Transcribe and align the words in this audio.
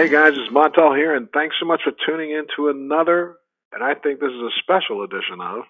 Hey 0.00 0.08
guys, 0.08 0.32
it's 0.32 0.50
Montel 0.50 0.96
here, 0.96 1.14
and 1.14 1.28
thanks 1.34 1.56
so 1.60 1.66
much 1.66 1.82
for 1.84 1.92
tuning 2.06 2.30
in 2.30 2.46
to 2.56 2.70
another, 2.70 3.36
and 3.70 3.84
I 3.84 3.92
think 3.92 4.18
this 4.18 4.30
is 4.30 4.40
a 4.40 4.58
special 4.62 5.02
edition 5.02 5.42
of 5.42 5.64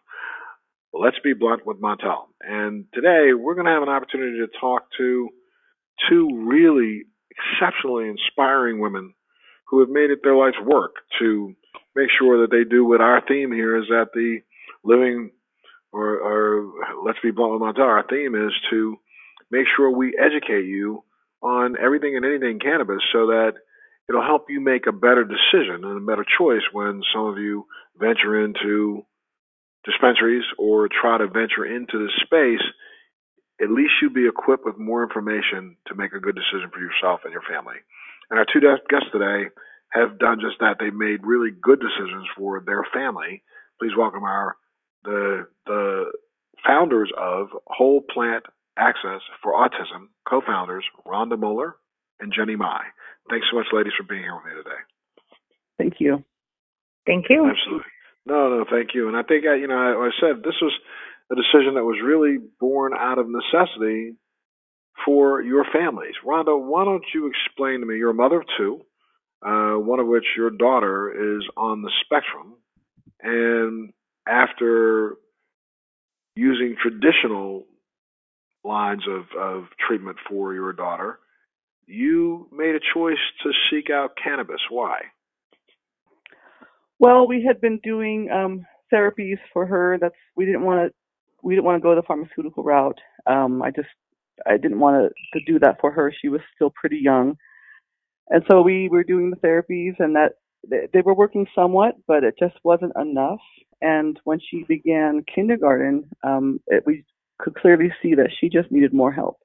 Let's 0.94 1.18
Be 1.24 1.32
Blunt 1.32 1.66
with 1.66 1.80
Montel. 1.80 2.26
And 2.40 2.84
today 2.94 3.34
we're 3.34 3.56
going 3.56 3.66
to 3.66 3.72
have 3.72 3.82
an 3.82 3.88
opportunity 3.88 4.38
to 4.38 4.46
talk 4.60 4.84
to 4.98 5.30
two 6.08 6.28
really 6.46 7.06
exceptionally 7.32 8.08
inspiring 8.08 8.78
women 8.78 9.14
who 9.66 9.80
have 9.80 9.88
made 9.88 10.12
it 10.12 10.20
their 10.22 10.36
life's 10.36 10.62
work 10.64 10.92
to 11.18 11.52
make 11.96 12.10
sure 12.16 12.40
that 12.40 12.52
they 12.52 12.62
do 12.62 12.84
what 12.84 13.00
our 13.00 13.20
theme 13.26 13.50
here 13.50 13.76
is 13.76 13.88
that 13.88 14.10
the 14.14 14.38
living 14.84 15.32
or, 15.92 16.06
or 16.06 16.72
let's 17.04 17.18
be 17.20 17.32
blunt 17.32 17.54
with 17.54 17.62
Montel. 17.62 17.80
Our 17.80 18.06
theme 18.08 18.36
is 18.36 18.52
to 18.70 18.94
make 19.50 19.66
sure 19.76 19.90
we 19.90 20.16
educate 20.16 20.66
you 20.66 21.02
on 21.42 21.74
everything 21.84 22.14
and 22.14 22.24
anything 22.24 22.60
cannabis 22.60 23.02
so 23.12 23.26
that 23.26 23.54
it'll 24.10 24.26
help 24.26 24.50
you 24.50 24.60
make 24.60 24.88
a 24.88 24.92
better 24.92 25.22
decision 25.22 25.84
and 25.84 26.02
a 26.02 26.04
better 26.04 26.26
choice 26.36 26.66
when 26.72 27.00
some 27.14 27.26
of 27.26 27.38
you 27.38 27.64
venture 27.96 28.44
into 28.44 29.06
dispensaries 29.84 30.42
or 30.58 30.88
try 30.88 31.16
to 31.16 31.28
venture 31.28 31.64
into 31.64 32.02
this 32.02 32.16
space. 32.24 32.66
At 33.62 33.70
least 33.70 33.92
you'll 34.02 34.12
be 34.12 34.26
equipped 34.26 34.64
with 34.64 34.78
more 34.78 35.04
information 35.04 35.76
to 35.86 35.94
make 35.94 36.12
a 36.12 36.18
good 36.18 36.34
decision 36.34 36.70
for 36.74 36.80
yourself 36.80 37.20
and 37.22 37.32
your 37.32 37.46
family. 37.48 37.78
And 38.30 38.38
our 38.40 38.46
two 38.52 38.58
guests 38.60 39.06
today 39.12 39.50
have 39.92 40.18
done 40.18 40.40
just 40.40 40.58
that. 40.58 40.76
They've 40.80 40.92
made 40.92 41.22
really 41.22 41.50
good 41.50 41.78
decisions 41.78 42.26
for 42.36 42.60
their 42.66 42.84
family. 42.92 43.44
Please 43.78 43.92
welcome 43.96 44.24
our 44.24 44.56
the 45.04 45.46
the 45.66 46.10
founders 46.66 47.10
of 47.16 47.48
Whole 47.66 48.02
Plant 48.12 48.44
Access 48.76 49.20
for 49.42 49.52
Autism, 49.52 50.08
co-founders 50.28 50.84
Rhonda 51.06 51.38
Moeller 51.38 51.76
and 52.18 52.32
Jenni 52.32 52.56
Mai. 52.56 52.82
Thanks 53.30 53.46
so 53.50 53.56
much, 53.56 53.66
ladies, 53.72 53.92
for 53.96 54.04
being 54.04 54.22
here 54.22 54.34
with 54.34 54.44
me 54.44 54.62
today. 54.62 54.80
Thank 55.78 55.94
you. 56.00 56.24
Thank 57.06 57.26
you. 57.30 57.48
Absolutely. 57.48 57.86
No, 58.26 58.50
no, 58.50 58.64
thank 58.70 58.90
you. 58.94 59.08
And 59.08 59.16
I 59.16 59.22
think, 59.22 59.44
you 59.44 59.66
know, 59.66 59.74
I 59.74 60.10
said 60.20 60.42
this 60.42 60.60
was 60.60 60.72
a 61.32 61.36
decision 61.36 61.74
that 61.74 61.84
was 61.84 61.98
really 62.04 62.38
born 62.58 62.92
out 62.92 63.18
of 63.18 63.26
necessity 63.28 64.16
for 65.04 65.40
your 65.40 65.64
families. 65.72 66.14
Rhonda, 66.26 66.60
why 66.60 66.84
don't 66.84 67.04
you 67.14 67.30
explain 67.30 67.80
to 67.80 67.86
me? 67.86 67.96
You're 67.96 68.10
a 68.10 68.14
mother 68.14 68.40
of 68.40 68.46
two, 68.58 68.80
uh, 69.46 69.74
one 69.78 70.00
of 70.00 70.06
which 70.06 70.26
your 70.36 70.50
daughter 70.50 71.36
is 71.38 71.44
on 71.56 71.82
the 71.82 71.90
spectrum, 72.04 72.56
and 73.22 73.92
after 74.28 75.16
using 76.36 76.76
traditional 76.80 77.64
lines 78.64 79.02
of, 79.08 79.24
of 79.38 79.64
treatment 79.86 80.18
for 80.28 80.52
your 80.52 80.72
daughter, 80.72 81.18
you 81.90 82.48
made 82.52 82.74
a 82.74 82.80
choice 82.94 83.18
to 83.42 83.50
seek 83.70 83.90
out 83.90 84.16
cannabis. 84.22 84.60
Why? 84.70 85.00
Well, 86.98 87.26
we 87.26 87.44
had 87.44 87.60
been 87.60 87.80
doing 87.82 88.30
um, 88.30 88.66
therapies 88.92 89.38
for 89.52 89.66
her. 89.66 89.98
That's 90.00 90.14
we 90.36 90.44
didn't 90.44 90.62
want 90.62 90.88
to 90.88 90.94
we 91.42 91.54
didn't 91.54 91.64
want 91.64 91.80
to 91.80 91.82
go 91.82 91.94
the 91.94 92.02
pharmaceutical 92.02 92.62
route. 92.62 92.98
Um, 93.26 93.62
I 93.62 93.70
just 93.70 93.88
I 94.46 94.56
didn't 94.56 94.80
want 94.80 95.12
to, 95.34 95.40
do 95.46 95.58
that 95.58 95.80
for 95.80 95.90
her. 95.90 96.12
She 96.20 96.28
was 96.28 96.40
still 96.54 96.70
pretty 96.70 96.98
young, 97.02 97.36
and 98.28 98.42
so 98.50 98.62
we 98.62 98.88
were 98.88 99.04
doing 99.04 99.30
the 99.30 99.36
therapies, 99.36 99.94
and 99.98 100.14
that 100.16 100.32
they, 100.68 100.88
they 100.92 101.00
were 101.00 101.14
working 101.14 101.46
somewhat, 101.54 101.94
but 102.06 102.24
it 102.24 102.34
just 102.38 102.56
wasn't 102.64 102.92
enough. 103.00 103.40
And 103.82 104.20
when 104.24 104.38
she 104.38 104.64
began 104.68 105.24
kindergarten, 105.34 106.04
um, 106.22 106.60
it, 106.66 106.84
we 106.86 107.04
could 107.38 107.54
clearly 107.54 107.90
see 108.02 108.14
that 108.14 108.30
she 108.38 108.50
just 108.50 108.70
needed 108.70 108.92
more 108.92 109.12
help. 109.12 109.39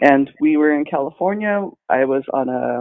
And 0.00 0.30
we 0.40 0.56
were 0.56 0.72
in 0.72 0.84
California. 0.84 1.68
I 1.88 2.04
was 2.04 2.22
on 2.32 2.48
a, 2.48 2.80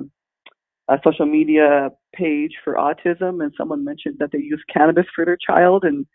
a 0.94 1.00
social 1.04 1.26
media 1.26 1.90
page 2.14 2.54
for 2.64 2.76
autism, 2.76 3.44
and 3.44 3.52
someone 3.58 3.84
mentioned 3.84 4.18
that 4.20 4.32
they 4.32 4.40
use 4.40 4.64
cannabis 4.72 5.06
for 5.16 5.26
their 5.26 5.38
child. 5.38 5.84
And 5.84 6.06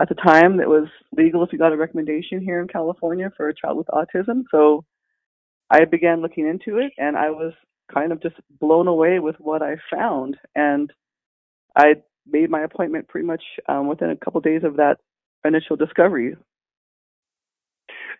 at 0.00 0.08
the 0.08 0.14
time, 0.14 0.60
it 0.60 0.68
was 0.68 0.88
legal 1.16 1.42
if 1.42 1.52
you 1.52 1.58
got 1.58 1.72
a 1.72 1.76
recommendation 1.76 2.40
here 2.40 2.60
in 2.60 2.68
California 2.68 3.30
for 3.36 3.48
a 3.48 3.54
child 3.54 3.78
with 3.78 3.86
autism. 3.88 4.42
So 4.50 4.84
I 5.70 5.84
began 5.84 6.22
looking 6.22 6.46
into 6.46 6.78
it, 6.78 6.92
and 6.98 7.16
I 7.16 7.30
was 7.30 7.52
kind 7.92 8.12
of 8.12 8.22
just 8.22 8.36
blown 8.60 8.88
away 8.88 9.18
with 9.18 9.36
what 9.38 9.62
I 9.62 9.76
found. 9.90 10.36
And 10.54 10.92
I 11.76 11.96
made 12.26 12.50
my 12.50 12.62
appointment 12.62 13.08
pretty 13.08 13.26
much 13.26 13.42
um, 13.68 13.88
within 13.88 14.10
a 14.10 14.16
couple 14.16 14.38
of 14.38 14.44
days 14.44 14.62
of 14.64 14.76
that 14.76 14.96
initial 15.44 15.76
discovery. 15.76 16.34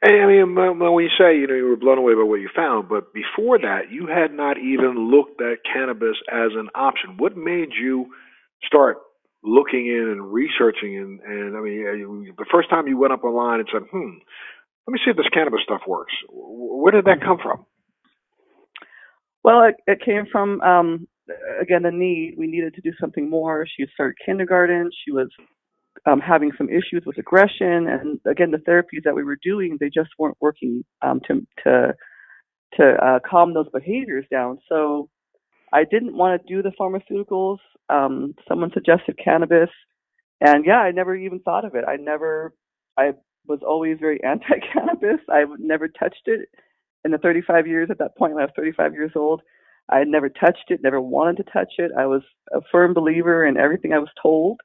I 0.02 0.26
mean, 0.26 0.54
when 0.54 1.04
you 1.04 1.10
say 1.18 1.38
you 1.38 1.46
know 1.46 1.54
you 1.54 1.68
were 1.68 1.76
blown 1.76 1.98
away 1.98 2.14
by 2.14 2.22
what 2.22 2.40
you 2.40 2.48
found, 2.54 2.88
but 2.88 3.12
before 3.14 3.58
that, 3.58 3.90
you 3.90 4.06
had 4.06 4.32
not 4.32 4.58
even 4.58 5.10
looked 5.10 5.40
at 5.40 5.64
cannabis 5.64 6.16
as 6.30 6.52
an 6.54 6.68
option. 6.74 7.16
What 7.18 7.36
made 7.36 7.70
you 7.80 8.06
start 8.64 8.98
looking 9.42 9.86
in 9.86 10.08
and 10.10 10.32
researching? 10.32 10.96
And, 10.96 11.20
and 11.20 11.56
I 11.56 11.60
mean, 11.60 12.34
the 12.36 12.46
first 12.52 12.68
time 12.70 12.86
you 12.86 12.98
went 12.98 13.12
up 13.12 13.24
online 13.24 13.60
and 13.60 13.68
said, 13.72 13.82
"Hmm, 13.90 14.18
let 14.86 14.92
me 14.92 15.00
see 15.04 15.10
if 15.10 15.16
this 15.16 15.28
cannabis 15.32 15.60
stuff 15.64 15.82
works." 15.86 16.12
Where 16.30 16.92
did 16.92 17.06
that 17.06 17.22
come 17.24 17.38
from? 17.42 17.64
Well, 19.42 19.62
it, 19.64 19.76
it 19.86 20.00
came 20.04 20.26
from 20.30 20.60
um, 20.60 21.08
again 21.60 21.86
a 21.86 21.90
need. 21.90 22.34
We 22.36 22.46
needed 22.46 22.74
to 22.74 22.80
do 22.80 22.92
something 23.00 23.30
more. 23.30 23.66
She 23.76 23.86
started 23.94 24.16
kindergarten. 24.24 24.90
She 25.04 25.12
was 25.12 25.28
um, 26.06 26.20
having 26.20 26.52
some 26.56 26.68
issues 26.68 27.02
with 27.04 27.18
aggression, 27.18 27.88
and 27.88 28.20
again, 28.26 28.52
the 28.52 28.58
therapies 28.58 29.02
that 29.04 29.14
we 29.14 29.24
were 29.24 29.38
doing, 29.42 29.76
they 29.80 29.90
just 29.90 30.10
weren't 30.18 30.36
working 30.40 30.84
um, 31.02 31.20
to 31.28 31.46
to 31.64 31.94
to 32.74 32.84
uh, 33.04 33.18
calm 33.28 33.54
those 33.54 33.68
behaviors 33.72 34.26
down. 34.30 34.58
So 34.68 35.08
I 35.72 35.84
didn't 35.84 36.16
want 36.16 36.40
to 36.40 36.54
do 36.54 36.62
the 36.62 36.72
pharmaceuticals. 36.78 37.58
Um, 37.88 38.34
someone 38.48 38.70
suggested 38.72 39.18
cannabis, 39.22 39.70
and 40.40 40.64
yeah, 40.64 40.78
I 40.78 40.92
never 40.92 41.14
even 41.16 41.40
thought 41.40 41.64
of 41.64 41.74
it. 41.74 41.84
I 41.86 41.96
never, 41.96 42.54
I 42.96 43.12
was 43.46 43.60
always 43.66 43.98
very 44.00 44.22
anti-cannabis. 44.24 45.20
I 45.28 45.44
never 45.58 45.88
touched 45.88 46.26
it 46.26 46.48
in 47.04 47.10
the 47.12 47.18
35 47.18 47.66
years 47.66 47.88
at 47.90 47.98
that 47.98 48.16
point 48.16 48.34
when 48.34 48.42
I 48.42 48.46
was 48.46 48.54
35 48.56 48.92
years 48.92 49.12
old. 49.16 49.42
I 49.88 49.98
had 49.98 50.08
never 50.08 50.28
touched 50.28 50.64
it, 50.68 50.80
never 50.82 51.00
wanted 51.00 51.36
to 51.36 51.52
touch 51.52 51.74
it. 51.78 51.92
I 51.96 52.06
was 52.06 52.22
a 52.52 52.60
firm 52.72 52.92
believer 52.92 53.46
in 53.46 53.56
everything 53.56 53.92
I 53.92 54.00
was 54.00 54.08
told. 54.20 54.60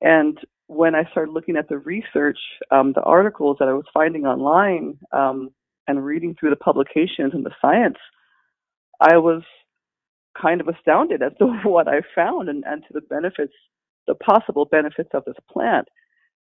And 0.00 0.38
when 0.68 0.94
I 0.94 1.08
started 1.10 1.32
looking 1.32 1.56
at 1.56 1.68
the 1.68 1.78
research, 1.78 2.38
um, 2.70 2.92
the 2.92 3.02
articles 3.02 3.56
that 3.60 3.68
I 3.68 3.72
was 3.72 3.84
finding 3.94 4.26
online, 4.26 4.98
um, 5.12 5.50
and 5.88 6.04
reading 6.04 6.34
through 6.34 6.50
the 6.50 6.56
publications 6.56 7.32
and 7.32 7.46
the 7.46 7.54
science, 7.60 7.98
I 9.00 9.18
was 9.18 9.42
kind 10.40 10.60
of 10.60 10.68
astounded 10.68 11.22
at 11.22 11.38
to 11.38 11.46
what 11.64 11.88
I 11.88 12.00
found 12.14 12.48
and, 12.48 12.64
and 12.66 12.82
to 12.82 12.92
the 12.92 13.00
benefits, 13.02 13.52
the 14.06 14.14
possible 14.16 14.64
benefits 14.64 15.10
of 15.14 15.24
this 15.24 15.36
plant. 15.50 15.88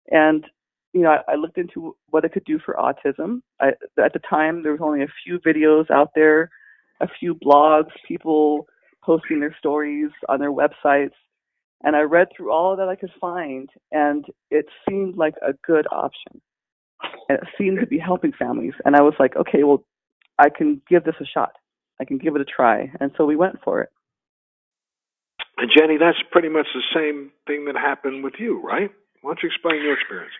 And 0.10 0.46
you 0.94 1.02
know, 1.02 1.12
I, 1.12 1.34
I 1.34 1.36
looked 1.36 1.60
into 1.60 1.96
what 2.10 2.26
it 2.26 2.32
could 2.34 2.46
do 2.46 2.60
for 2.66 2.76
autism. 2.76 3.42
I, 3.60 3.70
at 4.04 4.14
the 4.14 4.20
time, 4.28 4.64
there 4.64 4.72
was 4.72 4.82
only 4.82 5.04
a 5.04 5.14
few 5.24 5.40
videos 5.40 5.92
out 5.92 6.10
there, 6.16 6.50
a 7.00 7.08
few 7.20 7.36
blogs, 7.36 7.92
people 8.08 8.68
posting 9.04 9.40
their 9.40 9.56
stories 9.60 10.10
on 10.28 10.40
their 10.40 10.52
websites 10.52 11.12
and 11.84 11.96
I 11.96 12.02
read 12.02 12.28
through 12.36 12.52
all 12.52 12.76
that 12.76 12.90
I 12.90 12.96
could 12.96 13.12
find, 13.20 13.70
and 13.92 14.26
it 14.52 14.66
seemed 14.88 15.18
like 15.18 15.36
a 15.42 15.54
good 15.66 15.88
option. 15.92 16.42
And 17.30 17.38
it 17.38 17.48
seemed 17.58 17.80
to 17.80 17.88
be 17.88 17.98
helping 17.98 18.34
families. 18.34 18.74
And 18.84 18.96
I 18.96 19.02
was 19.02 19.14
like, 19.20 19.36
okay, 19.38 19.64
well, 19.64 19.84
I 20.38 20.50
can 20.50 20.82
give 20.90 21.06
this 21.06 21.16
a 21.22 21.26
shot. 21.26 21.54
I 22.02 22.06
can 22.06 22.18
give 22.18 22.36
it 22.36 22.42
a 22.42 22.46
try. 22.46 22.92
And 23.00 23.12
so 23.18 23.26
we 23.26 23.36
went 23.36 23.62
for 23.64 23.82
it. 23.82 23.90
And 25.58 25.70
Jenni, 25.72 26.00
that's 26.00 26.18
pretty 26.32 26.50
much 26.50 26.68
the 26.74 26.84
same 26.94 27.32
thing 27.48 27.66
that 27.66 27.76
happened 27.76 28.24
with 28.24 28.34
you, 28.40 28.62
right? 28.62 28.92
Why 29.22 29.30
don't 29.30 29.40
you 29.44 29.50
explain 29.50 29.82
your 29.82 29.94
experience? 29.94 30.32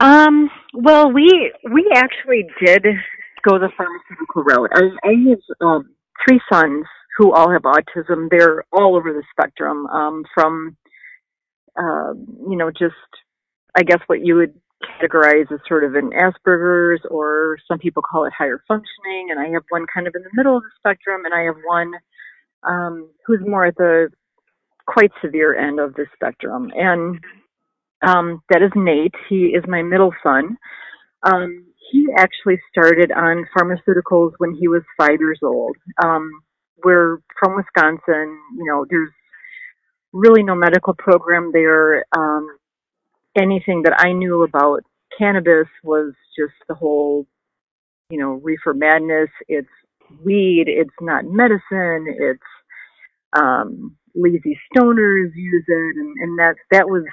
Um, 0.00 0.50
well, 0.74 1.12
we 1.12 1.52
we 1.72 1.90
actually 1.94 2.44
did 2.64 2.84
go 3.42 3.58
the 3.58 3.70
pharmaceutical 3.76 4.42
route. 4.42 4.70
I, 4.74 5.08
I 5.08 5.12
have 5.30 5.38
um, 5.60 5.94
three 6.26 6.40
sons 6.52 6.84
who 7.16 7.32
all 7.32 7.50
have 7.50 7.62
autism. 7.62 8.28
They're 8.30 8.64
all 8.72 8.96
over 8.96 9.12
the 9.12 9.22
spectrum, 9.30 9.86
um, 9.86 10.24
from 10.34 10.76
uh, 11.78 12.14
you 12.48 12.56
know 12.56 12.70
just 12.70 12.94
I 13.76 13.82
guess 13.82 14.00
what 14.06 14.24
you 14.24 14.36
would 14.36 14.54
categorize 15.00 15.50
as 15.52 15.60
sort 15.68 15.84
of 15.84 15.94
an 15.94 16.10
Asperger's, 16.10 17.00
or 17.10 17.56
some 17.68 17.78
people 17.78 18.02
call 18.02 18.24
it 18.24 18.32
higher 18.36 18.62
functioning. 18.66 19.28
And 19.30 19.40
I 19.40 19.48
have 19.52 19.62
one 19.70 19.86
kind 19.92 20.06
of 20.06 20.14
in 20.14 20.22
the 20.22 20.30
middle 20.34 20.56
of 20.56 20.62
the 20.62 20.70
spectrum, 20.78 21.24
and 21.24 21.34
I 21.34 21.42
have 21.42 21.56
one 21.64 21.92
um, 22.64 23.10
who's 23.26 23.40
more 23.46 23.66
at 23.66 23.76
the 23.76 24.08
quite 24.86 25.12
severe 25.22 25.56
end 25.56 25.78
of 25.80 25.94
the 25.94 26.06
spectrum. 26.14 26.70
And 26.74 27.20
um, 28.02 28.42
that 28.50 28.62
is 28.62 28.72
Nate. 28.74 29.14
He 29.28 29.54
is 29.56 29.64
my 29.68 29.82
middle 29.82 30.12
son. 30.22 30.56
Um, 31.22 31.66
he 31.90 32.08
actually 32.16 32.58
started 32.70 33.12
on 33.12 33.46
pharmaceuticals 33.56 34.32
when 34.38 34.54
he 34.54 34.66
was 34.66 34.82
five 34.98 35.20
years 35.20 35.38
old. 35.42 35.76
Um, 36.02 36.30
we're 36.84 37.18
from 37.38 37.56
Wisconsin. 37.56 38.38
You 38.56 38.64
know, 38.66 38.86
there's 38.88 39.10
really 40.12 40.42
no 40.42 40.54
medical 40.54 40.94
program 40.94 41.50
there. 41.52 42.04
Um, 42.16 42.48
anything 43.36 43.82
that 43.84 43.94
I 43.98 44.12
knew 44.12 44.42
about 44.42 44.80
cannabis 45.18 45.68
was 45.82 46.12
just 46.38 46.54
the 46.68 46.74
whole, 46.74 47.26
you 48.10 48.18
know, 48.18 48.32
reefer 48.32 48.74
madness. 48.74 49.30
It's 49.48 49.68
weed. 50.24 50.64
It's 50.66 50.90
not 51.00 51.24
medicine. 51.24 52.06
It's 52.08 52.42
um, 53.32 53.96
lazy 54.14 54.58
stoners 54.74 55.30
use 55.34 55.64
it, 55.66 55.96
and, 55.96 56.14
and 56.20 56.38
that 56.38 56.54
that 56.70 56.86
was 56.86 57.04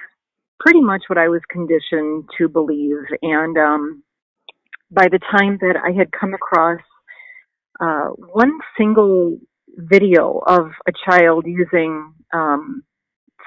pretty 0.59 0.81
much 0.81 1.03
what 1.07 1.17
I 1.17 1.29
was 1.29 1.41
conditioned 1.49 2.25
to 2.37 2.49
believe. 2.49 2.97
And 3.21 3.57
um, 3.57 4.03
by 4.91 5.07
the 5.09 5.19
time 5.31 5.57
that 5.61 5.75
I 5.77 5.97
had 5.97 6.11
come 6.11 6.33
across 6.33 6.81
uh, 7.79 8.09
one 8.33 8.59
single 8.77 9.37
video 9.79 10.41
of 10.45 10.71
a 10.87 10.91
child 11.05 11.45
using 11.47 12.13
um, 12.33 12.83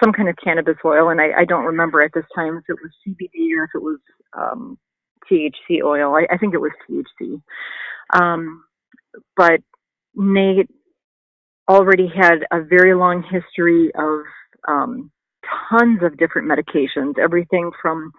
some 0.02 0.12
kind 0.12 0.28
of 0.28 0.36
cannabis 0.42 0.76
oil, 0.84 1.10
and 1.10 1.20
I, 1.20 1.40
I 1.40 1.44
don't 1.44 1.64
remember 1.64 2.02
at 2.02 2.12
this 2.14 2.24
time 2.34 2.56
if 2.56 2.64
it 2.68 2.78
was 2.82 2.90
CBD 3.06 3.56
or 3.56 3.64
if 3.64 3.70
it 3.74 3.82
was 3.82 3.98
um, 4.36 4.78
THC 5.30 5.82
oil. 5.84 6.14
I, 6.14 6.34
I 6.34 6.38
think 6.38 6.54
it 6.54 6.60
was 6.60 6.72
THC. 6.88 7.40
Um, 8.14 8.64
but 9.36 9.60
Nate 10.14 10.70
already 11.68 12.08
had 12.08 12.40
a 12.50 12.62
very 12.62 12.94
long 12.94 13.22
history 13.22 13.90
of 13.94 14.20
um, 14.68 15.10
tons 15.70 16.00
of 16.02 16.18
different 16.18 16.48
medications, 16.50 17.18
everything 17.18 17.70
from 17.80 18.12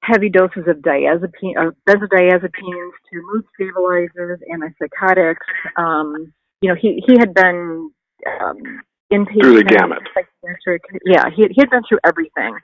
heavy 0.00 0.28
doses 0.28 0.64
of 0.68 0.76
diazepine, 0.78 1.56
uh, 1.58 1.70
benzodiazepines 1.88 2.92
to 3.10 3.22
mood 3.32 3.44
stabilizers, 3.54 4.40
antipsychotics. 4.52 5.36
Um, 5.76 6.32
you 6.64 6.70
know, 6.70 6.76
he 6.80 7.02
he 7.06 7.18
had 7.18 7.34
been 7.34 7.90
um, 8.40 8.56
inpatient, 9.12 9.42
through 9.42 9.58
the 9.58 9.64
gamut. 9.64 9.98
Psychiatric. 10.14 10.82
Yeah, 11.04 11.24
he 11.28 11.42
he 11.42 11.60
had 11.60 11.68
been 11.68 11.82
through 11.86 11.98
everything, 12.06 12.56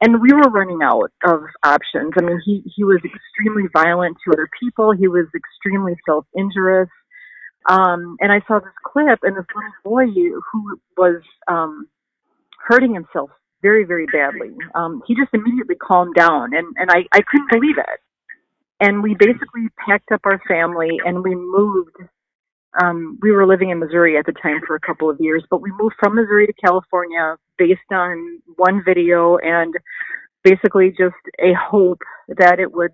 and 0.00 0.22
we 0.22 0.32
were 0.32 0.48
running 0.50 0.80
out 0.82 1.12
of 1.26 1.40
options. 1.62 2.12
I 2.18 2.22
mean, 2.22 2.40
he 2.46 2.62
he 2.74 2.82
was 2.82 3.00
extremely 3.04 3.68
violent 3.74 4.16
to 4.24 4.32
other 4.32 4.48
people. 4.58 4.92
He 4.92 5.06
was 5.06 5.26
extremely 5.36 5.96
self 6.08 6.24
injurious. 6.32 6.88
Um, 7.68 8.16
and 8.20 8.32
I 8.32 8.40
saw 8.48 8.58
this 8.58 8.72
clip, 8.86 9.18
and 9.22 9.36
this 9.36 9.44
little 9.54 9.70
boy 9.84 10.06
who 10.06 10.80
was 10.96 11.20
um, 11.46 11.86
hurting 12.66 12.94
himself 12.94 13.28
very, 13.60 13.84
very 13.84 14.06
badly. 14.06 14.56
Um, 14.74 15.02
he 15.06 15.14
just 15.14 15.28
immediately 15.34 15.74
calmed 15.76 16.14
down, 16.14 16.54
and 16.54 16.74
and 16.78 16.90
I 16.90 17.04
I 17.12 17.20
couldn't 17.20 17.50
believe 17.50 17.76
it. 17.76 18.00
And 18.80 19.02
we 19.02 19.14
basically 19.14 19.68
packed 19.86 20.10
up 20.10 20.22
our 20.24 20.40
family 20.48 20.98
and 21.04 21.22
we 21.22 21.34
moved. 21.34 21.98
Um, 22.80 23.18
we 23.20 23.32
were 23.32 23.46
living 23.46 23.70
in 23.70 23.78
Missouri 23.78 24.16
at 24.16 24.26
the 24.26 24.32
time 24.32 24.60
for 24.66 24.76
a 24.76 24.80
couple 24.80 25.10
of 25.10 25.18
years, 25.20 25.44
but 25.50 25.60
we 25.60 25.70
moved 25.72 25.94
from 25.98 26.14
Missouri 26.14 26.46
to 26.46 26.52
California 26.54 27.36
based 27.58 27.80
on 27.90 28.40
one 28.56 28.82
video 28.84 29.36
and 29.38 29.74
basically 30.42 30.90
just 30.90 31.14
a 31.38 31.52
hope 31.52 32.00
that 32.28 32.58
it 32.58 32.72
would 32.72 32.92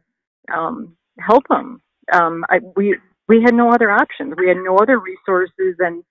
um, 0.52 0.96
help 1.20 1.44
him. 1.50 1.80
Um, 2.12 2.44
I, 2.48 2.58
we 2.76 2.96
we 3.28 3.42
had 3.42 3.54
no 3.54 3.70
other 3.70 3.90
options. 3.90 4.34
We 4.38 4.48
had 4.48 4.56
no 4.56 4.76
other 4.78 4.98
resources, 4.98 5.76
and 5.78 6.02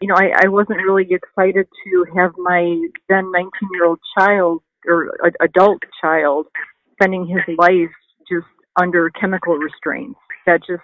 you 0.00 0.08
know, 0.08 0.14
I, 0.14 0.30
I 0.44 0.48
wasn't 0.48 0.78
really 0.78 1.06
excited 1.10 1.66
to 1.84 2.06
have 2.16 2.32
my 2.38 2.62
then 3.08 3.30
19 3.32 3.50
year 3.74 3.86
old 3.86 4.00
child 4.16 4.62
or 4.86 5.12
adult 5.40 5.82
child 6.00 6.46
spending 6.94 7.26
his 7.26 7.56
life 7.58 7.90
just 8.28 8.46
under 8.80 9.10
chemical 9.10 9.56
restraints. 9.56 10.18
That 10.46 10.60
just 10.60 10.82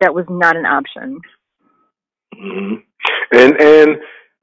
that 0.00 0.14
was 0.14 0.26
not 0.28 0.56
an 0.56 0.66
option. 0.66 1.20
Mm-hmm. 2.34 2.74
And 3.32 3.60
and 3.60 3.96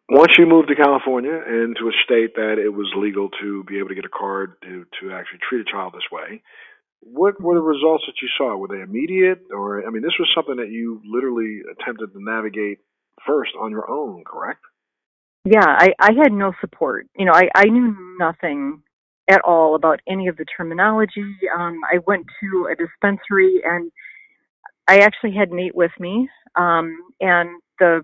once 0.09 0.33
you 0.38 0.45
moved 0.45 0.68
to 0.69 0.75
California 0.75 1.33
and 1.33 1.75
to 1.77 1.88
a 1.88 1.91
state 2.03 2.35
that 2.35 2.57
it 2.59 2.69
was 2.69 2.91
legal 2.97 3.30
to 3.41 3.63
be 3.63 3.80
able 3.80 3.89
to 3.89 3.95
get 3.95 4.06
a 4.06 4.09
card 4.09 4.56
to 4.63 4.85
to 5.01 5.12
actually 5.13 5.39
treat 5.47 5.62
a 5.62 5.71
child 5.71 5.94
this 5.94 6.09
way, 6.12 6.41
what 7.01 7.41
were 7.41 7.56
the 7.56 7.62
results 7.62 8.03
that 8.07 8.21
you 8.21 8.30
saw? 8.38 8.56
Were 8.56 8.68
they 8.68 8.81
immediate, 8.81 9.45
or 9.51 9.85
I 9.85 9.89
mean, 9.89 10.03
this 10.03 10.18
was 10.19 10.30
something 10.35 10.57
that 10.57 10.69
you 10.69 11.01
literally 11.06 11.62
attempted 11.71 12.13
to 12.13 12.24
navigate 12.24 12.80
first 13.25 13.51
on 13.59 13.71
your 13.71 13.89
own, 13.89 14.24
correct? 14.25 14.62
Yeah, 15.45 15.65
I, 15.65 15.94
I 16.00 16.12
had 16.21 16.31
no 16.31 16.53
support. 16.62 17.07
You 17.18 17.25
know, 17.25 17.33
I, 17.33 17.50
I 17.56 17.65
knew 17.65 17.95
nothing 18.18 18.81
at 19.29 19.41
all 19.41 19.75
about 19.75 20.00
any 20.07 20.27
of 20.27 20.38
the 20.38 20.45
terminology. 20.45 21.36
Um, 21.57 21.79
I 21.91 22.00
went 22.07 22.25
to 22.41 22.69
a 22.71 22.75
dispensary 22.75 23.62
and 23.65 23.91
I 24.88 25.00
actually 25.00 25.33
had 25.33 25.51
Nate 25.51 25.75
with 25.75 25.91
me. 26.00 26.29
Um, 26.56 26.97
and 27.19 27.50
the 27.80 28.02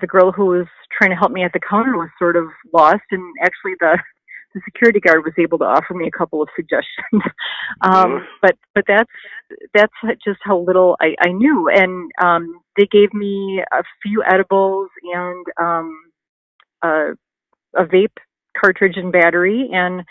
the 0.00 0.06
girl 0.06 0.32
who 0.32 0.46
was 0.46 0.66
trying 0.96 1.10
to 1.10 1.16
help 1.16 1.30
me 1.30 1.44
at 1.44 1.52
the 1.52 1.60
counter 1.60 1.96
was 1.96 2.08
sort 2.18 2.36
of 2.36 2.46
lost 2.72 3.02
and 3.10 3.22
actually 3.42 3.74
the 3.80 3.98
the 4.54 4.60
security 4.64 5.00
guard 5.00 5.22
was 5.24 5.34
able 5.38 5.58
to 5.58 5.64
offer 5.64 5.94
me 5.94 6.06
a 6.06 6.18
couple 6.18 6.42
of 6.42 6.48
suggestions. 6.56 7.22
um, 7.82 8.26
but 8.42 8.56
but 8.74 8.84
that's 8.88 9.10
that's 9.74 9.92
just 10.24 10.40
how 10.42 10.58
little 10.58 10.96
I, 11.00 11.14
I 11.20 11.32
knew. 11.32 11.68
And 11.72 12.10
um, 12.22 12.60
they 12.76 12.86
gave 12.90 13.12
me 13.14 13.62
a 13.72 13.82
few 14.02 14.22
edibles 14.24 14.88
and 15.14 15.46
um, 15.60 16.02
a, 16.82 16.88
a 17.76 17.84
vape 17.84 18.16
cartridge 18.60 18.96
and 18.96 19.12
battery, 19.12 19.68
and 19.72 20.02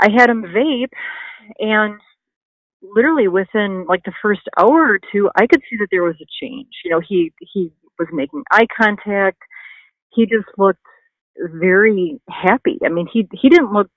I 0.00 0.10
had 0.10 0.30
him 0.30 0.42
vape, 0.44 0.92
and 1.58 2.00
literally 2.82 3.28
within 3.28 3.86
like 3.88 4.02
the 4.04 4.12
first 4.22 4.42
hour 4.58 4.94
or 4.94 4.98
two, 5.12 5.30
I 5.36 5.46
could 5.46 5.62
see 5.70 5.76
that 5.78 5.88
there 5.90 6.04
was 6.04 6.16
a 6.20 6.26
change. 6.40 6.68
You 6.84 6.90
know, 6.90 7.00
he 7.06 7.32
he 7.52 7.70
was 7.98 8.08
making 8.12 8.44
eye 8.50 8.66
contact. 8.80 9.38
He 10.10 10.24
just 10.24 10.48
looked 10.56 10.80
very 11.36 12.20
happy. 12.28 12.78
I 12.84 12.88
mean, 12.88 13.08
he 13.12 13.28
he 13.32 13.48
didn't 13.48 13.72
look 13.72 13.90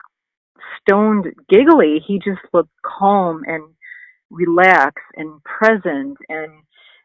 stoned 0.81 1.25
giggly. 1.50 2.01
He 2.06 2.18
just 2.18 2.42
looked 2.53 2.71
calm 2.86 3.44
and 3.45 3.63
relaxed 4.30 5.03
and 5.15 5.44
present 5.44 6.18
and 6.30 6.51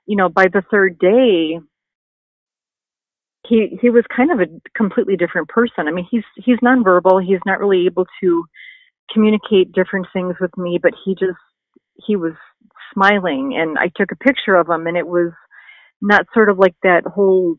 you 0.06 0.16
know, 0.16 0.28
by 0.28 0.44
the 0.52 0.62
third 0.70 0.98
day 0.98 1.58
he 3.48 3.78
he 3.80 3.90
was 3.90 4.04
kind 4.14 4.30
of 4.30 4.40
a 4.40 4.46
completely 4.76 5.16
different 5.16 5.48
person. 5.48 5.88
I 5.88 5.92
mean, 5.92 6.06
he's 6.10 6.24
he's 6.36 6.58
nonverbal. 6.58 7.24
He's 7.24 7.40
not 7.46 7.60
really 7.60 7.86
able 7.86 8.06
to 8.20 8.44
communicate 9.12 9.72
different 9.72 10.06
things 10.12 10.34
with 10.40 10.56
me, 10.56 10.78
but 10.82 10.92
he 11.04 11.14
just 11.14 11.38
he 12.06 12.16
was 12.16 12.32
smiling 12.92 13.56
and 13.58 13.78
I 13.78 13.90
took 13.96 14.12
a 14.12 14.16
picture 14.16 14.54
of 14.54 14.68
him 14.68 14.86
and 14.86 14.96
it 14.96 15.06
was 15.06 15.32
not 16.00 16.26
sort 16.34 16.48
of 16.48 16.58
like 16.58 16.74
that 16.82 17.04
whole 17.06 17.56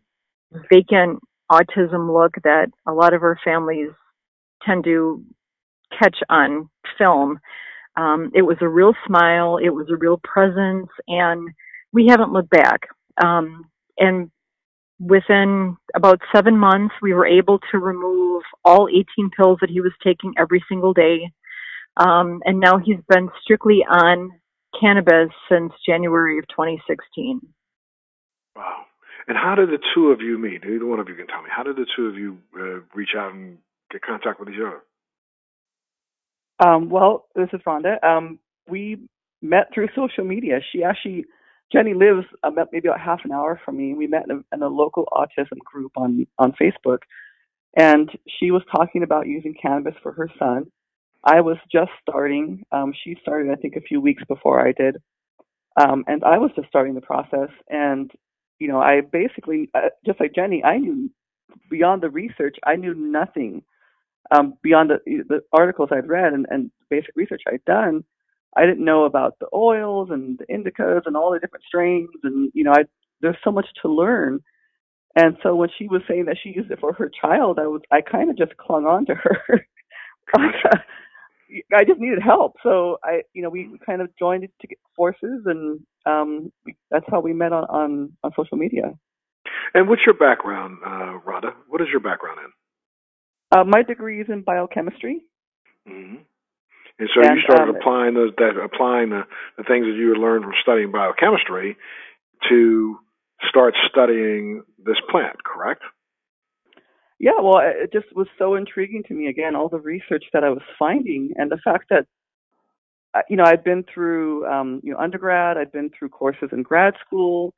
vacant 0.71 1.19
autism 1.51 2.13
look 2.13 2.33
that 2.43 2.67
a 2.87 2.93
lot 2.93 3.13
of 3.13 3.23
our 3.23 3.39
families 3.43 3.89
tend 4.65 4.83
to 4.83 5.23
catch 5.97 6.17
on 6.29 6.69
film. 6.97 7.39
Um, 7.95 8.31
it 8.35 8.43
was 8.43 8.57
a 8.61 8.67
real 8.67 8.93
smile, 9.05 9.57
it 9.57 9.69
was 9.69 9.87
a 9.91 9.95
real 9.97 10.19
presence, 10.23 10.89
and 11.07 11.49
we 11.91 12.07
haven't 12.09 12.33
looked 12.33 12.49
back. 12.49 12.81
Um, 13.23 13.65
and 13.97 14.29
within 14.99 15.77
about 15.95 16.19
seven 16.35 16.57
months, 16.57 16.93
we 17.01 17.13
were 17.13 17.25
able 17.25 17.59
to 17.71 17.79
remove 17.79 18.43
all 18.63 18.87
18 18.89 19.31
pills 19.35 19.57
that 19.61 19.69
he 19.69 19.81
was 19.81 19.93
taking 20.03 20.33
every 20.37 20.63
single 20.69 20.93
day. 20.93 21.31
Um, 21.97 22.41
and 22.45 22.59
now 22.59 22.77
he's 22.77 22.99
been 23.09 23.29
strictly 23.41 23.83
on 23.89 24.31
cannabis 24.79 25.29
since 25.49 25.73
January 25.85 26.37
of 26.37 26.47
2016. 26.49 27.41
Wow. 28.57 28.85
And 29.27 29.37
how 29.37 29.55
did 29.55 29.69
the 29.69 29.77
two 29.93 30.07
of 30.07 30.21
you 30.21 30.37
meet? 30.39 30.63
Either 30.65 30.85
one 30.85 30.99
of 30.99 31.07
you 31.07 31.15
can 31.15 31.27
tell 31.27 31.43
me. 31.43 31.49
How 31.55 31.63
did 31.63 31.75
the 31.75 31.85
two 31.95 32.07
of 32.07 32.15
you 32.15 32.37
uh, 32.59 32.79
reach 32.95 33.11
out 33.15 33.33
and 33.33 33.59
get 33.91 34.01
contact 34.01 34.39
with 34.39 34.49
each 34.49 34.59
other? 34.59 34.81
Um, 36.59 36.89
well, 36.89 37.27
this 37.35 37.49
is 37.53 37.61
Rhonda. 37.67 38.03
Um, 38.03 38.39
we 38.67 39.07
met 39.41 39.67
through 39.73 39.89
social 39.95 40.23
media. 40.23 40.59
She 40.71 40.83
actually, 40.83 41.25
Jenni 41.73 41.95
lives 41.95 42.25
uh, 42.41 42.49
maybe 42.71 42.87
about 42.87 42.99
half 42.99 43.19
an 43.25 43.31
hour 43.31 43.61
from 43.63 43.77
me. 43.77 43.93
We 43.93 44.07
met 44.07 44.23
in 44.27 44.37
a, 44.37 44.55
in 44.55 44.63
a 44.63 44.67
local 44.67 45.07
autism 45.11 45.59
group 45.63 45.91
on 45.95 46.25
on 46.39 46.53
Facebook, 46.59 46.99
and 47.75 48.09
she 48.39 48.49
was 48.49 48.63
talking 48.75 49.03
about 49.03 49.27
using 49.27 49.53
cannabis 49.61 49.93
for 50.01 50.13
her 50.13 50.29
son. 50.39 50.71
I 51.23 51.41
was 51.41 51.57
just 51.71 51.91
starting. 52.01 52.63
Um, 52.71 52.93
she 53.03 53.17
started, 53.21 53.51
I 53.51 53.55
think, 53.55 53.75
a 53.75 53.81
few 53.81 54.01
weeks 54.01 54.23
before 54.27 54.65
I 54.65 54.71
did, 54.71 54.97
um, 55.79 56.05
and 56.07 56.23
I 56.23 56.39
was 56.39 56.49
just 56.55 56.69
starting 56.69 56.95
the 56.95 57.01
process. 57.01 57.49
And 57.69 58.09
you 58.59 58.67
know, 58.67 58.79
I 58.79 59.01
basically, 59.01 59.69
uh, 59.75 59.89
just 60.05 60.19
like 60.19 60.33
Jenni, 60.33 60.65
I 60.65 60.77
knew 60.77 61.09
beyond 61.69 62.03
the 62.03 62.09
research, 62.09 62.57
I 62.65 62.75
knew 62.75 62.93
nothing 62.95 63.63
um, 64.31 64.55
beyond 64.63 64.91
the, 64.91 64.99
the 65.29 65.41
articles 65.53 65.89
I'd 65.91 66.07
read 66.09 66.33
and, 66.33 66.45
and 66.49 66.71
basic 66.89 67.11
research 67.15 67.41
I'd 67.47 67.65
done. 67.65 68.03
I 68.55 68.65
didn't 68.65 68.85
know 68.85 69.05
about 69.05 69.35
the 69.39 69.47
oils 69.53 70.09
and 70.11 70.39
the 70.39 70.45
indicas 70.47 71.03
and 71.05 71.15
all 71.17 71.31
the 71.31 71.39
different 71.39 71.65
strains, 71.65 72.09
and 72.23 72.51
you 72.55 72.63
know, 72.63 72.71
I 72.73 72.83
there's 73.21 73.37
so 73.43 73.51
much 73.51 73.67
to 73.83 73.89
learn. 73.89 74.41
And 75.15 75.37
so 75.43 75.55
when 75.55 75.69
she 75.77 75.87
was 75.87 76.01
saying 76.07 76.25
that 76.25 76.37
she 76.41 76.49
used 76.49 76.71
it 76.71 76.79
for 76.79 76.93
her 76.93 77.11
child, 77.21 77.59
I 77.59 77.67
was 77.67 77.81
I 77.91 78.01
kind 78.01 78.29
of 78.29 78.37
just 78.37 78.57
clung 78.57 78.85
on 78.85 79.05
to 79.07 79.15
her. 79.15 79.65
I 81.73 81.83
just 81.83 81.99
needed 81.99 82.19
help, 82.21 82.55
so 82.63 82.97
I, 83.03 83.21
you 83.33 83.41
know, 83.41 83.49
we 83.49 83.79
kind 83.85 84.01
of 84.01 84.09
joined 84.17 84.47
to 84.61 84.67
get 84.67 84.77
forces, 84.95 85.43
and 85.45 85.79
um, 86.05 86.51
that's 86.91 87.05
how 87.09 87.19
we 87.19 87.33
met 87.33 87.53
on, 87.53 87.63
on 87.65 88.13
on 88.23 88.31
social 88.35 88.57
media. 88.57 88.93
And 89.73 89.87
what's 89.87 90.01
your 90.05 90.15
background, 90.15 90.77
uh, 90.85 91.19
Rhonda? 91.25 91.53
What 91.67 91.81
is 91.81 91.87
your 91.89 91.99
background 91.99 92.39
in? 92.45 92.51
Uh, 93.59 93.63
my 93.63 93.83
degree 93.83 94.21
is 94.21 94.27
in 94.29 94.41
biochemistry. 94.41 95.23
Mm-hmm. 95.87 96.17
And 96.99 97.09
so 97.13 97.21
and, 97.21 97.37
you 97.37 97.43
started 97.43 97.69
um, 97.69 97.75
applying 97.75 98.13
those, 98.15 98.31
that, 98.37 98.57
applying 98.61 99.09
the, 99.09 99.23
the 99.57 99.63
things 99.63 99.85
that 99.85 99.95
you 99.95 100.09
had 100.09 100.17
learned 100.17 100.43
from 100.43 100.53
studying 100.61 100.91
biochemistry 100.91 101.77
to 102.49 102.97
start 103.47 103.75
studying 103.89 104.63
this 104.83 104.97
plant, 105.09 105.37
correct? 105.43 105.83
Yeah, 107.19 107.39
well, 107.41 107.59
it 107.63 107.91
just 107.91 108.07
was 108.15 108.27
so 108.37 108.55
intriguing 108.55 109.03
to 109.07 109.13
me. 109.13 109.27
Again, 109.27 109.55
all 109.55 109.69
the 109.69 109.79
research 109.79 110.25
that 110.33 110.43
I 110.43 110.49
was 110.49 110.61
finding, 110.77 111.31
and 111.35 111.51
the 111.51 111.57
fact 111.63 111.85
that 111.89 112.05
uh, 113.15 113.21
you 113.29 113.37
know 113.37 113.43
I'd 113.45 113.63
been 113.63 113.83
through 113.91 114.45
um, 114.45 114.81
you 114.83 114.93
know 114.93 114.99
undergrad, 114.99 115.57
I'd 115.57 115.71
been 115.71 115.89
through 115.97 116.09
courses 116.09 116.49
in 116.51 116.61
grad 116.61 116.93
school, 117.05 117.53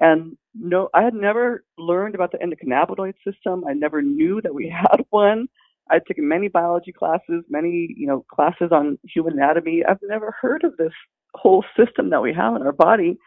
and 0.00 0.36
no, 0.54 0.88
I 0.92 1.02
had 1.02 1.14
never 1.14 1.64
learned 1.78 2.16
about 2.16 2.32
the 2.32 2.38
endocannabinoid 2.38 3.14
system. 3.24 3.64
I 3.68 3.74
never 3.74 4.02
knew 4.02 4.40
that 4.42 4.54
we 4.54 4.68
had 4.76 5.04
one. 5.10 5.46
I'd 5.88 6.04
taken 6.06 6.26
many 6.28 6.48
biology 6.48 6.92
classes, 6.92 7.44
many 7.48 7.94
you 7.96 8.08
know 8.08 8.24
classes 8.34 8.70
on 8.72 8.98
human 9.04 9.34
anatomy. 9.34 9.84
I've 9.88 10.00
never 10.02 10.34
heard 10.40 10.64
of 10.64 10.76
this 10.78 10.92
whole 11.34 11.64
system 11.76 12.10
that 12.10 12.22
we 12.22 12.32
have 12.34 12.56
in 12.56 12.62
our 12.62 12.72
body, 12.72 13.18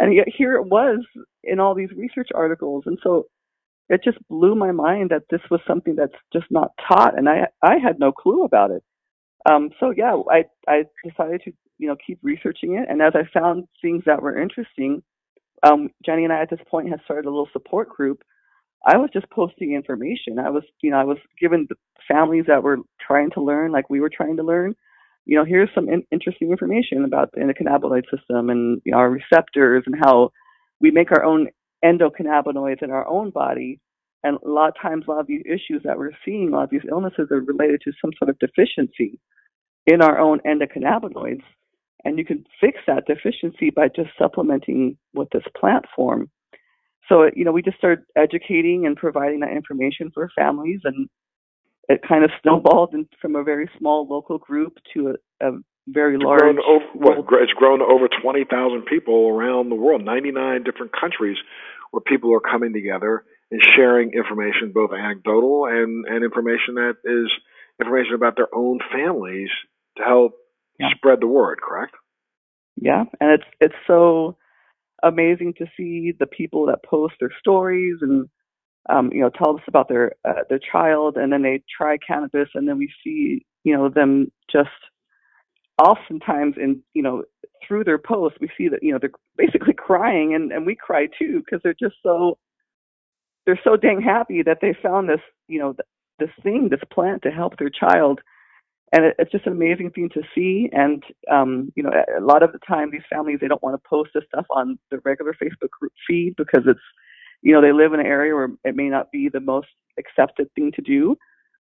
and 0.00 0.14
yet 0.14 0.26
here 0.36 0.54
it 0.56 0.66
was 0.66 0.98
in 1.44 1.60
all 1.60 1.76
these 1.76 1.90
research 1.96 2.30
articles. 2.34 2.84
And 2.86 2.98
so 3.04 3.26
it 3.88 4.02
just 4.04 4.18
blew 4.28 4.54
my 4.54 4.72
mind 4.72 5.10
that 5.10 5.24
this 5.30 5.40
was 5.50 5.60
something 5.66 5.96
that's 5.96 6.14
just 6.32 6.46
not 6.50 6.72
taught, 6.88 7.18
and 7.18 7.28
I 7.28 7.46
I 7.62 7.78
had 7.78 7.98
no 7.98 8.12
clue 8.12 8.44
about 8.44 8.70
it. 8.70 8.82
Um, 9.50 9.70
so 9.80 9.92
yeah, 9.96 10.16
I 10.30 10.44
I 10.68 10.84
decided 11.04 11.42
to 11.44 11.52
you 11.78 11.88
know 11.88 11.96
keep 12.06 12.18
researching 12.22 12.76
it, 12.76 12.88
and 12.88 13.02
as 13.02 13.12
I 13.14 13.22
found 13.38 13.64
things 13.82 14.04
that 14.06 14.22
were 14.22 14.40
interesting, 14.40 15.02
um, 15.62 15.90
Jenni 16.06 16.24
and 16.24 16.32
I 16.32 16.42
at 16.42 16.50
this 16.50 16.60
point 16.70 16.88
had 16.90 17.00
started 17.04 17.26
a 17.26 17.30
little 17.30 17.48
support 17.52 17.88
group. 17.90 18.22
I 18.86 18.96
was 18.98 19.10
just 19.12 19.30
posting 19.30 19.74
information. 19.74 20.38
I 20.38 20.50
was 20.50 20.64
you 20.82 20.90
know 20.90 20.98
I 20.98 21.04
was 21.04 21.18
given 21.40 21.68
families 22.08 22.44
that 22.48 22.62
were 22.62 22.78
trying 23.06 23.30
to 23.32 23.42
learn 23.42 23.72
like 23.72 23.90
we 23.90 24.00
were 24.00 24.10
trying 24.14 24.36
to 24.38 24.42
learn. 24.44 24.74
You 25.26 25.38
know, 25.38 25.44
here's 25.44 25.70
some 25.74 25.88
in- 25.88 26.06
interesting 26.10 26.50
information 26.50 27.04
about 27.04 27.30
the 27.32 27.40
endocannabinoid 27.40 28.04
system 28.10 28.50
and 28.50 28.82
you 28.84 28.92
know, 28.92 28.98
our 28.98 29.10
receptors 29.10 29.84
and 29.86 29.96
how 30.00 30.30
we 30.80 30.90
make 30.90 31.12
our 31.12 31.24
own 31.24 31.48
endocannabinoids 31.84 32.82
in 32.82 32.90
our 32.90 33.06
own 33.06 33.30
body. 33.30 33.80
And 34.24 34.38
a 34.44 34.48
lot 34.48 34.68
of 34.68 34.74
times, 34.80 35.04
a 35.06 35.10
lot 35.10 35.20
of 35.20 35.26
these 35.26 35.42
issues 35.44 35.82
that 35.84 35.98
we're 35.98 36.12
seeing, 36.24 36.48
a 36.48 36.52
lot 36.52 36.64
of 36.64 36.70
these 36.70 36.88
illnesses 36.88 37.28
are 37.30 37.40
related 37.40 37.80
to 37.84 37.92
some 38.00 38.12
sort 38.18 38.30
of 38.30 38.38
deficiency 38.38 39.18
in 39.86 40.00
our 40.00 40.18
own 40.18 40.38
endocannabinoids. 40.46 41.42
And 42.04 42.18
you 42.18 42.24
can 42.24 42.44
fix 42.60 42.78
that 42.86 43.06
deficiency 43.06 43.70
by 43.70 43.88
just 43.88 44.10
supplementing 44.18 44.96
with 45.14 45.28
this 45.30 45.44
plant 45.56 45.84
form. 45.94 46.30
So, 47.08 47.28
you 47.34 47.44
know, 47.44 47.52
we 47.52 47.62
just 47.62 47.78
started 47.78 48.04
educating 48.16 48.86
and 48.86 48.96
providing 48.96 49.40
that 49.40 49.50
information 49.50 50.10
for 50.14 50.30
families, 50.36 50.80
and 50.84 51.08
it 51.88 52.00
kind 52.06 52.24
of 52.24 52.30
snowballed 52.42 52.94
in, 52.94 53.08
from 53.20 53.34
a 53.36 53.42
very 53.42 53.68
small 53.78 54.06
local 54.08 54.38
group 54.38 54.78
to 54.94 55.16
a, 55.40 55.48
a 55.48 55.58
very 55.88 56.14
It's 56.14 56.24
large. 56.24 56.40
grown 56.40 56.58
over, 56.60 57.22
gr- 57.22 57.38
it's 57.42 57.52
grown 57.54 57.80
to 57.80 57.84
over 57.84 58.08
20,000 58.22 58.82
people 58.86 59.28
around 59.28 59.68
the 59.68 59.74
world, 59.74 60.04
99 60.04 60.62
different 60.62 60.92
countries 60.98 61.36
where 61.92 62.02
people 62.02 62.34
are 62.34 62.40
coming 62.40 62.74
together 62.74 63.24
and 63.52 63.62
sharing 63.76 64.12
information, 64.14 64.72
both 64.74 64.92
anecdotal 64.92 65.66
and, 65.66 66.06
and 66.08 66.24
information 66.24 66.76
that 66.76 66.96
is 67.04 67.30
information 67.80 68.14
about 68.14 68.36
their 68.36 68.54
own 68.54 68.80
families 68.92 69.50
to 69.98 70.04
help 70.04 70.32
Yeah. 70.78 70.90
spread 70.96 71.20
the 71.20 71.28
word, 71.28 71.60
correct? 71.62 71.94
Yeah, 72.76 73.04
and 73.20 73.32
it's 73.32 73.44
it's 73.60 73.74
so 73.86 74.36
amazing 75.02 75.54
to 75.58 75.66
see 75.76 76.12
the 76.18 76.26
people 76.26 76.66
that 76.66 76.84
post 76.84 77.14
their 77.20 77.32
stories 77.38 77.98
and 78.00 78.28
um, 78.88 79.10
you 79.12 79.20
know 79.20 79.30
tell 79.30 79.56
us 79.56 79.62
about 79.68 79.88
their 79.88 80.14
uh, 80.28 80.44
their 80.48 80.60
child, 80.60 81.16
and 81.16 81.32
then 81.32 81.42
they 81.42 81.62
try 81.76 81.98
cannabis, 81.98 82.48
and 82.54 82.68
then 82.68 82.78
we 82.78 82.92
see 83.04 83.44
you 83.64 83.76
know 83.76 83.88
them 83.88 84.32
just 84.50 84.70
oftentimes 85.82 86.56
in 86.56 86.82
you 86.94 87.02
know 87.02 87.24
through 87.66 87.84
their 87.84 87.98
posts 87.98 88.38
we 88.40 88.48
see 88.56 88.68
that 88.68 88.82
you 88.82 88.92
know 88.92 88.98
they're 89.00 89.10
basically 89.36 89.74
crying, 89.74 90.34
and 90.34 90.52
and 90.52 90.66
we 90.66 90.74
cry 90.74 91.06
too 91.18 91.42
because 91.44 91.60
they're 91.62 91.74
just 91.78 91.96
so 92.02 92.38
they're 93.46 93.60
so 93.64 93.76
dang 93.76 94.00
happy 94.00 94.42
that 94.42 94.58
they 94.60 94.74
found 94.82 95.08
this 95.08 95.20
you 95.48 95.58
know 95.58 95.74
this 96.18 96.30
thing 96.42 96.68
this 96.70 96.80
plant 96.92 97.22
to 97.22 97.30
help 97.30 97.58
their 97.58 97.70
child 97.70 98.20
and 98.92 99.06
it, 99.06 99.16
it's 99.18 99.32
just 99.32 99.46
an 99.46 99.52
amazing 99.52 99.90
thing 99.90 100.10
to 100.10 100.22
see. 100.34 100.68
And 100.72 101.02
um, 101.30 101.72
you 101.74 101.82
know, 101.82 101.90
a 101.90 102.20
lot 102.20 102.42
of 102.42 102.52
the 102.52 102.58
time, 102.66 102.90
these 102.90 103.00
families 103.10 103.38
they 103.40 103.48
don't 103.48 103.62
want 103.62 103.74
to 103.74 103.88
post 103.88 104.10
this 104.14 104.24
stuff 104.28 104.46
on 104.50 104.78
the 104.90 104.98
regular 105.04 105.32
Facebook 105.32 105.70
group 105.70 105.92
feed 106.06 106.34
because 106.36 106.62
it's, 106.66 106.80
you 107.42 107.52
know, 107.52 107.60
they 107.60 107.72
live 107.72 107.92
in 107.94 108.00
an 108.00 108.06
area 108.06 108.34
where 108.34 108.50
it 108.64 108.76
may 108.76 108.88
not 108.88 109.10
be 109.10 109.28
the 109.28 109.40
most 109.40 109.68
accepted 109.98 110.48
thing 110.54 110.70
to 110.72 110.82
do. 110.82 111.16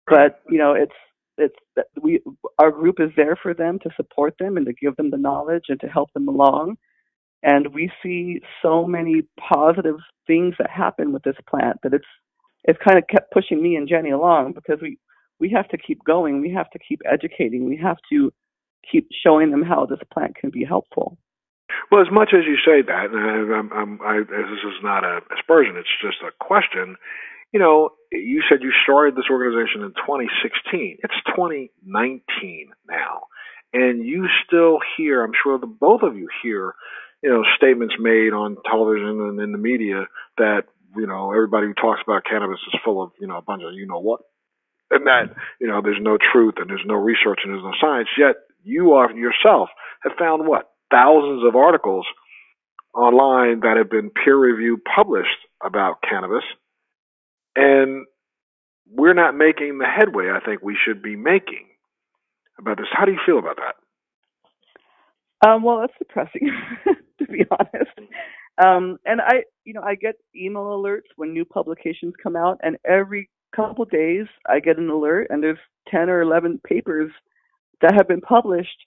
But 0.08 0.42
you 0.50 0.58
know, 0.58 0.74
it's 0.74 0.94
it's 1.40 1.56
that 1.76 1.88
we 2.02 2.22
our 2.58 2.72
group 2.72 3.00
is 3.00 3.10
there 3.16 3.36
for 3.42 3.54
them 3.54 3.80
to 3.80 3.90
support 3.96 4.36
them 4.40 4.58
and 4.58 4.66
to 4.66 4.74
give 4.74 4.96
them 4.96 5.12
the 5.12 5.18
knowledge 5.18 5.66
and 5.70 5.80
to 5.82 5.88
help 5.88 6.12
them 6.14 6.28
along. 6.28 6.78
And 7.42 7.74
we 7.74 7.92
see 8.04 8.42
so 8.62 8.86
many 8.86 9.24
positive 9.40 9.96
things 10.28 10.56
that 10.60 10.70
happen 10.70 11.14
with 11.14 11.24
this 11.24 11.38
plant 11.50 11.78
that 11.84 11.94
it's 11.94 12.06
it's 12.66 12.80
kind 12.86 12.98
of 12.98 13.06
kept 13.08 13.32
pushing 13.32 13.64
me 13.64 13.76
and 13.76 13.88
Jenni 13.88 14.14
along 14.14 14.54
because 14.54 14.80
we 14.82 14.98
we 15.40 15.50
have 15.52 15.68
to 15.70 15.78
keep 15.78 16.04
going. 16.04 16.42
We 16.42 16.52
have 16.52 16.70
to 16.72 16.80
keep 16.80 17.02
educating. 17.10 17.66
We 17.66 17.78
have 17.78 17.98
to 18.12 18.32
keep 18.92 19.08
showing 19.24 19.52
them 19.52 19.64
how 19.64 19.86
this 19.86 20.00
plant 20.14 20.36
can 20.36 20.50
be 20.50 20.66
helpful. 20.66 21.18
Well, 21.92 22.02
as 22.02 22.12
much 22.12 22.34
as 22.34 22.46
you 22.46 22.58
say 22.58 22.82
that, 22.82 23.10
and 23.12 23.20
I, 23.20 23.58
I'm, 23.58 23.72
I'm, 23.74 24.02
I, 24.02 24.20
this 24.20 24.62
is 24.66 24.84
not 24.84 25.04
a 25.04 25.22
aspersion, 25.38 25.76
it's 25.78 25.90
just 26.02 26.18
a 26.22 26.32
question. 26.44 26.96
You 27.52 27.60
know, 27.60 27.90
you 28.12 28.42
said 28.50 28.62
you 28.62 28.72
started 28.84 29.16
this 29.16 29.30
organization 29.30 29.82
in 29.82 29.90
2016. 30.06 30.98
It's 31.04 31.14
2019 31.36 32.72
now. 32.88 33.22
And 33.74 34.06
you 34.06 34.28
still 34.46 34.80
hear, 34.98 35.24
I'm 35.24 35.34
sure 35.44 35.60
the 35.60 35.68
both 35.68 36.02
of 36.02 36.16
you 36.16 36.28
hear, 36.42 36.74
you 37.22 37.30
know, 37.30 37.44
statements 37.56 37.96
made 38.00 38.34
on 38.34 38.58
television 38.66 39.22
and 39.22 39.40
in 39.40 39.52
the 39.52 39.58
media 39.58 40.06
that, 40.38 40.64
you 40.96 41.06
know, 41.06 41.32
everybody 41.32 41.68
who 41.68 41.74
talks 41.74 42.02
about 42.06 42.24
cannabis 42.26 42.60
is 42.68 42.80
full 42.84 43.02
of, 43.02 43.12
you 43.20 43.28
know, 43.28 43.38
a 43.38 43.42
bunch 43.42 43.64
of 43.64 43.74
you 43.74 43.86
know 43.86 44.00
what. 44.00 44.22
And 44.92 45.06
that, 45.06 45.36
you 45.62 45.68
know, 45.68 45.82
there's 45.84 46.02
no 46.02 46.18
truth 46.18 46.56
and 46.58 46.70
there's 46.70 46.86
no 46.86 46.96
research 46.96 47.42
and 47.44 47.54
there's 47.54 47.64
no 47.64 47.74
science. 47.80 48.10
Yet 48.18 48.38
you 48.64 48.94
are 48.94 49.12
yourself 49.12 49.70
have 50.02 50.14
found 50.18 50.48
what? 50.48 50.70
Thousands 50.92 51.44
of 51.46 51.56
articles 51.56 52.06
online 52.94 53.60
that 53.62 53.78
have 53.78 53.90
been 53.90 54.10
peer 54.10 54.36
reviewed 54.36 54.80
published 54.84 55.30
about 55.64 56.02
cannabis. 56.08 56.44
And 57.60 58.06
we're 58.90 59.14
not 59.14 59.36
making 59.36 59.80
the 59.80 59.86
headway 59.86 60.30
I 60.30 60.40
think 60.40 60.62
we 60.62 60.78
should 60.82 61.02
be 61.02 61.18
making 61.18 61.68
about 62.58 62.78
this. 62.78 62.88
How 62.92 63.04
do 63.04 63.12
you 63.12 63.20
feel 63.26 63.38
about 63.38 63.58
that? 63.58 63.76
Um, 65.48 65.64
well, 65.64 65.82
that's 65.82 65.94
depressing, 66.00 66.52
to 67.20 67.26
be 67.26 67.44
honest. 67.52 67.92
Um, 68.64 68.98
and 69.06 69.20
I, 69.22 69.44
you 69.66 69.74
know, 69.74 69.82
I 69.82 69.96
get 69.96 70.16
email 70.36 70.64
alerts 70.64 71.08
when 71.18 71.34
new 71.34 71.44
publications 71.44 72.14
come 72.22 72.36
out, 72.38 72.60
and 72.64 72.78
every 72.86 73.30
couple 73.54 73.84
of 73.84 73.90
days 73.90 74.26
I 74.48 74.60
get 74.60 74.78
an 74.78 74.90
alert, 74.90 75.28
and 75.30 75.44
there's 75.44 75.60
10 75.90 76.10
or 76.10 76.22
11 76.22 76.62
papers 76.66 77.12
that 77.82 77.94
have 77.94 78.08
been 78.08 78.22
published, 78.22 78.86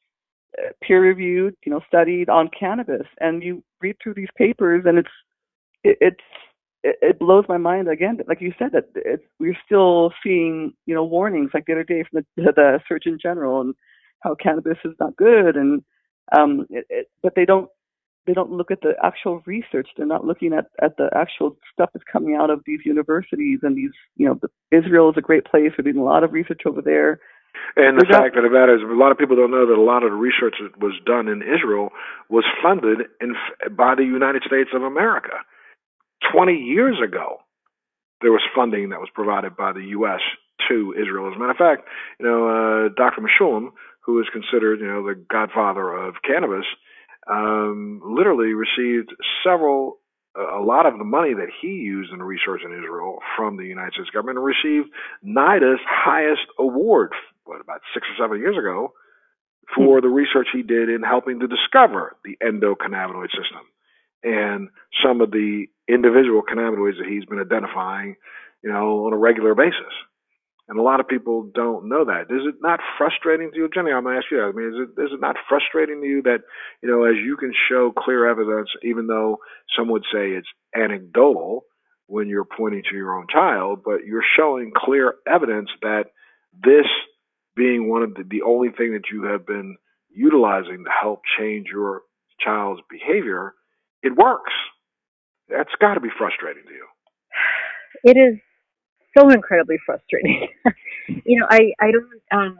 uh, 0.59 0.71
peer 0.83 1.02
reviewed, 1.02 1.57
you 1.64 1.73
know, 1.73 1.81
studied 1.87 2.29
on 2.29 2.49
cannabis. 2.59 3.07
And 3.21 3.43
you 3.43 3.62
read 3.81 3.97
through 4.02 4.14
these 4.14 4.29
papers, 4.37 4.85
and 4.87 4.99
it's, 4.99 5.09
it, 5.85 5.99
it's, 6.00 6.25
it, 6.83 6.97
it 7.03 7.19
blows 7.19 7.45
my 7.49 7.59
mind 7.59 7.89
again. 7.89 8.19
Like 8.27 8.41
you 8.41 8.53
said, 8.59 8.73
that 8.73 8.85
it's, 8.95 9.23
we're 9.39 9.57
still 9.65 10.12
seeing, 10.23 10.73
you 10.87 10.95
know, 10.95 11.05
warnings 11.05 11.51
like 11.55 11.67
the 11.67 11.73
other 11.73 11.85
day 11.85 12.05
from 12.11 12.25
the, 12.37 12.53
the 12.57 12.81
Surgeon 12.89 13.19
General 13.23 13.61
and 13.61 13.75
how 14.21 14.35
cannabis 14.35 14.79
is 14.85 14.95
not 15.01 15.17
good, 15.17 15.57
and 15.57 15.83
um, 16.37 16.67
it, 16.71 16.87
it, 16.89 17.07
but 17.23 17.35
they 17.35 17.45
don't 17.45 17.69
they 18.27 18.35
don't 18.35 18.53
look 18.53 18.71
at 18.71 18.81
the 18.83 18.93
actual 19.03 19.43
research. 19.47 19.89
They're 19.97 20.07
not 20.07 20.25
looking 20.25 20.53
at, 20.53 20.67
at 20.81 20.97
the 20.97 21.11
actual 21.15 21.57
stuff 21.73 21.91
that's 21.93 22.05
coming 22.11 22.37
out 22.41 22.51
of 22.51 22.62
these 22.67 22.79
universities 22.85 23.59
and 23.62 23.77
these, 23.77 23.91
you 24.17 24.29
know, 24.29 24.39
the, 24.41 24.49
Israel 24.77 25.11
is 25.11 25.17
a 25.19 25.23
great 25.23 25.45
place. 25.45 25.73
We're 25.77 25.91
doing 25.91 25.97
a 26.03 26.05
lot 26.05 26.23
of 26.23 26.33
research 26.33 26.61
over 26.65 26.81
there. 26.81 27.19
And 27.75 27.99
the 27.99 28.07
We're 28.07 28.12
not- 28.12 28.23
fact 28.23 28.37
of 28.37 28.45
the 28.45 28.51
matter 28.51 28.77
is, 28.77 28.83
a 28.83 28.95
lot 28.95 29.11
of 29.11 29.19
people 29.19 29.35
don't 29.35 29.51
know 29.51 29.67
that 29.67 29.77
a 29.77 29.83
lot 29.83 30.05
of 30.05 30.11
the 30.11 30.17
research 30.17 30.55
that 30.62 30.79
was 30.81 30.95
done 31.05 31.27
in 31.27 31.43
Israel 31.43 31.91
was 32.29 32.45
funded 32.62 33.09
in, 33.21 33.35
by 33.77 33.97
the 33.97 34.05
United 34.05 34.43
States 34.47 34.71
of 34.73 34.83
America. 34.83 35.43
20 36.33 36.52
years 36.55 36.97
ago, 37.02 37.38
there 38.21 38.33
was 38.33 38.43
funding 38.55 38.91
that 38.91 39.00
was 39.00 39.11
provided 39.14 39.57
by 39.57 39.73
the 39.73 39.85
U.S. 39.99 40.21
to 40.69 40.95
Israel. 41.00 41.29
As 41.29 41.37
a 41.37 41.38
matter 41.38 41.50
of 41.50 41.57
fact, 41.57 41.88
you 42.21 42.26
know, 42.26 42.47
uh, 42.47 42.88
Dr. 42.97 43.21
Mechoulam, 43.21 43.71
who 44.00 44.21
is 44.21 44.26
considered, 44.33 44.81
you 44.81 44.87
know, 44.87 45.02
the 45.02 45.14
godfather 45.31 45.93
of 45.93 46.14
cannabis, 46.25 46.67
um, 47.31 48.00
literally 48.05 48.52
received 48.55 49.11
several, 49.45 49.99
a 50.37 50.62
lot 50.62 50.87
of 50.87 50.99
the 50.99 51.05
money 51.05 51.35
that 51.35 51.49
he 51.61 51.69
used 51.69 52.12
in 52.12 52.23
research 52.23 52.62
in 52.64 52.73
Israel 52.73 53.19
from 53.37 53.57
the 53.57 53.64
United 53.64 53.95
States 53.95 54.11
government 54.11 54.38
and 54.38 54.47
received 54.47 54.88
NIDA's 55.23 55.81
highest 55.87 56.47
award, 56.59 57.12
what, 57.45 57.61
about 57.61 57.81
six 57.95 58.07
or 58.07 58.25
seven 58.25 58.38
years 58.38 58.57
ago, 58.57 58.93
for 59.76 60.00
the 60.00 60.09
research 60.09 60.49
he 60.52 60.62
did 60.62 60.88
in 60.88 61.02
helping 61.02 61.41
to 61.41 61.47
discover 61.47 62.17
the 62.25 62.37
endocannabinoid 62.43 63.31
system 63.31 63.62
and 64.23 64.69
some 65.05 65.21
of 65.21 65.31
the 65.31 65.67
individual 65.93 66.43
cannabinoids 66.43 66.99
that 66.99 67.09
he's 67.09 67.25
been 67.25 67.41
identifying, 67.41 68.17
you 68.63 68.71
know, 68.71 69.07
on 69.07 69.13
a 69.13 69.17
regular 69.19 69.55
basis. 69.55 69.95
And 70.69 70.79
a 70.79 70.83
lot 70.83 71.01
of 71.01 71.09
people 71.09 71.51
don't 71.55 71.89
know 71.89 72.05
that. 72.05 72.31
Is 72.31 72.47
it 72.47 72.55
not 72.63 72.81
frustrating 72.97 73.51
to 73.51 73.57
you, 73.57 73.69
Jenni? 73.69 73.95
I'm 73.95 74.05
gonna 74.05 74.17
ask 74.17 74.27
you 74.31 74.39
that. 74.39 74.45
I 74.45 74.53
mean, 74.53 74.69
is 74.69 74.89
it 74.89 75.03
is 75.03 75.13
it 75.13 75.21
not 75.21 75.37
frustrating 75.49 76.01
to 76.01 76.07
you 76.07 76.23
that 76.23 76.41
you 76.83 76.89
know, 76.89 77.05
as 77.05 77.17
you 77.17 77.37
can 77.37 77.53
show 77.69 77.93
clear 77.97 78.31
evidence, 78.31 78.71
even 78.83 79.07
though 79.07 79.39
some 79.77 79.89
would 79.91 80.05
say 80.13 80.31
it's 80.31 80.49
anecdotal, 80.75 81.65
when 82.07 82.29
you're 82.29 82.45
pointing 82.45 82.83
to 82.91 82.97
your 82.97 83.17
own 83.17 83.27
child, 83.33 83.81
but 83.85 84.05
you're 84.05 84.25
showing 84.37 84.71
clear 84.77 85.15
evidence 85.27 85.71
that 85.81 86.05
this 86.63 86.87
being 87.57 87.89
one 87.89 88.03
of 88.03 88.15
the, 88.15 88.25
the 88.29 88.43
only 88.43 88.69
thing 88.69 88.93
that 88.93 89.11
you 89.11 89.25
have 89.25 89.47
been 89.47 89.77
utilizing 90.15 90.85
to 90.85 90.91
help 90.91 91.23
change 91.39 91.69
your 91.73 92.03
child's 92.39 92.83
behavior, 92.91 93.55
it 94.03 94.15
works. 94.15 94.53
That's 95.52 95.71
got 95.80 95.94
to 95.94 96.00
be 96.00 96.11
frustrating 96.18 96.64
to 96.66 96.75
you. 96.75 96.87
It 98.04 98.16
is 98.18 98.40
so 99.16 99.30
incredibly 99.30 99.76
frustrating. 99.87 100.49
you 101.26 101.40
know, 101.40 101.47
I 101.50 101.73
I 101.80 101.90
don't 101.92 102.09
um 102.32 102.59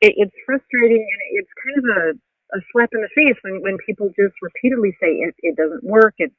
it, 0.00 0.14
it's 0.16 0.36
frustrating 0.46 1.06
and 1.06 1.22
it's 1.40 1.50
kind 1.64 1.78
of 1.78 1.84
a 1.96 2.56
a 2.58 2.60
slap 2.72 2.90
in 2.94 3.02
the 3.02 3.10
face 3.14 3.36
when 3.42 3.62
when 3.62 3.78
people 3.86 4.08
just 4.10 4.34
repeatedly 4.42 4.96
say 5.00 5.08
it 5.24 5.34
it 5.42 5.56
doesn't 5.56 5.84
work. 5.84 6.14
It 6.18 6.32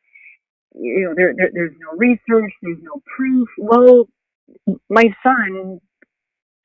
you 0.75 1.05
know 1.05 1.13
there, 1.15 1.33
there 1.37 1.51
there's 1.53 1.75
no 1.79 1.97
research, 1.97 2.53
there's 2.61 2.83
no 2.83 3.01
proof. 3.17 3.49
Well, 3.57 4.07
my 4.89 5.05
son, 5.23 5.79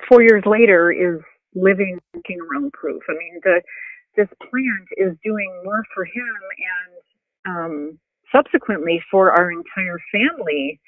four 0.08 0.22
years 0.22 0.44
later, 0.46 0.92
is 0.92 1.20
living 1.54 1.98
walking 2.14 2.38
around 2.40 2.72
proof. 2.72 3.02
I 3.08 3.14
mean 3.14 3.40
the 3.44 3.62
this 4.16 4.28
plant 4.50 4.88
is 4.96 5.16
doing 5.24 5.62
more 5.64 5.84
for 5.94 6.04
him 6.04 6.36
and 7.46 7.56
um, 7.56 8.00
subsequently 8.34 9.02
for 9.10 9.32
our 9.32 9.50
entire 9.50 9.98
family 10.12 10.80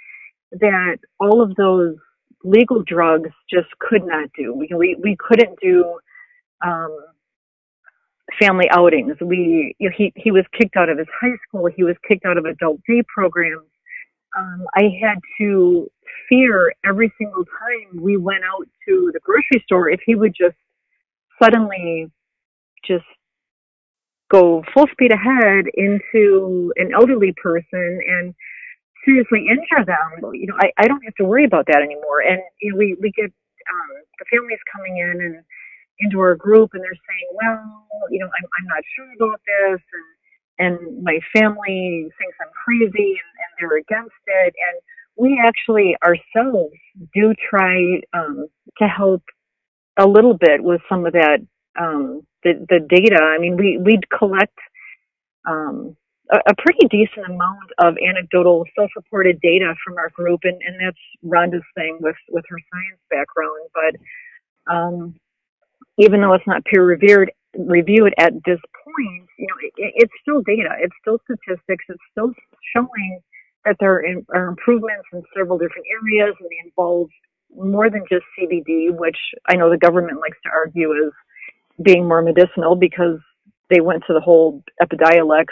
that 0.52 0.98
all 1.18 1.42
of 1.42 1.54
those 1.56 1.96
legal 2.44 2.82
drugs 2.82 3.30
just 3.50 3.68
could 3.80 4.04
not 4.04 4.28
do. 4.36 4.54
We 4.54 4.68
we, 4.74 4.96
we 5.02 5.16
couldn't 5.18 5.58
do 5.60 5.98
um, 6.64 6.98
family 8.40 8.68
outings. 8.70 9.16
We 9.20 9.74
you 9.78 9.88
know, 9.88 9.94
he 9.96 10.12
he 10.16 10.30
was 10.30 10.44
kicked 10.58 10.76
out 10.76 10.88
of 10.88 10.98
his 10.98 11.08
high 11.20 11.36
school. 11.46 11.68
He 11.74 11.84
was 11.84 11.96
kicked 12.06 12.24
out 12.24 12.38
of 12.38 12.44
adult 12.44 12.80
day 12.88 13.02
programs. 13.14 13.68
Um, 14.36 14.64
I 14.74 14.84
had 15.02 15.18
to 15.38 15.90
fear 16.28 16.72
every 16.86 17.12
single 17.18 17.44
time 17.44 18.02
we 18.02 18.16
went 18.16 18.44
out 18.44 18.66
to 18.88 19.10
the 19.12 19.20
grocery 19.20 19.62
store 19.64 19.90
if 19.90 20.00
he 20.06 20.14
would 20.14 20.34
just 20.34 20.56
suddenly 21.42 22.10
just 22.86 23.04
go 24.32 24.64
full 24.72 24.86
speed 24.92 25.12
ahead 25.12 25.66
into 25.74 26.72
an 26.76 26.90
elderly 26.94 27.34
person 27.40 28.00
and 28.08 28.34
seriously 29.04 29.46
injure 29.50 29.84
them, 29.84 30.32
you 30.32 30.46
know, 30.46 30.56
I, 30.60 30.72
I 30.78 30.88
don't 30.88 31.04
have 31.04 31.14
to 31.16 31.24
worry 31.24 31.44
about 31.44 31.66
that 31.66 31.82
anymore. 31.82 32.20
And 32.20 32.40
you 32.60 32.72
know, 32.72 32.78
we 32.78 32.96
we 33.00 33.10
get 33.12 33.26
um, 33.26 33.90
the 34.18 34.26
families 34.30 34.58
coming 34.74 34.98
in 34.98 35.20
and 35.20 35.44
into 36.00 36.18
our 36.20 36.34
group, 36.34 36.70
and 36.72 36.82
they're 36.82 37.02
saying, 37.08 37.28
well, 37.34 37.86
you 38.10 38.18
know, 38.18 38.26
I'm 38.26 38.48
I'm 38.58 38.68
not 38.68 38.82
sure 38.96 39.10
about 39.18 39.40
this, 39.46 39.80
and 39.92 40.08
and 40.58 41.02
my 41.02 41.18
family 41.34 42.08
thinks 42.18 42.36
I'm 42.40 42.52
crazy, 42.64 43.10
and, 43.20 43.32
and 43.42 43.50
they're 43.58 43.78
against 43.78 44.22
it, 44.26 44.54
and 44.56 44.76
we 45.16 45.40
actually 45.44 45.96
ourselves 46.04 46.74
do 47.14 47.34
try 47.50 48.00
um, 48.14 48.46
to 48.78 48.86
help 48.86 49.22
a 49.98 50.06
little 50.06 50.34
bit 50.34 50.62
with 50.62 50.80
some 50.88 51.04
of 51.06 51.12
that 51.12 51.40
um, 51.78 52.22
the 52.44 52.54
the 52.68 52.80
data. 52.88 53.22
I 53.22 53.38
mean, 53.38 53.56
we 53.56 53.78
we'd 53.78 54.08
collect 54.10 54.58
um, 55.48 55.96
a, 56.32 56.38
a 56.48 56.54
pretty 56.58 56.86
decent 56.90 57.26
amount 57.26 57.70
of 57.78 57.96
anecdotal 58.06 58.64
self-reported 58.78 59.40
data 59.40 59.74
from 59.84 59.96
our 59.98 60.10
group, 60.10 60.40
and, 60.44 60.60
and 60.66 60.76
that's 60.80 60.98
Rhonda's 61.24 61.64
thing 61.76 61.98
with 62.00 62.16
with 62.30 62.44
her 62.48 62.58
science 62.72 63.00
background. 63.10 63.70
But 63.74 64.72
um, 64.72 65.14
even 65.98 66.20
though 66.20 66.34
it's 66.34 66.46
not 66.46 66.64
peer 66.64 66.84
reviewed 66.84 67.30
reviewed 67.58 68.14
at 68.18 68.32
this 68.46 68.60
point, 68.84 69.28
you 69.38 69.46
know, 69.48 69.56
it, 69.62 69.92
it's 69.96 70.12
still 70.22 70.42
data. 70.42 70.70
It's 70.80 70.94
still 71.00 71.18
statistics. 71.24 71.84
It's 71.88 72.02
still 72.12 72.32
showing 72.74 73.20
that 73.64 73.76
there 73.80 74.02
are 74.34 74.48
improvements 74.48 75.06
in 75.12 75.22
several 75.36 75.58
different 75.58 75.86
areas, 76.02 76.34
and 76.40 76.48
they 76.50 76.66
involve 76.68 77.08
more 77.54 77.90
than 77.90 78.02
just 78.10 78.24
CBD, 78.38 78.90
which 78.96 79.18
I 79.48 79.56
know 79.56 79.70
the 79.70 79.78
government 79.78 80.20
likes 80.20 80.38
to 80.44 80.50
argue 80.50 80.92
is 80.92 81.12
being 81.82 82.08
more 82.08 82.22
medicinal 82.22 82.76
because 82.76 83.18
they 83.70 83.80
went 83.80 84.04
to 84.06 84.12
the 84.12 84.20
whole 84.20 84.62
Epidiolex 84.82 85.46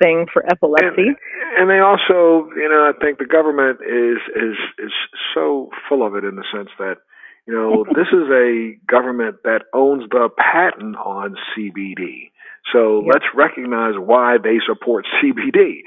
thing 0.00 0.26
for 0.32 0.44
epilepsy. 0.50 1.08
And, 1.08 1.16
and 1.58 1.70
they 1.70 1.78
also, 1.78 2.48
you 2.56 2.68
know, 2.68 2.90
I 2.90 2.92
think 3.00 3.18
the 3.18 3.26
government 3.26 3.80
is 3.82 4.18
is 4.34 4.56
is 4.78 4.92
so 5.34 5.70
full 5.88 6.06
of 6.06 6.14
it 6.14 6.24
in 6.24 6.36
the 6.36 6.44
sense 6.52 6.68
that, 6.78 6.96
you 7.46 7.54
know, 7.54 7.84
this 7.94 8.08
is 8.12 8.28
a 8.30 8.76
government 8.90 9.36
that 9.44 9.62
owns 9.74 10.04
the 10.10 10.28
patent 10.36 10.96
on 10.96 11.36
CBD. 11.56 12.30
So 12.72 13.02
yep. 13.04 13.14
let's 13.14 13.26
recognize 13.34 13.94
why 13.96 14.36
they 14.42 14.58
support 14.66 15.06
CBD. 15.22 15.82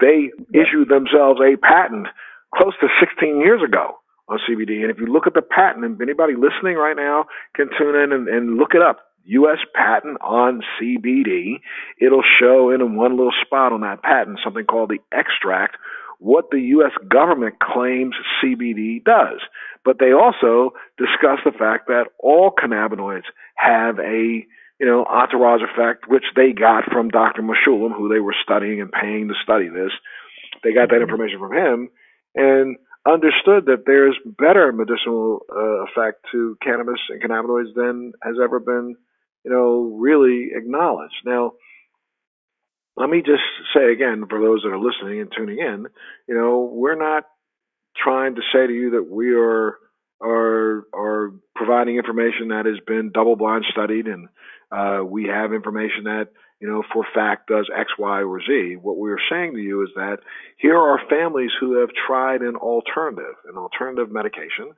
They 0.00 0.30
yep. 0.52 0.66
issued 0.66 0.88
themselves 0.88 1.40
a 1.40 1.56
patent 1.56 2.08
close 2.54 2.74
to 2.80 2.88
16 3.00 3.40
years 3.40 3.62
ago 3.62 3.98
on 4.28 4.38
CBD. 4.48 4.82
And 4.82 4.90
if 4.90 4.98
you 4.98 5.06
look 5.06 5.26
at 5.26 5.34
the 5.34 5.42
patent, 5.42 5.84
and 5.84 6.00
anybody 6.00 6.34
listening 6.34 6.76
right 6.76 6.96
now 6.96 7.26
can 7.54 7.68
tune 7.78 7.94
in 7.94 8.12
and, 8.12 8.28
and 8.28 8.56
look 8.56 8.74
it 8.74 8.82
up, 8.82 9.00
U.S. 9.24 9.58
patent 9.74 10.18
on 10.20 10.62
CBD, 10.78 11.60
it'll 12.00 12.24
show 12.40 12.70
in 12.70 12.96
one 12.96 13.16
little 13.16 13.32
spot 13.44 13.72
on 13.72 13.80
that 13.80 14.02
patent 14.02 14.40
something 14.44 14.64
called 14.64 14.90
the 14.90 14.98
extract, 15.16 15.76
what 16.18 16.50
the 16.50 16.60
U.S. 16.60 16.92
government 17.08 17.56
claims 17.60 18.14
CBD 18.42 19.02
does. 19.02 19.40
But 19.84 19.98
they 19.98 20.12
also 20.12 20.72
discuss 20.98 21.40
the 21.44 21.52
fact 21.52 21.88
that 21.88 22.04
all 22.18 22.52
cannabinoids 22.52 23.24
have 23.56 23.98
a 23.98 24.46
you 24.80 24.86
know, 24.86 25.04
entourage 25.04 25.60
effect, 25.62 26.08
which 26.08 26.24
they 26.34 26.52
got 26.52 26.84
from 26.90 27.08
Dr. 27.08 27.42
Mechoulam, 27.42 27.96
who 27.96 28.08
they 28.08 28.18
were 28.18 28.34
studying 28.42 28.80
and 28.80 28.90
paying 28.90 29.28
to 29.28 29.34
study 29.42 29.68
this. 29.68 29.92
They 30.64 30.72
got 30.72 30.88
that 30.88 30.96
mm-hmm. 30.96 31.02
information 31.02 31.38
from 31.38 31.52
him 31.52 31.88
and 32.34 32.76
understood 33.06 33.66
that 33.66 33.84
there's 33.86 34.16
better 34.24 34.72
medicinal 34.72 35.40
uh, 35.54 35.84
effect 35.84 36.24
to 36.32 36.56
cannabis 36.62 37.00
and 37.10 37.22
cannabinoids 37.22 37.74
than 37.74 38.12
has 38.22 38.36
ever 38.42 38.58
been 38.60 38.96
you 39.44 39.50
know, 39.50 39.96
really 39.98 40.50
acknowledged. 40.54 41.14
Now, 41.24 41.52
let 42.96 43.10
me 43.10 43.18
just 43.18 43.42
say 43.74 43.92
again 43.92 44.24
for 44.28 44.40
those 44.40 44.62
that 44.62 44.70
are 44.70 44.78
listening 44.78 45.20
and 45.20 45.30
tuning 45.36 45.58
in, 45.58 45.86
you 46.28 46.34
know, 46.34 46.70
we're 46.72 46.98
not 46.98 47.24
trying 47.96 48.34
to 48.36 48.40
say 48.52 48.66
to 48.66 48.72
you 48.72 48.90
that 48.92 49.08
we 49.08 49.34
are 49.34 49.78
are 50.22 50.86
are 50.94 51.32
providing 51.54 51.96
information 51.96 52.48
that 52.48 52.66
has 52.66 52.78
been 52.86 53.10
double 53.12 53.36
blind 53.36 53.64
studied 53.70 54.06
and 54.06 54.28
uh, 54.72 55.04
we 55.04 55.24
have 55.24 55.52
information 55.52 56.04
that 56.04 56.28
you 56.64 56.70
know 56.70 56.82
for 56.94 57.04
fact 57.14 57.48
does 57.48 57.68
X, 57.78 57.90
Y, 57.98 58.22
or 58.22 58.40
Z. 58.40 58.78
What 58.80 58.96
we're 58.96 59.18
saying 59.30 59.52
to 59.52 59.60
you 59.60 59.82
is 59.82 59.90
that 59.96 60.20
here 60.56 60.78
are 60.78 60.98
families 61.10 61.50
who 61.60 61.78
have 61.80 61.90
tried 62.06 62.40
an 62.40 62.56
alternative, 62.56 63.34
an 63.46 63.58
alternative 63.58 64.10
medication, 64.10 64.72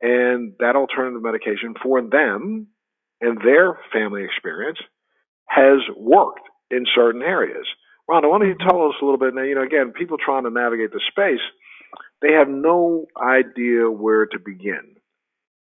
and 0.00 0.54
that 0.60 0.76
alternative 0.76 1.22
medication 1.22 1.74
for 1.82 2.00
them 2.00 2.68
and 3.20 3.36
their 3.44 3.78
family 3.92 4.24
experience 4.24 4.78
has 5.44 5.80
worked 5.94 6.48
in 6.70 6.86
certain 6.94 7.20
areas. 7.20 7.66
Rhonda, 8.08 8.30
why 8.30 8.38
don't 8.38 8.48
you 8.48 8.54
mm-hmm. 8.54 8.70
tell 8.70 8.88
us 8.88 8.94
a 9.02 9.04
little 9.04 9.18
bit 9.18 9.34
now? 9.34 9.42
You 9.42 9.56
know, 9.56 9.62
again, 9.62 9.92
people 9.92 10.16
trying 10.16 10.44
to 10.44 10.50
navigate 10.50 10.92
the 10.92 11.02
space, 11.10 11.44
they 12.22 12.32
have 12.32 12.48
no 12.48 13.04
idea 13.22 13.90
where 13.90 14.24
to 14.24 14.38
begin. 14.38 14.96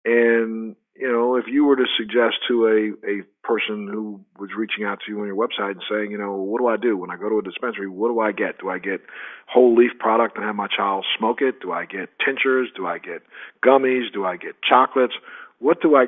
And, 0.04 0.76
you 0.96 1.10
know, 1.10 1.36
if 1.36 1.46
you 1.48 1.64
were 1.64 1.76
to 1.76 1.86
suggest 1.98 2.36
to 2.48 2.66
a, 2.66 3.08
a 3.08 3.22
person 3.42 3.88
who 3.90 4.20
was 4.38 4.50
reaching 4.56 4.84
out 4.84 4.98
to 5.04 5.12
you 5.12 5.20
on 5.20 5.26
your 5.26 5.36
website 5.36 5.72
and 5.72 5.82
saying, 5.90 6.12
you 6.12 6.18
know, 6.18 6.36
what 6.36 6.60
do 6.60 6.68
I 6.68 6.76
do 6.76 6.96
when 6.96 7.10
I 7.10 7.16
go 7.16 7.28
to 7.28 7.38
a 7.38 7.42
dispensary? 7.42 7.88
What 7.88 8.08
do 8.08 8.20
I 8.20 8.30
get? 8.30 8.58
Do 8.60 8.70
I 8.70 8.78
get 8.78 9.00
whole 9.48 9.74
leaf 9.74 9.90
product 9.98 10.36
and 10.36 10.46
have 10.46 10.54
my 10.54 10.68
child 10.68 11.04
smoke 11.18 11.38
it? 11.40 11.60
Do 11.60 11.72
I 11.72 11.84
get 11.84 12.10
tinctures? 12.24 12.68
Do 12.76 12.86
I 12.86 12.98
get 12.98 13.22
gummies? 13.64 14.12
Do 14.12 14.24
I 14.24 14.36
get 14.36 14.54
chocolates? 14.62 15.14
What 15.58 15.82
do 15.82 15.96
I 15.96 16.06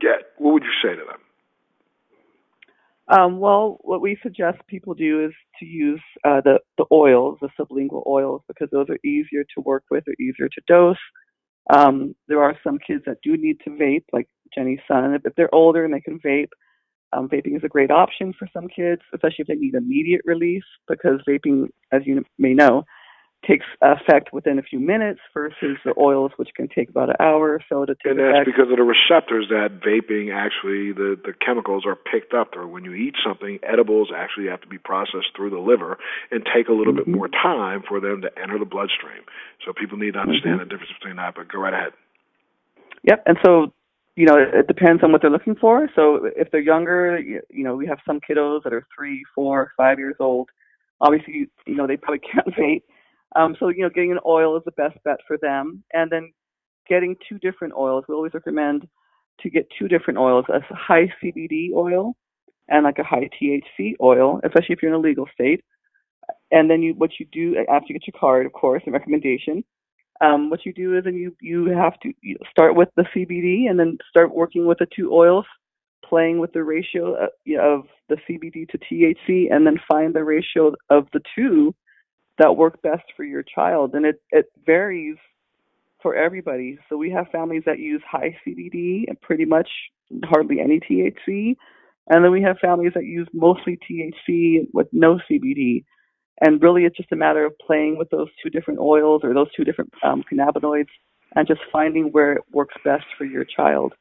get, 0.00 0.30
what 0.38 0.54
would 0.54 0.62
you 0.62 0.74
say 0.82 0.94
to 0.94 1.04
them? 1.04 1.20
Um, 3.06 3.38
well, 3.38 3.78
what 3.82 4.00
we 4.00 4.16
suggest 4.22 4.58
people 4.66 4.94
do 4.94 5.26
is 5.26 5.32
to 5.60 5.66
use 5.66 6.00
uh, 6.24 6.40
the 6.40 6.58
the 6.78 6.86
oils, 6.90 7.36
the 7.42 7.50
sublingual 7.60 8.06
oils, 8.06 8.40
because 8.48 8.68
those 8.72 8.88
are 8.88 8.98
easier 9.04 9.44
to 9.54 9.60
work 9.60 9.84
with, 9.90 10.04
or 10.08 10.14
easier 10.18 10.48
to 10.48 10.60
dose. 10.66 10.96
Um, 11.70 12.14
there 12.28 12.42
are 12.42 12.58
some 12.62 12.78
kids 12.78 13.02
that 13.06 13.18
do 13.22 13.36
need 13.36 13.58
to 13.64 13.70
vape, 13.70 14.04
like 14.12 14.28
Jenni's 14.54 14.80
son. 14.86 15.18
If 15.24 15.34
they're 15.34 15.54
older 15.54 15.84
and 15.84 15.94
they 15.94 16.00
can 16.00 16.20
vape, 16.20 16.50
um, 17.12 17.28
vaping 17.28 17.56
is 17.56 17.64
a 17.64 17.68
great 17.68 17.90
option 17.90 18.34
for 18.38 18.48
some 18.52 18.68
kids, 18.68 19.00
especially 19.14 19.42
if 19.42 19.46
they 19.46 19.54
need 19.54 19.74
immediate 19.74 20.22
relief, 20.24 20.62
because 20.88 21.20
vaping, 21.28 21.68
as 21.92 22.02
you 22.04 22.24
may 22.38 22.54
know, 22.54 22.84
takes 23.46 23.66
effect 23.80 24.32
within 24.32 24.58
a 24.58 24.62
few 24.62 24.78
minutes 24.78 25.20
versus 25.32 25.76
the 25.84 25.94
oils, 25.98 26.32
which 26.36 26.50
can 26.54 26.68
take 26.68 26.88
about 26.88 27.10
an 27.10 27.16
hour 27.20 27.52
or 27.52 27.60
so 27.68 27.84
to 27.84 27.94
take 27.94 28.12
And 28.12 28.18
that's 28.18 28.42
effect. 28.42 28.46
because 28.46 28.70
of 28.70 28.76
the 28.76 28.84
receptors 28.84 29.46
that 29.50 29.80
vaping 29.80 30.34
actually, 30.34 30.92
the, 30.92 31.18
the 31.22 31.32
chemicals 31.44 31.84
are 31.86 31.96
picked 31.96 32.34
up. 32.34 32.56
Or 32.56 32.66
when 32.66 32.84
you 32.84 32.94
eat 32.94 33.14
something, 33.24 33.58
edibles 33.62 34.10
actually 34.14 34.46
have 34.48 34.60
to 34.62 34.68
be 34.68 34.78
processed 34.78 35.36
through 35.36 35.50
the 35.50 35.58
liver 35.58 35.98
and 36.30 36.44
take 36.54 36.68
a 36.68 36.72
little 36.72 36.92
mm-hmm. 36.92 37.10
bit 37.10 37.16
more 37.16 37.28
time 37.28 37.82
for 37.86 38.00
them 38.00 38.22
to 38.22 38.30
enter 38.40 38.58
the 38.58 38.64
bloodstream. 38.64 39.22
So 39.64 39.72
people 39.72 39.98
need 39.98 40.14
to 40.14 40.20
understand 40.20 40.60
mm-hmm. 40.60 40.68
the 40.68 40.70
difference 40.70 40.92
between 40.98 41.16
that, 41.16 41.34
but 41.34 41.50
go 41.50 41.58
right 41.58 41.74
ahead. 41.74 41.92
Yep. 43.04 43.22
And 43.26 43.36
so, 43.44 43.72
you 44.16 44.26
know, 44.26 44.36
it, 44.36 44.66
depends 44.66 45.02
on 45.02 45.12
what 45.12 45.20
they're 45.20 45.30
looking 45.30 45.56
for. 45.56 45.88
So 45.94 46.30
if 46.36 46.50
they're 46.50 46.60
younger, 46.60 47.18
you, 47.20 47.40
you 47.50 47.64
know, 47.64 47.76
we 47.76 47.86
have 47.86 47.98
some 48.06 48.20
kiddos 48.20 48.62
that 48.64 48.72
are 48.72 48.86
three, 48.96 49.22
four, 49.34 49.72
five 49.76 49.98
years 49.98 50.16
old. 50.20 50.48
Obviously, 51.00 51.50
you 51.66 51.74
know, 51.74 51.86
they 51.86 51.96
probably 51.96 52.20
can't 52.20 52.46
vape 52.58 52.82
Um, 53.36 53.56
so, 53.58 53.68
you 53.68 53.82
know, 53.82 53.90
getting 53.90 54.12
an 54.12 54.20
oil 54.26 54.56
is 54.56 54.62
the 54.64 54.72
best 54.72 54.96
bet 55.04 55.18
for 55.26 55.36
them. 55.38 55.82
And 55.92 56.10
then 56.10 56.32
getting 56.88 57.16
two 57.28 57.38
different 57.38 57.74
oils. 57.74 58.04
We 58.08 58.14
always 58.14 58.34
recommend 58.34 58.86
to 59.40 59.50
get 59.50 59.66
two 59.78 59.88
different 59.88 60.18
oils, 60.18 60.44
a 60.48 60.60
high 60.74 61.12
CBD 61.22 61.72
oil 61.74 62.14
and 62.68 62.84
like 62.84 62.98
a 62.98 63.04
high 63.04 63.28
THC 63.40 63.94
oil, 64.00 64.40
especially 64.44 64.74
if 64.74 64.82
you're 64.82 64.92
in 64.92 64.98
a 64.98 65.02
legal 65.02 65.26
state. 65.32 65.62
And 66.50 66.70
then 66.70 66.82
you, 66.82 66.94
what 66.94 67.10
you 67.18 67.26
do 67.32 67.56
after 67.68 67.86
you 67.88 67.98
get 67.98 68.06
your 68.06 68.18
card, 68.18 68.46
of 68.46 68.52
course, 68.52 68.82
a 68.86 68.90
recommendation, 68.90 69.64
um, 70.20 70.48
what 70.48 70.64
you 70.64 70.72
do 70.72 70.96
is 70.96 71.04
then 71.04 71.14
you, 71.14 71.36
you 71.40 71.66
have 71.66 71.98
to 72.00 72.12
start 72.50 72.76
with 72.76 72.88
the 72.96 73.04
CBD 73.14 73.68
and 73.68 73.78
then 73.78 73.98
start 74.08 74.34
working 74.34 74.66
with 74.66 74.78
the 74.78 74.86
two 74.94 75.12
oils, 75.12 75.44
playing 76.04 76.38
with 76.38 76.52
the 76.52 76.62
ratio 76.62 77.14
of, 77.14 77.30
of 77.60 77.82
the 78.08 78.16
CBD 78.28 78.68
to 78.68 78.78
THC, 78.78 79.52
and 79.52 79.66
then 79.66 79.76
find 79.88 80.14
the 80.14 80.24
ratio 80.24 80.74
of 80.88 81.06
the 81.12 81.20
two 81.36 81.74
that 82.38 82.56
work 82.56 82.80
best 82.82 83.04
for 83.16 83.24
your 83.24 83.42
child. 83.42 83.94
And 83.94 84.04
it, 84.06 84.20
it 84.30 84.46
varies 84.66 85.16
for 86.02 86.14
everybody. 86.14 86.78
So 86.88 86.96
we 86.96 87.10
have 87.10 87.28
families 87.32 87.62
that 87.66 87.78
use 87.78 88.02
high 88.08 88.36
CBD 88.46 89.04
and 89.08 89.20
pretty 89.20 89.44
much 89.44 89.68
hardly 90.24 90.60
any 90.60 90.80
THC. 90.80 91.56
And 92.10 92.22
then 92.22 92.30
we 92.30 92.42
have 92.42 92.58
families 92.58 92.92
that 92.94 93.04
use 93.04 93.28
mostly 93.32 93.78
THC 93.90 94.68
with 94.72 94.88
no 94.92 95.18
CBD. 95.30 95.84
And 96.40 96.62
really, 96.62 96.84
it's 96.84 96.96
just 96.96 97.12
a 97.12 97.16
matter 97.16 97.46
of 97.46 97.56
playing 97.58 97.96
with 97.96 98.10
those 98.10 98.28
two 98.42 98.50
different 98.50 98.80
oils 98.80 99.22
or 99.24 99.32
those 99.32 99.52
two 99.56 99.64
different 99.64 99.92
um, 100.02 100.22
cannabinoids 100.30 100.88
and 101.36 101.46
just 101.46 101.60
finding 101.72 102.12
where 102.12 102.32
it 102.34 102.42
works 102.52 102.74
best 102.84 103.04
for 103.16 103.24
your 103.24 103.44
child. 103.44 103.94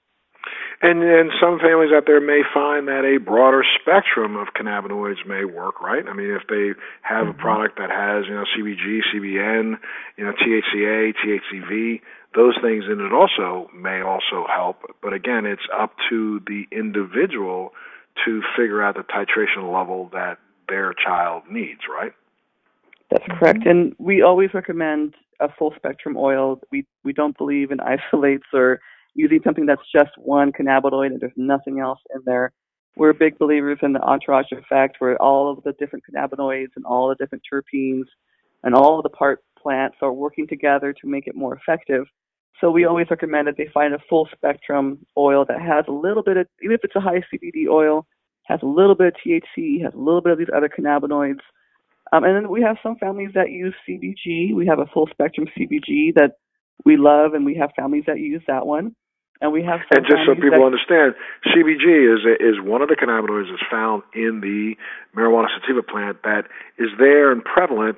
And 0.82 1.02
and 1.02 1.32
some 1.40 1.60
families 1.60 1.92
out 1.96 2.04
there 2.06 2.20
may 2.20 2.42
find 2.54 2.88
that 2.88 3.06
a 3.06 3.18
broader 3.18 3.64
spectrum 3.80 4.36
of 4.36 4.48
cannabinoids 4.54 5.26
may 5.26 5.46
work, 5.46 5.82
right? 5.82 6.04
I 6.08 6.14
mean, 6.14 6.32
if 6.32 6.48
they 6.50 6.78
have 7.02 7.28
mm-hmm. 7.28 7.40
a 7.40 7.42
product 7.42 7.78
that 7.78 7.90
has 7.90 8.26
you 8.28 8.36
know 8.36 8.44
CBG, 8.52 9.00
CBN, 9.14 9.78
you 10.18 10.26
know 10.26 10.34
THCA, 10.34 11.14
THCV, 11.24 12.02
those 12.36 12.56
things 12.62 12.86
in 12.92 13.00
it 13.00 13.14
also 13.14 13.70
may 13.74 14.02
also 14.02 14.46
help. 14.54 14.82
But 15.02 15.14
again, 15.14 15.46
it's 15.46 15.68
up 15.74 15.94
to 16.10 16.42
the 16.48 16.66
individual 16.72 17.72
to 18.26 18.42
figure 18.58 18.84
out 18.84 18.96
the 18.96 19.04
titration 19.04 19.74
level 19.74 20.10
that 20.12 20.38
their 20.68 20.94
child 20.94 21.44
needs, 21.50 21.82
right? 21.90 22.14
That's 23.10 23.26
correct. 23.40 23.66
And 23.66 23.96
we 24.00 24.22
always 24.22 24.54
recommend 24.54 25.16
a 25.40 25.48
full 25.48 25.74
spectrum 25.76 26.16
oil. 26.18 26.60
We 26.72 26.86
we 27.04 27.14
don't 27.14 27.38
believe 27.38 27.72
in 27.72 27.80
isolates 27.80 28.48
or 28.54 28.82
using 29.16 29.40
something 29.44 29.66
that's 29.66 29.82
just 29.94 30.12
one 30.18 30.52
cannabinoid 30.52 31.08
and 31.08 31.20
there's 31.20 31.32
nothing 31.36 31.80
else 31.80 32.00
in 32.14 32.22
there. 32.26 32.52
We're 32.96 33.14
big 33.14 33.38
believers 33.40 33.80
in 33.82 33.94
the 33.94 34.02
entourage 34.02 34.52
effect 34.52 34.98
where 35.00 35.20
all 35.22 35.52
of 35.52 35.64
the 35.64 35.74
different 35.74 36.06
cannabinoids 36.06 36.76
and 36.76 36.86
all 36.86 37.10
the 37.10 37.16
different 37.16 37.44
terpenes 37.52 38.06
and 38.64 38.76
all 38.76 39.00
of 39.00 39.04
the 39.04 39.10
part 39.10 39.44
plants 39.60 39.98
are 40.02 40.14
working 40.14 40.48
together 40.48 40.94
to 40.94 41.08
make 41.08 41.28
it 41.28 41.36
more 41.36 41.56
effective. 41.56 42.06
So 42.62 42.70
we 42.70 42.86
always 42.86 43.08
recommend 43.10 43.48
that 43.48 43.58
they 43.58 43.68
find 43.74 43.94
a 43.94 44.00
full 44.10 44.28
spectrum 44.34 45.06
oil 45.18 45.46
that 45.48 45.60
has 45.60 45.86
a 45.88 45.92
little 45.92 46.24
bit 46.24 46.38
of, 46.38 46.48
even 46.62 46.76
if 46.76 46.82
it's 46.84 46.96
a 46.96 47.02
high 47.02 47.24
CBD 47.34 47.68
oil, 47.70 48.06
has 48.46 48.60
a 48.62 48.66
little 48.66 48.96
bit 48.96 49.08
of 49.08 49.14
THC, 49.26 49.82
has 49.84 49.94
a 49.94 49.98
little 49.98 50.22
bit 50.22 50.34
of 50.34 50.38
these 50.38 50.48
other 50.56 50.70
cannabinoids. 50.70 51.40
Um, 52.12 52.24
and 52.24 52.36
then 52.36 52.50
we 52.50 52.62
have 52.62 52.78
some 52.84 52.96
families 52.98 53.32
that 53.34 53.50
use 53.50 53.74
CBG. 53.88 54.54
We 54.54 54.68
have 54.68 54.80
a 54.80 54.86
full 54.94 55.08
spectrum 55.12 55.48
CBG 55.58 56.14
that 56.16 56.34
we 56.86 56.98
love, 56.98 57.34
and 57.34 57.46
we 57.46 57.56
have 57.56 57.72
families 57.76 58.04
that 58.08 58.20
use 58.20 58.44
that 58.48 58.66
one. 58.66 58.96
And 59.42 59.52
we 59.52 59.64
have 59.64 59.82
and 59.92 60.06
just 60.06 60.24
so 60.26 60.36
people 60.36 60.64
understand, 60.64 61.16
CBG 61.48 61.84
is 62.16 62.22
is 62.40 62.62
one 62.64 62.82
of 62.82 62.88
the 62.88 62.96
cannabinoids 62.96 63.50
that's 63.52 63.70
found 63.70 64.04
in 64.14 64.40
the 64.40 64.76
marijuana 65.16 65.48
sativa 65.60 65.84
plant 65.84 66.24
that 66.24 66.48
is 66.78 66.90
there 66.98 67.32
and 67.32 67.44
prevalent 67.44 67.98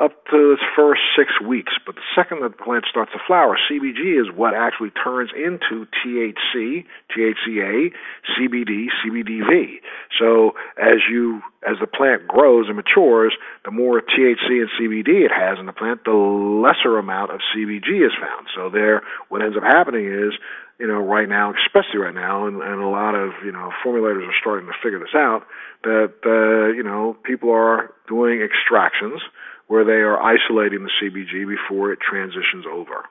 up 0.00 0.12
to 0.26 0.52
its 0.52 0.62
first 0.74 1.00
six 1.16 1.40
weeks. 1.40 1.74
But 1.86 1.94
the 1.94 2.06
second 2.14 2.42
that 2.42 2.56
the 2.56 2.62
plant 2.62 2.84
starts 2.90 3.12
to 3.12 3.18
flower, 3.26 3.56
CBG 3.70 4.20
is 4.20 4.26
what 4.34 4.54
actually 4.54 4.90
turns 4.90 5.30
into 5.34 5.86
THC, 6.02 6.84
THCA, 7.14 7.92
CBD, 8.34 8.86
CBDV. 9.02 9.78
So 10.18 10.52
as 10.80 11.06
you 11.10 11.42
as 11.66 11.76
the 11.80 11.86
plant 11.86 12.26
grows 12.28 12.66
and 12.66 12.76
matures, 12.76 13.34
the 13.64 13.70
more 13.70 14.00
THC 14.00 14.60
and 14.60 14.70
CBD 14.78 15.24
it 15.24 15.32
has 15.32 15.58
in 15.58 15.66
the 15.66 15.72
plant, 15.72 16.04
the 16.04 16.12
lesser 16.12 16.98
amount 16.98 17.30
of 17.30 17.40
CBG 17.54 18.04
is 18.04 18.12
found. 18.20 18.48
So 18.54 18.68
there, 18.68 19.02
what 19.28 19.42
ends 19.42 19.56
up 19.56 19.62
happening 19.62 20.06
is 20.06 20.34
you 20.78 20.86
know, 20.86 20.98
right 20.98 21.28
now, 21.28 21.52
especially 21.66 22.00
right 22.00 22.14
now, 22.14 22.46
and, 22.46 22.60
and 22.62 22.80
a 22.80 22.88
lot 22.88 23.14
of, 23.14 23.30
you 23.44 23.52
know, 23.52 23.70
formulators 23.84 24.26
are 24.26 24.34
starting 24.40 24.66
to 24.66 24.72
figure 24.82 24.98
this 24.98 25.14
out, 25.14 25.42
that, 25.84 26.14
uh, 26.26 26.72
you 26.74 26.82
know, 26.82 27.16
people 27.24 27.50
are 27.50 27.92
doing 28.08 28.42
extractions 28.42 29.20
where 29.68 29.84
they 29.84 30.02
are 30.02 30.20
isolating 30.20 30.82
the 30.82 30.90
CBG 31.00 31.46
before 31.48 31.92
it 31.92 31.98
transitions 32.00 32.64
over. 32.70 33.04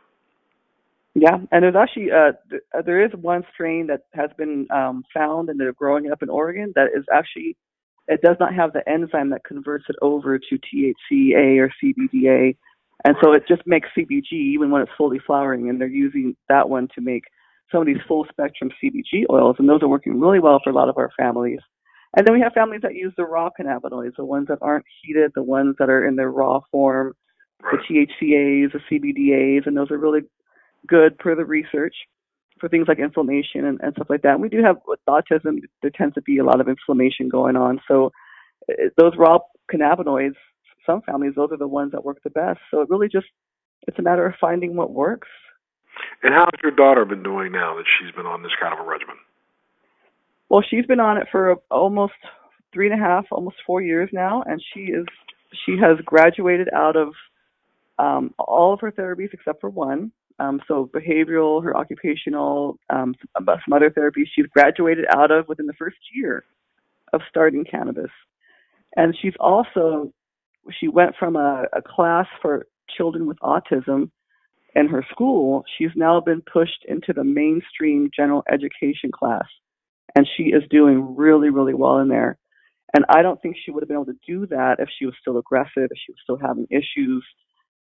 Yeah, 1.15 1.38
and 1.52 1.63
there's 1.63 1.76
actually 1.76 2.12
uh, 2.12 2.32
th- 2.49 2.63
uh, 2.76 2.82
there 2.82 3.06
is 3.06 3.12
one 3.13 3.43
strain 3.54 3.88
that 3.88 4.06
has 4.13 4.32
been 4.36 4.67
um, 4.71 5.04
found 5.13 5.49
and 5.49 5.60
they're 5.60 5.73
growing 5.73 6.12
up 6.12 6.23
in 6.23 6.30
Oregon 6.30 6.73
that 6.76 6.88
is 6.95 7.06
actually 7.13 7.56
it 8.08 8.21
does 8.21 8.36
not 8.39 8.54
have 8.54 8.73
the 8.73 8.88
enzyme 8.89 9.30
that 9.30 9.43
converts 9.43 9.86
it 9.89 9.95
over 10.02 10.39
to 10.39 10.56
THCA 10.56 11.60
or 11.60 11.71
CBDA, 11.82 12.58
and 13.06 13.15
so 13.23 13.32
it 13.34 13.43
just 13.47 13.62
makes 13.67 13.89
CBG 13.95 14.32
even 14.32 14.71
when 14.71 14.82
it's 14.82 14.91
fully 14.97 15.19
flowering, 15.19 15.69
and 15.69 15.80
they're 15.80 15.88
using 15.88 16.36
that 16.49 16.67
one 16.67 16.88
to 16.95 17.02
make 17.02 17.26
some 17.71 17.82
of 17.82 17.88
these 17.88 17.97
full 18.08 18.26
spectrum 18.30 18.71
CBG 18.82 19.26
oils, 19.30 19.56
and 19.60 19.67
those 19.67 19.82
are 19.82 19.88
working 19.88 20.19
really 20.19 20.39
well 20.39 20.60
for 20.63 20.69
a 20.69 20.73
lot 20.73 20.89
of 20.89 20.97
our 20.97 21.12
families. 21.17 21.60
And 22.15 22.28
then 22.28 22.34
we 22.36 22.41
have 22.41 22.54
families 22.54 22.82
that 22.84 22.93
use 22.93 23.13
the 23.17 23.26
raw 23.26 23.49
cannabinoids, 23.60 24.15
the 24.17 24.26
ones 24.26 24.47
that 24.49 24.60
aren't 24.62 24.86
heated, 25.02 25.32
the 25.34 25.43
ones 25.43 25.76
that 25.80 25.89
are 25.89 26.06
in 26.08 26.15
their 26.15 26.30
raw 26.30 26.60
form, 26.71 27.13
the 27.60 27.78
THCAs, 27.78 28.71
the 28.71 28.80
CBDAs, 28.91 29.65
and 29.65 29.76
those 29.76 29.89
are 29.89 29.97
really 29.97 30.21
good 30.88 31.17
per 31.17 31.36
the 31.36 31.45
research 31.45 31.95
for 32.60 32.69
things 32.69 32.88
like 32.88 32.99
inflammation 32.99 33.65
and, 33.65 33.80
and 33.82 33.93
stuff 33.93 34.08
like 34.10 34.21
that. 34.21 34.34
And 34.34 34.41
we 34.41 34.49
do 34.49 34.62
have 34.63 34.78
with 34.86 34.99
autism, 35.10 35.58
there 35.82 35.91
tends 35.95 36.13
to 36.15 36.21
be 36.21 36.38
a 36.38 36.43
lot 36.43 36.62
of 36.62 36.67
inflammation 36.67 37.30
going 37.30 37.56
on. 37.56 37.82
So 37.88 38.12
eh, 38.69 38.89
those 38.97 39.13
raw 39.17 39.39
cannabinoids, 39.73 40.36
some 40.86 41.02
families, 41.02 41.34
those 41.36 41.52
are 41.52 41.58
the 41.58 41.67
ones 41.67 41.93
that 41.93 42.06
work 42.06 42.19
the 42.23 42.30
best. 42.30 42.60
So 42.69 42.82
it 42.82 42.89
really 42.89 43.08
just, 43.08 43.28
it's 43.88 43.97
a 43.97 44.04
matter 44.04 44.26
of 44.26 44.36
finding 44.39 44.76
what 44.76 44.91
works 44.91 45.28
and 46.23 46.34
how 46.34 46.45
has 46.45 46.60
your 46.62 46.71
daughter 46.71 47.06
been 47.06 47.23
doing 47.23 47.51
now 47.51 47.75
that 47.75 47.86
she's 47.99 48.13
been 48.15 48.25
on 48.25 48.43
this 48.43 48.51
kind 48.60 48.73
of 48.73 48.86
a 48.86 48.89
regimen? 48.89 49.15
Well, 50.49 50.63
she's 50.67 50.86
been 50.86 50.99
on 50.99 51.17
it 51.17 51.27
for 51.32 51.56
almost 51.71 52.13
three 52.73 52.89
and 52.89 52.99
a 52.99 53.03
half, 53.03 53.25
almost 53.32 53.58
four 53.65 53.82
years 53.82 54.10
now, 54.13 54.43
and 54.45 54.62
she 54.73 54.82
is 54.82 55.06
she 55.65 55.77
has 55.77 55.97
graduated 56.06 56.69
out 56.73 56.95
of 56.95 57.13
um, 57.99 58.34
all 58.39 58.73
of 58.73 58.79
her 58.82 58.91
therapies 58.91 59.34
except 59.34 59.62
for 59.62 59.69
one. 59.69 60.12
Um, 60.39 60.62
so 60.67 60.89
behavioral, 60.93 61.63
her 61.63 61.77
occupational, 61.77 62.79
um, 62.89 63.13
some 63.36 63.73
other 63.73 63.91
therapies 63.91 64.25
she's 64.34 64.47
graduated 64.47 65.06
out 65.15 65.32
of 65.32 65.47
within 65.47 65.67
the 65.67 65.73
first 65.73 65.97
year 66.13 66.43
of 67.13 67.21
starting 67.29 67.63
cannabis. 67.63 68.10
And 68.95 69.15
she's 69.21 69.34
also 69.39 70.12
she 70.79 70.88
went 70.88 71.15
from 71.19 71.36
a, 71.36 71.65
a 71.73 71.82
class 71.82 72.25
for 72.41 72.67
children 72.95 73.27
with 73.27 73.38
autism 73.39 74.10
in 74.76 74.88
her 74.88 75.06
school, 75.12 75.64
she's 75.78 75.92
now 75.96 76.20
been 76.20 76.42
pushed 76.42 76.86
into 76.88 77.14
the 77.14 77.24
mainstream 77.24 78.10
general 78.16 78.44
education 78.52 79.12
class. 79.12 79.46
And 80.16 80.28
she 80.38 80.44
is 80.46 80.64
doing 80.70 81.16
really, 81.16 81.50
really 81.50 81.74
well 81.74 82.00
in 82.00 82.08
there. 82.08 82.38
And 82.96 83.06
I 83.10 83.24
don't 83.24 83.42
think 83.42 83.56
she 83.58 83.72
would 83.72 83.82
have 83.82 83.88
been 83.88 83.98
able 83.98 84.06
to 84.06 84.20
do 84.28 84.46
that 84.48 84.76
if 84.80 84.88
she 84.98 85.06
was 85.06 85.16
still 85.20 85.38
aggressive, 85.38 85.90
if 85.90 85.98
she 86.06 86.12
was 86.12 86.20
still 86.22 86.38
having 86.38 86.68
issues, 86.70 87.26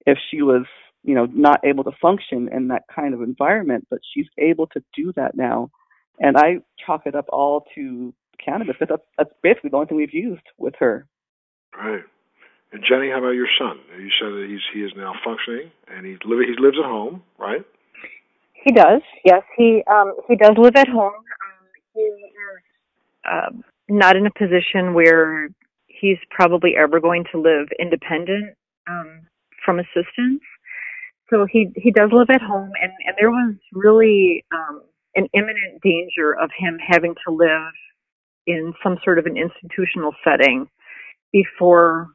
if 0.06 0.18
she 0.30 0.40
was, 0.40 0.64
you 1.04 1.14
know, 1.14 1.26
not 1.26 1.60
able 1.64 1.84
to 1.84 1.90
function 2.00 2.48
in 2.50 2.68
that 2.68 2.84
kind 2.94 3.12
of 3.12 3.20
environment. 3.20 3.86
But 3.90 4.00
she's 4.14 4.28
able 4.38 4.66
to 4.68 4.82
do 4.94 5.12
that 5.16 5.36
now. 5.36 5.70
And 6.18 6.36
I 6.36 6.58
chalk 6.84 7.02
it 7.06 7.14
up 7.14 7.26
all 7.30 7.66
to 7.74 8.14
cannabis. 8.42 8.76
That's, 8.80 8.92
that's 9.18 9.32
basically 9.42 9.70
the 9.70 9.76
only 9.76 9.88
thing 9.88 9.96
we've 9.98 10.14
used 10.14 10.46
with 10.56 10.74
her. 10.78 11.06
Right. 11.76 12.04
Jenni, 12.80 13.12
how 13.12 13.18
about 13.18 13.30
your 13.30 13.48
son? 13.58 13.78
You 13.98 14.08
said 14.18 14.32
that 14.32 14.46
he's 14.48 14.62
he 14.72 14.80
is 14.80 14.92
now 14.96 15.12
functioning 15.24 15.70
and 15.88 16.06
he 16.06 16.16
live 16.24 16.40
he 16.40 16.54
lives 16.58 16.78
at 16.78 16.88
home, 16.88 17.22
right? 17.38 17.64
He 18.64 18.72
does. 18.72 19.02
Yes, 19.24 19.42
he 19.56 19.82
um 19.90 20.14
he 20.28 20.36
does 20.36 20.56
live 20.56 20.76
at 20.76 20.88
home. 20.88 21.12
Um, 21.12 21.66
he 21.94 22.00
is 22.00 22.32
uh, 23.30 23.50
not 23.88 24.16
in 24.16 24.26
a 24.26 24.30
position 24.30 24.94
where 24.94 25.48
he's 25.86 26.18
probably 26.30 26.74
ever 26.76 26.98
going 26.98 27.24
to 27.32 27.40
live 27.40 27.68
independent 27.78 28.56
um, 28.88 29.26
from 29.64 29.78
assistance. 29.78 30.40
So 31.30 31.46
he 31.50 31.68
he 31.76 31.90
does 31.90 32.10
live 32.12 32.28
at 32.30 32.40
home, 32.40 32.72
and 32.80 32.92
and 33.06 33.16
there 33.20 33.30
was 33.30 33.54
really 33.72 34.44
um, 34.52 34.82
an 35.14 35.28
imminent 35.34 35.82
danger 35.82 36.34
of 36.40 36.50
him 36.58 36.78
having 36.80 37.14
to 37.26 37.34
live 37.34 37.72
in 38.46 38.72
some 38.82 38.96
sort 39.04 39.18
of 39.18 39.26
an 39.26 39.36
institutional 39.36 40.14
setting 40.24 40.68
before 41.32 42.08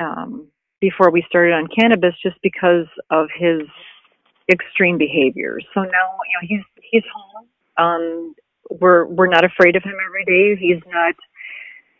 um, 0.00 0.48
before 0.80 1.10
we 1.10 1.24
started 1.28 1.52
on 1.52 1.66
cannabis 1.68 2.14
just 2.22 2.36
because 2.42 2.86
of 3.10 3.28
his 3.36 3.62
extreme 4.50 4.98
behaviors. 4.98 5.64
So 5.74 5.80
now, 5.80 5.88
you 5.90 6.34
know, 6.40 6.46
he's 6.46 6.64
he's 6.90 7.04
home. 7.14 7.46
Um, 7.78 8.34
we're 8.70 9.06
we're 9.06 9.28
not 9.28 9.44
afraid 9.44 9.76
of 9.76 9.82
him 9.82 9.94
every 10.04 10.24
day. 10.24 10.56
He's 10.60 10.82
not 10.86 11.14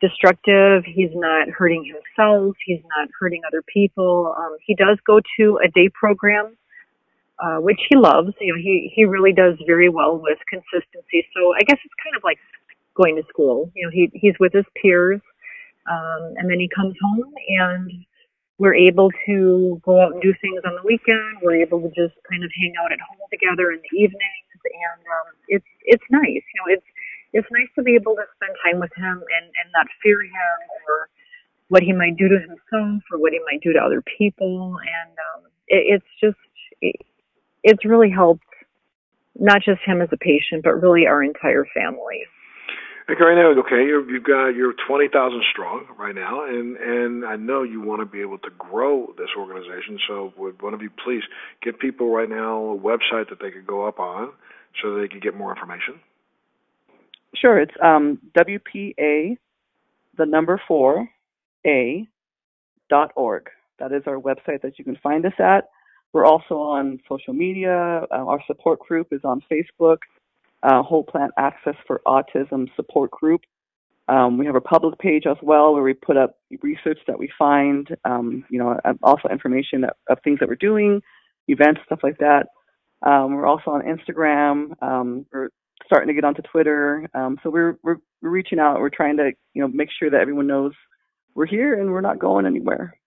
destructive. 0.01 0.85
He's 0.85 1.11
not 1.15 1.49
hurting 1.49 1.85
himself. 1.85 2.57
He's 2.65 2.83
not 2.97 3.09
hurting 3.19 3.43
other 3.47 3.63
people. 3.63 4.35
Um, 4.37 4.57
he 4.65 4.75
does 4.75 4.99
go 5.07 5.21
to 5.39 5.59
a 5.65 5.69
day 5.69 5.89
program, 5.93 6.57
uh, 7.43 7.59
which 7.59 7.81
he 7.89 7.97
loves. 7.97 8.33
You 8.41 8.55
know, 8.55 8.59
he 8.61 8.93
he 8.95 9.05
really 9.05 9.33
does 9.33 9.55
very 9.67 9.89
well 9.89 10.19
with 10.19 10.39
consistency. 10.49 11.27
So 11.35 11.55
I 11.55 11.61
guess 11.61 11.79
it's 11.85 11.95
kind 12.03 12.17
of 12.17 12.25
like 12.25 12.39
going 12.95 13.17
to 13.17 13.23
school. 13.29 13.71
You 13.75 13.87
know, 13.87 13.91
he 13.93 14.11
he's 14.15 14.35
with 14.39 14.53
his 14.53 14.65
peers, 14.81 15.21
um, 15.91 16.35
and 16.37 16.51
then 16.51 16.59
he 16.61 16.69
comes 16.75 16.95
home 17.03 17.33
and 17.59 17.91
we're 18.59 18.75
able 18.75 19.11
to 19.27 19.81
go 19.85 20.01
out 20.01 20.13
and 20.13 20.23
do 20.23 20.33
things 20.41 20.61
on 20.65 20.75
the 20.75 20.85
weekend. 20.85 21.39
We're 21.43 21.61
able 21.61 21.81
to 21.83 21.89
just 21.89 22.17
kind 22.31 22.43
of 22.43 22.51
hang 22.57 22.73
out 22.81 22.93
at 22.93 23.01
home 23.01 23.21
together 23.31 23.71
in 23.73 23.81
the 23.85 23.93
evenings, 23.97 24.49
and 24.65 25.01
um, 25.05 25.29
it's 25.49 25.71
it's 25.85 26.05
nice. 26.11 26.45
You 26.45 26.57
know, 26.61 26.69
it's 26.73 26.87
it's 27.33 27.49
nice 27.53 27.69
to 27.77 27.83
be 27.83 27.95
able 27.95 28.15
to 28.17 28.25
spend 28.37 28.57
time 28.65 28.81
with 28.81 28.93
him 28.97 29.21
and, 29.21 29.47
and 29.47 29.69
not 29.75 29.87
fear 30.03 30.23
him 30.23 30.59
or 30.89 31.09
what 31.69 31.83
he 31.83 31.93
might 31.93 32.17
do 32.17 32.29
to 32.29 32.39
himself 32.39 33.03
or 33.13 33.19
what 33.19 33.33
he 33.33 33.41
might 33.45 33.61
do 33.63 33.73
to 33.73 33.79
other 33.79 34.03
people. 34.17 34.77
And 34.81 35.13
um, 35.19 35.51
it, 35.69 36.01
it's 36.01 36.13
just, 36.23 36.39
it, 36.81 36.97
it's 37.63 37.85
really 37.85 38.11
helped 38.11 38.45
not 39.35 39.61
just 39.63 39.81
him 39.85 40.01
as 40.01 40.09
a 40.13 40.17
patient, 40.17 40.63
but 40.63 40.81
really 40.81 41.07
our 41.07 41.23
entire 41.23 41.67
family. 41.75 42.23
Okay, 43.09 43.23
right 43.23 43.37
now, 43.37 43.51
okay, 43.61 43.87
you're, 43.87 44.09
you've 44.11 44.25
got 44.25 44.49
you're 44.49 44.75
twenty 44.89 45.07
thousand 45.07 45.41
strong 45.53 45.87
right 45.97 46.15
now, 46.15 46.45
and 46.45 46.77
and 46.77 47.25
I 47.25 47.37
know 47.37 47.63
you 47.63 47.81
want 47.81 48.01
to 48.01 48.05
be 48.05 48.21
able 48.21 48.39
to 48.39 48.51
grow 48.59 49.15
this 49.17 49.29
organization. 49.39 50.01
So, 50.09 50.33
would 50.37 50.61
one 50.61 50.75
of 50.75 50.83
you 50.83 50.91
please 51.05 51.23
give 51.63 51.79
people 51.79 52.11
right 52.11 52.29
now 52.29 52.65
a 52.65 52.77
website 52.77 53.29
that 53.31 53.39
they 53.41 53.53
could 53.53 53.65
go 53.65 53.87
up 53.87 54.01
on, 54.01 54.33
so 54.83 54.99
they 54.99 55.07
could 55.07 55.23
get 55.23 55.37
more 55.37 55.51
information? 55.55 56.01
Sure. 57.37 57.61
It's 57.61 57.75
um, 57.81 58.19
WPA, 58.37 59.37
the 60.19 60.27
number 60.27 60.61
four, 60.67 61.09
A, 61.65 62.09
dot 62.91 63.13
org. 63.15 63.51
That 63.79 63.93
is 63.93 64.03
our 64.07 64.19
website 64.19 64.63
that 64.63 64.81
you 64.81 64.85
can 64.85 64.97
find 65.01 65.25
us 65.25 65.39
at. 65.39 65.69
We're 66.13 66.25
also 66.25 66.55
on 66.57 66.99
social 67.09 67.35
media. 67.35 68.03
Uh, 68.11 68.27
our 68.27 68.43
support 68.49 68.81
group 68.81 69.13
is 69.13 69.21
on 69.23 69.43
Facebook, 69.49 69.99
uh, 70.67 70.83
Whole 70.83 71.05
Plant 71.05 71.33
Access 71.39 71.77
for 71.87 72.03
Autism 72.07 72.67
Support 72.75 73.13
Group. 73.13 73.43
Um, 74.09 74.39
we 74.39 74.47
have 74.47 74.57
a 74.57 74.61
public 74.61 74.99
page 74.99 75.25
as 75.29 75.37
well 75.43 75.73
where 75.75 75.83
we 75.83 75.95
put 75.95 76.17
up 76.17 76.39
research 76.63 76.99
that 77.07 77.19
we 77.19 77.31
find, 77.39 77.89
um, 78.05 78.45
you 78.51 78.59
know, 78.59 78.79
also 79.03 79.29
information 79.29 79.85
of, 79.85 79.91
of, 80.09 80.19
things 80.23 80.39
that 80.39 80.49
we're 80.49 80.55
doing, 80.55 81.03
events, 81.49 81.81
stuff 81.87 82.01
like 82.03 82.19
that. 82.19 82.47
Um, 83.03 83.35
we're 83.35 83.47
also 83.47 83.71
on 83.71 83.83
Instagram. 83.83 84.81
Um, 84.83 85.27
we're 85.33 85.49
starting 85.85 86.09
to 86.09 86.15
get 86.15 86.25
onto 86.25 86.43
Twitter. 86.43 87.09
Um, 87.15 87.39
so 87.43 87.51
we're 87.51 87.79
we're 87.83 87.99
reaching 88.23 88.61
out. 88.61 88.79
We're 88.79 88.91
trying 88.91 89.17
to 89.19 89.33
you 89.55 89.63
know 89.63 89.69
make 89.69 89.89
sure 89.99 90.11
that 90.11 90.21
everyone 90.21 90.47
knows 90.47 90.73
we're 91.35 91.47
here 91.47 91.79
and 91.79 91.91
we're 91.91 92.01
not 92.01 92.19
going 92.19 92.47
anywhere. 92.47 92.99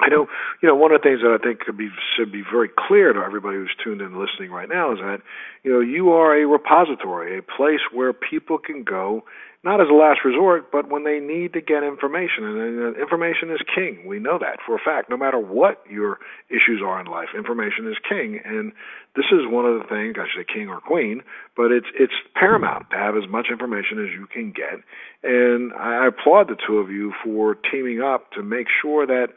I 0.00 0.08
know, 0.08 0.26
you 0.60 0.68
know, 0.68 0.74
one 0.74 0.92
of 0.92 1.00
the 1.00 1.08
things 1.08 1.20
that 1.22 1.30
I 1.30 1.42
think 1.42 1.60
could 1.60 1.76
be 1.76 1.88
should 2.16 2.32
be 2.32 2.42
very 2.42 2.68
clear 2.68 3.12
to 3.12 3.20
everybody 3.20 3.56
who's 3.56 3.74
tuned 3.82 4.00
in 4.00 4.08
and 4.08 4.18
listening 4.18 4.50
right 4.50 4.68
now 4.68 4.92
is 4.92 4.98
that, 4.98 5.18
you 5.62 5.72
know, 5.72 5.80
you 5.80 6.10
are 6.10 6.36
a 6.36 6.46
repository, 6.46 7.38
a 7.38 7.42
place 7.42 7.80
where 7.92 8.12
people 8.12 8.58
can 8.58 8.82
go 8.82 9.24
not 9.64 9.80
as 9.80 9.88
a 9.90 9.94
last 9.94 10.20
resort, 10.26 10.70
but 10.70 10.90
when 10.90 11.04
they 11.04 11.18
need 11.18 11.54
to 11.54 11.60
get 11.60 11.82
information. 11.82 12.44
And 12.44 12.56
uh, 12.60 12.84
uh, 12.84 13.02
information 13.02 13.50
is 13.50 13.60
king. 13.74 14.04
We 14.06 14.18
know 14.18 14.38
that 14.38 14.58
for 14.64 14.76
a 14.76 14.78
fact. 14.78 15.08
No 15.08 15.16
matter 15.16 15.38
what 15.38 15.82
your 15.88 16.18
issues 16.50 16.82
are 16.84 17.00
in 17.00 17.06
life, 17.06 17.28
information 17.34 17.88
is 17.88 17.96
king. 18.06 18.40
And 18.44 18.72
this 19.16 19.24
is 19.32 19.48
one 19.48 19.64
of 19.64 19.80
the 19.80 19.88
things, 19.88 20.16
I 20.20 20.28
should 20.28 20.44
say 20.46 20.52
king 20.52 20.68
or 20.68 20.80
queen, 20.80 21.22
but 21.56 21.72
it's 21.72 21.86
it's 21.98 22.12
paramount 22.34 22.90
to 22.90 22.96
have 22.98 23.16
as 23.16 23.24
much 23.30 23.46
information 23.50 24.04
as 24.04 24.12
you 24.12 24.26
can 24.26 24.52
get. 24.52 24.84
And 25.24 25.72
I 25.72 26.08
applaud 26.08 26.48
the 26.48 26.60
two 26.60 26.76
of 26.76 26.90
you 26.90 27.14
for 27.24 27.56
teaming 27.72 28.02
up 28.02 28.32
to 28.32 28.42
make 28.42 28.66
sure 28.82 29.06
that 29.06 29.28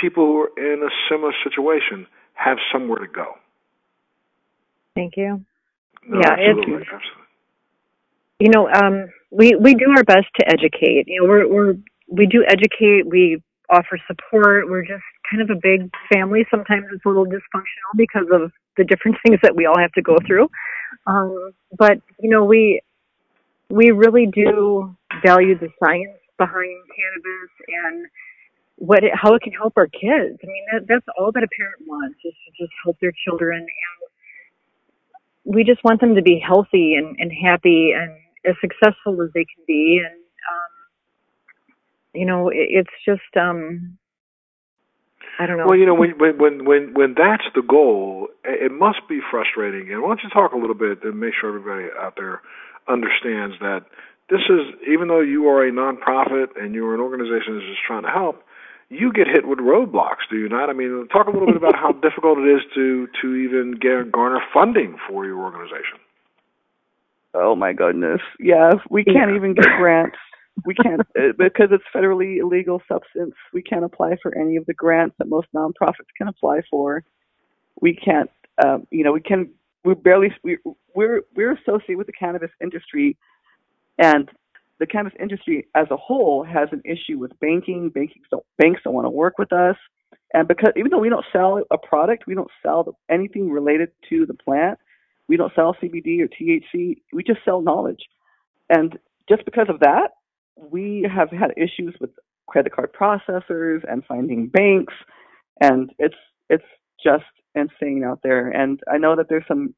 people 0.00 0.26
who 0.26 0.40
are 0.42 0.74
in 0.74 0.82
a 0.82 0.90
similar 1.08 1.32
situation 1.42 2.06
have 2.34 2.58
somewhere 2.72 2.98
to 2.98 3.06
go. 3.06 3.34
Thank 4.94 5.16
you. 5.16 5.44
No, 6.06 6.20
yeah, 6.20 6.32
absolutely, 6.32 6.74
it's, 6.74 6.90
absolutely. 6.92 7.24
You 8.40 8.48
know, 8.50 8.68
um, 8.68 9.08
we 9.30 9.56
we 9.56 9.74
do 9.74 9.86
our 9.96 10.04
best 10.04 10.26
to 10.38 10.48
educate. 10.48 11.04
You 11.06 11.22
know, 11.22 11.28
we're 11.28 11.48
we're 11.48 11.74
we 12.08 12.26
do 12.26 12.44
educate. 12.46 13.06
We 13.06 13.42
offer 13.70 13.98
support. 14.06 14.68
We're 14.68 14.84
just 14.84 15.02
kind 15.30 15.42
of 15.42 15.56
a 15.56 15.58
big 15.60 15.90
family. 16.12 16.46
Sometimes 16.50 16.86
it's 16.92 17.04
a 17.04 17.08
little 17.08 17.26
dysfunctional 17.26 17.96
because 17.96 18.26
of 18.32 18.52
the 18.76 18.84
different 18.84 19.16
things 19.26 19.38
that 19.42 19.56
we 19.56 19.66
all 19.66 19.78
have 19.78 19.92
to 19.92 20.02
go 20.02 20.16
through. 20.26 20.48
Um, 21.06 21.52
but 21.76 21.98
you 22.20 22.30
know, 22.30 22.44
we 22.44 22.80
we 23.70 23.90
really 23.90 24.26
do 24.26 24.94
value 25.24 25.58
the 25.58 25.68
science 25.82 26.18
behind 26.38 26.76
cannabis 26.94 27.50
and 27.68 28.06
what 28.76 29.04
it, 29.04 29.12
how 29.14 29.34
it 29.34 29.42
can 29.42 29.52
help 29.52 29.74
our 29.76 29.86
kids. 29.86 30.38
I 30.42 30.46
mean, 30.46 30.64
that, 30.72 30.86
that's 30.88 31.06
all 31.18 31.32
that 31.32 31.42
a 31.42 31.48
parent 31.56 31.86
wants 31.86 32.18
is 32.24 32.34
to 32.46 32.62
just 32.62 32.72
help 32.84 32.98
their 33.00 33.12
children, 33.26 33.60
and 33.60 35.54
we 35.54 35.64
just 35.64 35.82
want 35.84 36.00
them 36.00 36.14
to 36.14 36.22
be 36.22 36.42
healthy 36.44 36.94
and, 36.94 37.16
and 37.18 37.30
happy 37.32 37.92
and 37.94 38.12
as 38.46 38.54
successful 38.60 39.22
as 39.22 39.30
they 39.34 39.44
can 39.44 39.64
be. 39.66 40.02
And 40.04 40.14
um, 40.16 40.72
you 42.14 42.26
know, 42.26 42.48
it, 42.48 42.68
it's 42.70 42.96
just 43.06 43.36
um, 43.36 43.98
I 45.38 45.46
don't 45.46 45.58
know. 45.58 45.66
Well, 45.66 45.78
you 45.78 45.86
know, 45.86 45.94
when 45.94 46.18
when 46.18 46.64
when 46.64 46.94
when 46.94 47.14
that's 47.16 47.44
the 47.54 47.62
goal, 47.62 48.28
it 48.44 48.70
must 48.70 49.00
be 49.08 49.20
frustrating. 49.30 49.92
And 49.92 50.02
why 50.02 50.08
don't 50.08 50.22
you 50.22 50.30
talk 50.30 50.52
a 50.52 50.56
little 50.56 50.76
bit 50.76 51.02
and 51.02 51.18
make 51.18 51.34
sure 51.40 51.48
everybody 51.48 51.88
out 51.98 52.14
there 52.16 52.42
understands 52.88 53.56
that 53.60 53.86
this 54.30 54.40
is 54.48 54.60
even 54.86 55.08
though 55.08 55.20
you 55.20 55.48
are 55.48 55.66
a 55.66 55.72
nonprofit 55.72 56.48
and 56.56 56.74
you're 56.74 56.94
an 56.94 57.00
organization 57.00 57.56
that's 57.56 57.66
just 57.66 57.82
trying 57.86 58.02
to 58.02 58.10
help, 58.10 58.43
you 58.94 59.12
get 59.12 59.26
hit 59.26 59.46
with 59.46 59.58
roadblocks, 59.58 60.24
do 60.30 60.36
you 60.38 60.48
not? 60.48 60.70
I 60.70 60.72
mean, 60.72 61.08
talk 61.12 61.26
a 61.26 61.30
little 61.30 61.46
bit 61.46 61.56
about 61.56 61.74
how 61.76 61.92
difficult 62.02 62.38
it 62.38 62.48
is 62.48 62.62
to 62.74 63.08
to 63.22 63.34
even 63.34 63.72
get 63.80 64.12
garner 64.12 64.40
funding 64.52 64.96
for 65.08 65.24
your 65.26 65.38
organization. 65.38 65.98
Oh 67.34 67.56
my 67.56 67.72
goodness, 67.72 68.20
Yeah, 68.38 68.72
we 68.90 69.04
can't 69.04 69.30
yeah. 69.30 69.36
even 69.36 69.54
get 69.54 69.64
grants. 69.78 70.16
We 70.64 70.74
can't 70.74 71.00
uh, 71.18 71.32
because 71.36 71.70
it's 71.72 71.84
federally 71.94 72.38
illegal 72.38 72.80
substance. 72.86 73.34
We 73.52 73.62
can't 73.62 73.84
apply 73.84 74.16
for 74.22 74.36
any 74.38 74.56
of 74.56 74.66
the 74.66 74.74
grants 74.74 75.16
that 75.18 75.28
most 75.28 75.48
nonprofits 75.52 76.10
can 76.16 76.28
apply 76.28 76.60
for. 76.70 77.02
We 77.80 77.96
can't, 77.96 78.30
um, 78.64 78.86
you 78.90 79.02
know, 79.02 79.12
we 79.12 79.20
can. 79.20 79.50
We 79.84 79.94
barely 79.94 80.32
we 80.44 80.58
we're 80.94 81.22
we're 81.34 81.54
associated 81.54 81.98
with 81.98 82.06
the 82.06 82.12
cannabis 82.12 82.50
industry, 82.62 83.16
and 83.98 84.30
the 84.80 84.86
cannabis 84.86 85.16
industry 85.20 85.66
as 85.74 85.86
a 85.90 85.96
whole 85.96 86.44
has 86.44 86.68
an 86.72 86.82
issue 86.84 87.18
with 87.18 87.38
banking. 87.40 87.90
Banking 87.90 88.22
don't, 88.30 88.44
banks 88.58 88.80
don't 88.84 88.94
want 88.94 89.06
to 89.06 89.10
work 89.10 89.38
with 89.38 89.52
us, 89.52 89.76
and 90.32 90.48
because 90.48 90.72
even 90.76 90.90
though 90.90 90.98
we 90.98 91.08
don't 91.08 91.24
sell 91.32 91.62
a 91.70 91.78
product, 91.78 92.24
we 92.26 92.34
don't 92.34 92.50
sell 92.62 92.96
anything 93.10 93.50
related 93.50 93.90
to 94.10 94.26
the 94.26 94.34
plant. 94.34 94.78
We 95.28 95.36
don't 95.36 95.52
sell 95.54 95.76
CBD 95.82 96.20
or 96.20 96.28
THC. 96.28 96.96
We 97.12 97.22
just 97.22 97.40
sell 97.44 97.62
knowledge, 97.62 98.04
and 98.68 98.98
just 99.28 99.44
because 99.44 99.66
of 99.68 99.80
that, 99.80 100.10
we 100.56 101.08
have 101.14 101.30
had 101.30 101.52
issues 101.56 101.94
with 102.00 102.10
credit 102.46 102.72
card 102.72 102.90
processors 102.92 103.80
and 103.90 104.04
finding 104.06 104.48
banks, 104.48 104.94
and 105.60 105.90
it's 105.98 106.14
it's 106.50 106.64
just 107.02 107.24
insane 107.54 108.04
out 108.04 108.20
there. 108.22 108.48
And 108.48 108.80
I 108.92 108.98
know 108.98 109.16
that 109.16 109.28
there's 109.28 109.44
some, 109.46 109.74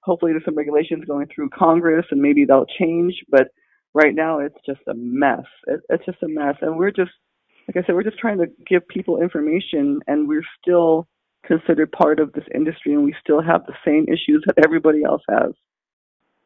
hopefully 0.00 0.32
there's 0.32 0.44
some 0.44 0.56
regulations 0.56 1.04
going 1.04 1.28
through 1.34 1.50
Congress, 1.50 2.06
and 2.10 2.20
maybe 2.20 2.44
that'll 2.44 2.66
change, 2.66 3.14
but 3.28 3.48
right 3.98 4.14
now 4.14 4.38
it's 4.38 4.58
just 4.64 4.80
a 4.86 4.94
mess. 4.94 5.44
It, 5.66 5.80
it's 5.90 6.04
just 6.06 6.22
a 6.22 6.28
mess, 6.28 6.54
and 6.62 6.78
we're 6.78 6.92
just 6.92 7.10
like 7.66 7.76
I 7.76 7.86
said, 7.86 7.94
we're 7.94 8.04
just 8.04 8.18
trying 8.18 8.38
to 8.38 8.46
give 8.66 8.86
people 8.88 9.20
information, 9.20 10.00
and 10.06 10.26
we're 10.26 10.46
still 10.60 11.06
considered 11.44 11.92
part 11.92 12.20
of 12.20 12.32
this 12.32 12.44
industry, 12.54 12.94
and 12.94 13.04
we 13.04 13.14
still 13.20 13.42
have 13.42 13.66
the 13.66 13.74
same 13.84 14.06
issues 14.08 14.42
that 14.46 14.64
everybody 14.64 15.02
else 15.04 15.22
has. 15.28 15.52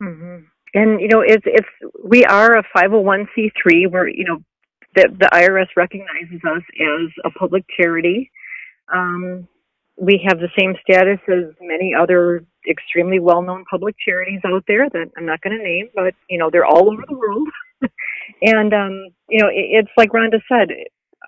Mm-hmm. 0.02 0.44
And 0.74 1.00
you 1.00 1.08
know, 1.08 1.20
it's 1.20 1.44
it's 1.46 1.68
we 2.02 2.24
are 2.24 2.56
a 2.56 2.64
501c3. 2.76 3.90
Where 3.90 4.08
you 4.08 4.24
know 4.24 4.38
the 4.94 5.08
the 5.20 5.28
IRS 5.32 5.68
recognizes 5.76 6.40
us 6.44 6.62
as 6.80 7.10
a 7.24 7.30
public 7.38 7.64
charity. 7.76 8.30
Um, 8.92 9.46
we 9.96 10.20
have 10.26 10.38
the 10.38 10.48
same 10.59 10.74
status 10.83 11.18
as 11.28 11.55
many 11.61 11.92
other 11.98 12.44
extremely 12.68 13.18
well-known 13.18 13.64
public 13.70 13.94
charities 14.05 14.40
out 14.46 14.64
there 14.66 14.88
that 14.88 15.11
I'm 15.16 15.26
not 15.26 15.40
going 15.42 15.57
to 15.57 15.62
name, 15.62 15.88
but 15.94 16.14
you 16.28 16.38
know 16.38 16.50
they're 16.50 16.64
all 16.64 16.90
over 16.90 17.02
the 17.09 17.16
world. 17.16 17.48
and 18.42 18.72
um, 18.72 19.09
you 19.28 19.40
know 19.40 19.48
it, 19.48 19.85
it's 19.85 19.92
like 19.96 20.11
Rhonda 20.11 20.40
said. 20.48 20.68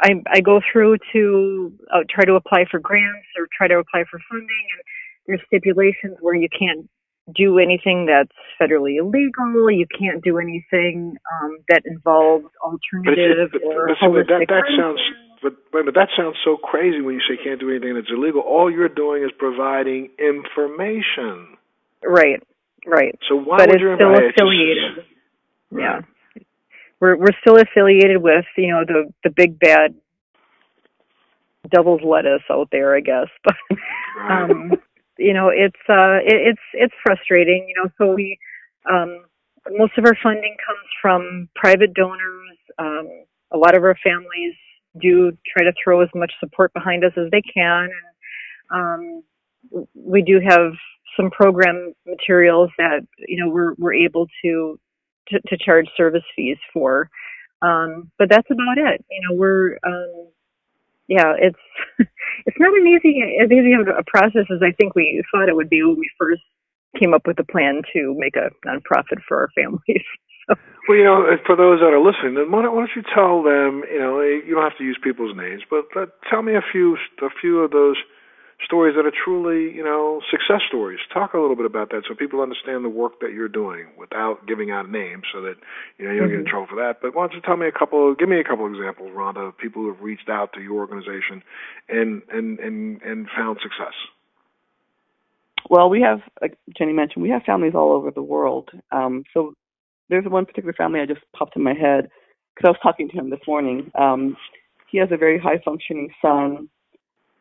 I 0.00 0.22
I 0.28 0.40
go 0.40 0.60
through 0.72 0.96
to 1.12 1.72
uh, 1.92 2.00
try 2.10 2.24
to 2.24 2.34
apply 2.34 2.64
for 2.70 2.80
grants 2.80 3.28
or 3.38 3.46
try 3.56 3.68
to 3.68 3.78
apply 3.78 4.04
for 4.10 4.18
funding, 4.30 4.66
and 4.74 4.82
there's 5.26 5.40
stipulations 5.46 6.16
where 6.20 6.34
you 6.34 6.48
can't 6.48 6.88
do 7.34 7.58
anything 7.58 8.06
that's 8.06 8.36
federally 8.60 8.98
illegal. 8.98 9.70
You 9.70 9.86
can't 9.98 10.22
do 10.22 10.38
anything 10.38 11.16
um, 11.32 11.58
that 11.68 11.82
involves 11.86 12.46
alternative 12.62 13.50
but, 13.52 13.62
or 13.62 13.88
but. 13.88 14.26
That, 14.28 14.46
that 14.48 14.64
sounds 14.76 15.00
but 15.44 15.52
but 15.70 15.94
that 15.94 16.08
sounds 16.16 16.36
so 16.42 16.56
crazy 16.56 17.02
when 17.02 17.14
you 17.14 17.20
say 17.20 17.36
you 17.36 17.44
can't 17.44 17.60
do 17.60 17.70
anything 17.70 17.94
that's 17.94 18.10
illegal. 18.10 18.40
All 18.40 18.70
you're 18.70 18.88
doing 18.88 19.22
is 19.22 19.30
providing 19.38 20.08
information. 20.18 21.58
Right, 22.02 22.42
right. 22.86 23.16
So 23.28 23.36
why 23.36 23.58
but 23.58 23.68
would 23.68 23.82
it's 23.82 23.98
still 23.98 24.14
affiliated? 24.14 24.96
Just, 24.96 25.06
yeah. 25.70 26.00
we're 26.98 27.16
we're 27.16 27.36
still 27.42 27.58
affiliated 27.60 28.22
with 28.22 28.46
you 28.56 28.72
know 28.72 28.84
the 28.86 29.12
the 29.22 29.30
big 29.30 29.58
bad 29.58 29.94
devil's 31.70 32.00
lettuce 32.02 32.42
out 32.50 32.68
there, 32.72 32.96
I 32.96 33.00
guess. 33.00 33.28
But 34.16 34.32
um, 34.32 34.72
you 35.18 35.34
know, 35.34 35.50
it's 35.50 35.76
uh, 35.88 36.24
it, 36.24 36.56
it's 36.56 36.66
it's 36.72 36.94
frustrating. 37.04 37.66
You 37.68 37.82
know, 37.82 37.90
so 37.98 38.14
we 38.14 38.38
um, 38.90 39.24
most 39.72 39.98
of 39.98 40.06
our 40.06 40.16
funding 40.22 40.56
comes 40.64 40.88
from 41.02 41.48
private 41.54 41.92
donors. 41.92 42.56
Um, 42.78 43.08
a 43.52 43.58
lot 43.58 43.76
of 43.76 43.84
our 43.84 43.96
families 44.02 44.54
do 45.00 45.32
try 45.46 45.64
to 45.64 45.72
throw 45.82 46.00
as 46.02 46.08
much 46.14 46.32
support 46.40 46.72
behind 46.72 47.04
us 47.04 47.12
as 47.16 47.30
they 47.30 47.42
can, 47.42 47.90
and 48.70 49.22
um, 49.80 49.86
we 49.94 50.22
do 50.22 50.40
have 50.40 50.72
some 51.16 51.30
program 51.30 51.92
materials 52.06 52.70
that 52.78 53.00
you 53.26 53.42
know 53.42 53.50
we're 53.50 53.74
we're 53.78 53.94
able 53.94 54.26
to 54.44 54.78
to, 55.28 55.40
to 55.48 55.56
charge 55.58 55.86
service 55.96 56.24
fees 56.36 56.58
for. 56.72 57.08
Um, 57.62 58.10
but 58.18 58.28
that's 58.28 58.50
about 58.50 58.78
it. 58.78 59.04
You 59.10 59.28
know, 59.28 59.36
we're 59.36 59.78
um, 59.86 60.28
yeah, 61.08 61.34
it's 61.38 61.58
it's 62.46 62.56
not 62.58 62.76
an 62.76 62.86
easy 62.86 63.22
as 63.42 63.50
easy 63.50 63.72
of 63.74 63.88
a 63.88 64.04
process 64.06 64.46
as 64.50 64.60
I 64.62 64.72
think 64.72 64.94
we 64.94 65.22
thought 65.32 65.48
it 65.48 65.56
would 65.56 65.70
be 65.70 65.82
when 65.82 65.98
we 65.98 66.10
first 66.18 66.42
came 66.98 67.14
up 67.14 67.26
with 67.26 67.38
a 67.40 67.44
plan 67.44 67.82
to 67.92 68.14
make 68.18 68.36
a 68.36 68.50
nonprofit 68.66 69.20
for 69.26 69.38
our 69.40 69.48
families. 69.54 69.80
Well, 70.86 70.98
you 70.98 71.04
know, 71.04 71.24
for 71.46 71.56
those 71.56 71.80
that 71.80 71.96
are 71.96 71.98
listening, 71.98 72.34
then 72.34 72.52
why 72.52 72.60
don't, 72.60 72.76
why 72.76 72.84
don't 72.84 72.92
you 72.94 73.00
tell 73.00 73.42
them? 73.42 73.88
You 73.90 73.98
know, 73.98 74.20
you 74.20 74.52
don't 74.52 74.68
have 74.68 74.76
to 74.76 74.84
use 74.84 74.98
people's 75.02 75.34
names, 75.34 75.62
but, 75.70 75.88
tell 76.28 76.42
me 76.42 76.56
a 76.56 76.60
few 76.60 76.98
a 77.22 77.30
few 77.40 77.60
of 77.60 77.70
those 77.70 77.96
stories 78.62 78.94
that 78.96 79.06
are 79.06 79.12
truly, 79.12 79.74
you 79.74 79.82
know, 79.82 80.20
success 80.30 80.60
stories. 80.68 80.98
Talk 81.12 81.34
a 81.34 81.38
little 81.38 81.56
bit 81.56 81.66
about 81.66 81.90
that 81.90 82.02
so 82.08 82.14
people 82.14 82.40
understand 82.40 82.84
the 82.84 82.88
work 82.88 83.20
that 83.20 83.32
you're 83.32 83.48
doing 83.48 83.86
without 83.98 84.46
giving 84.46 84.70
out 84.70 84.90
names 84.90 85.24
so 85.32 85.40
that, 85.42 85.54
you 85.98 86.06
know, 86.06 86.12
you 86.12 86.20
don't 86.20 86.28
mm-hmm. 86.28 86.36
get 86.36 86.38
in 86.40 86.44
mm-hmm. 86.44 86.50
trouble 86.50 86.66
for 86.68 86.76
that. 86.76 87.00
But 87.02 87.14
why 87.14 87.26
don't 87.26 87.34
you 87.34 87.40
tell 87.40 87.56
me 87.56 87.66
a 87.66 87.72
couple, 87.72 88.14
give 88.14 88.28
me 88.28 88.40
a 88.40 88.44
couple 88.44 88.66
examples, 88.66 89.10
Rhonda, 89.12 89.48
of 89.48 89.58
people 89.58 89.82
who 89.82 89.92
have 89.92 90.02
reached 90.02 90.28
out 90.28 90.52
to 90.54 90.60
your 90.60 90.80
organization 90.80 91.42
and, 91.88 92.22
and, 92.32 92.58
and, 92.60 93.02
and 93.02 93.28
found 93.36 93.58
success. 93.62 93.94
Well, 95.68 95.88
we 95.88 96.02
have, 96.02 96.20
like 96.40 96.58
Jenni 96.78 96.94
mentioned, 96.94 97.22
we 97.22 97.30
have 97.30 97.42
families 97.42 97.74
all 97.74 97.92
over 97.92 98.10
the 98.10 98.22
world. 98.22 98.70
Um, 98.92 99.24
so 99.32 99.54
there's 100.08 100.24
one 100.26 100.46
particular 100.46 100.74
family 100.74 101.00
I 101.00 101.06
just 101.06 101.20
popped 101.36 101.56
in 101.56 101.62
my 101.62 101.74
head 101.74 102.08
because 102.54 102.66
I 102.66 102.70
was 102.70 102.78
talking 102.82 103.08
to 103.08 103.16
him 103.16 103.30
this 103.30 103.40
morning. 103.46 103.90
Um, 103.98 104.36
he 104.90 104.98
has 104.98 105.08
a 105.12 105.16
very 105.16 105.38
high 105.38 105.60
functioning 105.64 106.10
son 106.22 106.68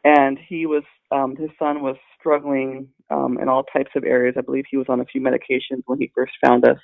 and 0.04 0.38
he 0.48 0.66
was 0.66 0.84
um, 1.12 1.36
his 1.36 1.50
son 1.60 1.82
was 1.82 1.96
struggling 2.20 2.88
um, 3.10 3.38
in 3.40 3.48
all 3.48 3.64
types 3.64 3.92
of 3.96 4.04
areas. 4.04 4.36
I 4.38 4.42
believe 4.42 4.66
he 4.70 4.78
was 4.78 4.88
on 4.90 5.00
a 5.00 5.06
few 5.06 5.22
medications 5.22 5.84
when 5.86 6.00
he 6.00 6.12
first 6.16 6.34
found 6.44 6.66
us, 6.66 6.80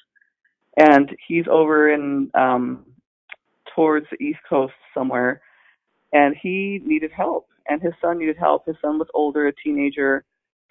and 0.78 1.10
he's 1.28 1.46
over 1.50 1.92
in 1.92 2.30
um, 2.36 2.86
towards 3.76 4.06
the 4.12 4.24
East 4.24 4.40
Coast 4.48 4.74
somewhere, 4.94 5.42
and 6.14 6.36
he 6.42 6.82
needed 6.86 7.12
help, 7.12 7.48
and 7.68 7.82
his 7.82 7.94
son 8.02 8.20
needed 8.20 8.38
help. 8.38 8.66
His 8.66 8.76
son 8.82 9.00
was 9.00 9.08
older, 9.14 9.48
a 9.48 9.54
teenager, 9.64 10.24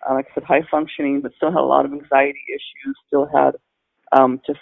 uh, 0.09 0.15
like 0.15 0.27
I 0.31 0.35
said, 0.35 0.45
high 0.45 0.63
functioning, 0.71 1.21
but 1.21 1.33
still 1.37 1.51
had 1.51 1.61
a 1.61 1.63
lot 1.63 1.85
of 1.85 1.93
anxiety 1.93 2.41
issues. 2.49 2.97
Still 3.09 3.29
had 3.35 3.53
um, 4.13 4.41
just 4.47 4.61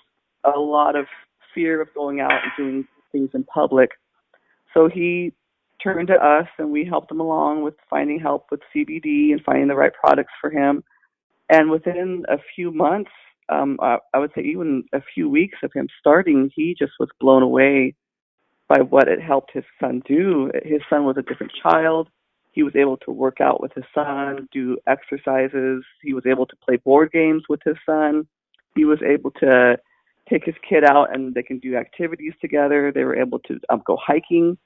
a 0.54 0.58
lot 0.58 0.96
of 0.96 1.06
fear 1.54 1.80
of 1.80 1.92
going 1.94 2.20
out 2.20 2.32
and 2.32 2.52
doing 2.56 2.88
things 3.12 3.30
in 3.34 3.44
public. 3.44 3.90
So 4.74 4.88
he 4.88 5.32
turned 5.82 6.08
to 6.08 6.14
us 6.14 6.46
and 6.58 6.70
we 6.70 6.84
helped 6.84 7.10
him 7.10 7.20
along 7.20 7.62
with 7.62 7.74
finding 7.88 8.18
help 8.18 8.46
with 8.50 8.60
CBD 8.74 9.32
and 9.32 9.40
finding 9.44 9.68
the 9.68 9.74
right 9.74 9.92
products 9.92 10.32
for 10.40 10.50
him. 10.50 10.82
And 11.48 11.70
within 11.70 12.24
a 12.28 12.38
few 12.54 12.72
months, 12.72 13.10
um, 13.48 13.78
I, 13.80 13.98
I 14.12 14.18
would 14.18 14.32
say 14.34 14.42
even 14.42 14.84
a 14.92 15.00
few 15.14 15.28
weeks 15.28 15.58
of 15.62 15.72
him 15.72 15.88
starting, 16.00 16.50
he 16.54 16.74
just 16.78 16.92
was 16.98 17.08
blown 17.20 17.42
away 17.42 17.94
by 18.68 18.80
what 18.80 19.08
it 19.08 19.22
helped 19.22 19.52
his 19.52 19.64
son 19.80 20.02
do. 20.06 20.50
His 20.64 20.80
son 20.90 21.04
was 21.04 21.16
a 21.16 21.22
different 21.22 21.52
child. 21.62 22.08
He 22.50 22.62
was 22.62 22.74
able 22.74 22.96
to 22.98 23.12
work 23.12 23.40
out 23.40 23.60
with 23.60 23.72
his 23.74 23.84
son, 23.94 24.48
do 24.50 24.78
exercises. 24.86 25.84
He 26.02 26.14
was 26.14 26.24
able 26.26 26.46
to 26.46 26.56
play 26.56 26.76
board 26.76 27.12
games 27.12 27.44
with 27.48 27.60
his 27.64 27.76
son. 27.84 28.26
He 28.74 28.84
was 28.84 28.98
able 29.02 29.30
to 29.42 29.76
take 30.28 30.44
his 30.44 30.54
kid 30.68 30.84
out 30.84 31.14
and 31.14 31.34
they 31.34 31.42
can 31.42 31.58
do 31.58 31.76
activities 31.76 32.32
together. 32.40 32.92
They 32.92 33.04
were 33.04 33.16
able 33.16 33.38
to 33.40 33.58
um, 33.70 33.82
go 33.86 33.96
hiking 34.00 34.58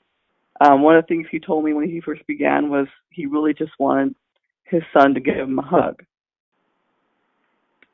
um, 0.61 0.83
one 0.83 0.97
of 0.97 1.05
the 1.05 1.07
things 1.07 1.27
he 1.31 1.41
told 1.41 1.65
me 1.65 1.73
when 1.73 1.89
he 1.89 2.01
first 2.01 2.27
began 2.27 2.69
was 2.69 2.87
he 3.11 3.27
really 3.27 3.55
just 3.55 3.73
wanted 3.79 4.15
his 4.65 4.83
son 4.93 5.15
to 5.15 5.21
give 5.21 5.37
him 5.37 5.59
a 5.59 5.63
hug. 5.63 6.05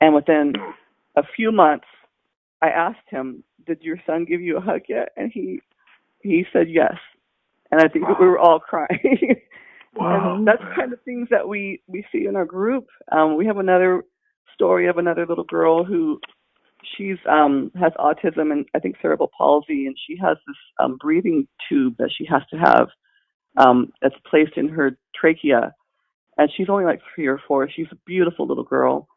And 0.01 0.13
within 0.13 0.53
a 1.15 1.23
few 1.35 1.51
months, 1.51 1.87
I 2.61 2.69
asked 2.69 3.07
him, 3.09 3.43
"Did 3.65 3.81
your 3.81 3.97
son 4.05 4.25
give 4.25 4.41
you 4.41 4.57
a 4.57 4.61
hug 4.61 4.81
yet?" 4.89 5.09
And 5.15 5.31
he 5.31 5.61
he 6.21 6.45
said 6.51 6.69
yes. 6.69 6.95
And 7.71 7.81
I 7.81 7.87
think 7.87 8.07
wow. 8.07 8.17
we 8.19 8.27
were 8.27 8.39
all 8.39 8.59
crying. 8.59 9.35
wow. 9.95 10.35
And 10.35 10.47
that's 10.47 10.61
kind 10.75 10.93
of 10.93 11.01
things 11.03 11.29
that 11.31 11.47
we 11.47 11.81
we 11.87 12.05
see 12.11 12.27
in 12.27 12.35
our 12.35 12.45
group. 12.45 12.87
Um, 13.11 13.37
we 13.37 13.45
have 13.45 13.57
another 13.57 14.03
story 14.53 14.87
of 14.87 14.97
another 14.97 15.25
little 15.25 15.43
girl 15.45 15.83
who 15.83 16.19
she's 16.97 17.17
um 17.29 17.71
has 17.79 17.93
autism 17.99 18.51
and 18.51 18.65
I 18.73 18.79
think 18.79 18.95
cerebral 19.01 19.31
palsy, 19.37 19.85
and 19.85 19.95
she 20.07 20.17
has 20.21 20.37
this 20.47 20.55
um, 20.79 20.97
breathing 20.99 21.47
tube 21.69 21.95
that 21.99 22.11
she 22.15 22.25
has 22.25 22.41
to 22.51 22.57
have 22.57 22.87
um, 23.57 23.91
that's 24.01 24.15
placed 24.29 24.57
in 24.57 24.69
her 24.69 24.97
trachea, 25.15 25.73
and 26.37 26.51
she's 26.55 26.69
only 26.69 26.85
like 26.85 27.01
three 27.15 27.27
or 27.27 27.41
four. 27.47 27.69
She's 27.69 27.87
a 27.91 27.97
beautiful 28.05 28.47
little 28.47 28.63
girl, 28.63 29.07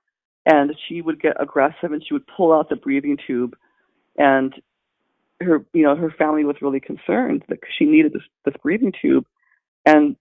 and 0.47 0.75
she 0.89 1.03
would 1.03 1.21
get 1.21 1.41
aggressive 1.41 1.93
and 1.93 2.03
she 2.07 2.15
would 2.15 2.27
pull 2.27 2.53
out 2.53 2.69
the 2.69 2.77
breathing 2.77 3.19
tube, 3.27 3.57
and 4.17 4.55
her 5.41 5.65
you 5.73 5.83
know 5.83 5.97
her 5.97 6.13
family 6.17 6.45
was 6.45 6.57
really 6.61 6.81
concerned 6.81 7.45
that 7.49 7.59
she 7.79 7.85
needed 7.85 8.13
this 8.13 8.23
this 8.45 8.55
breathing 8.63 8.93
tube, 9.01 9.27
and 9.87 10.17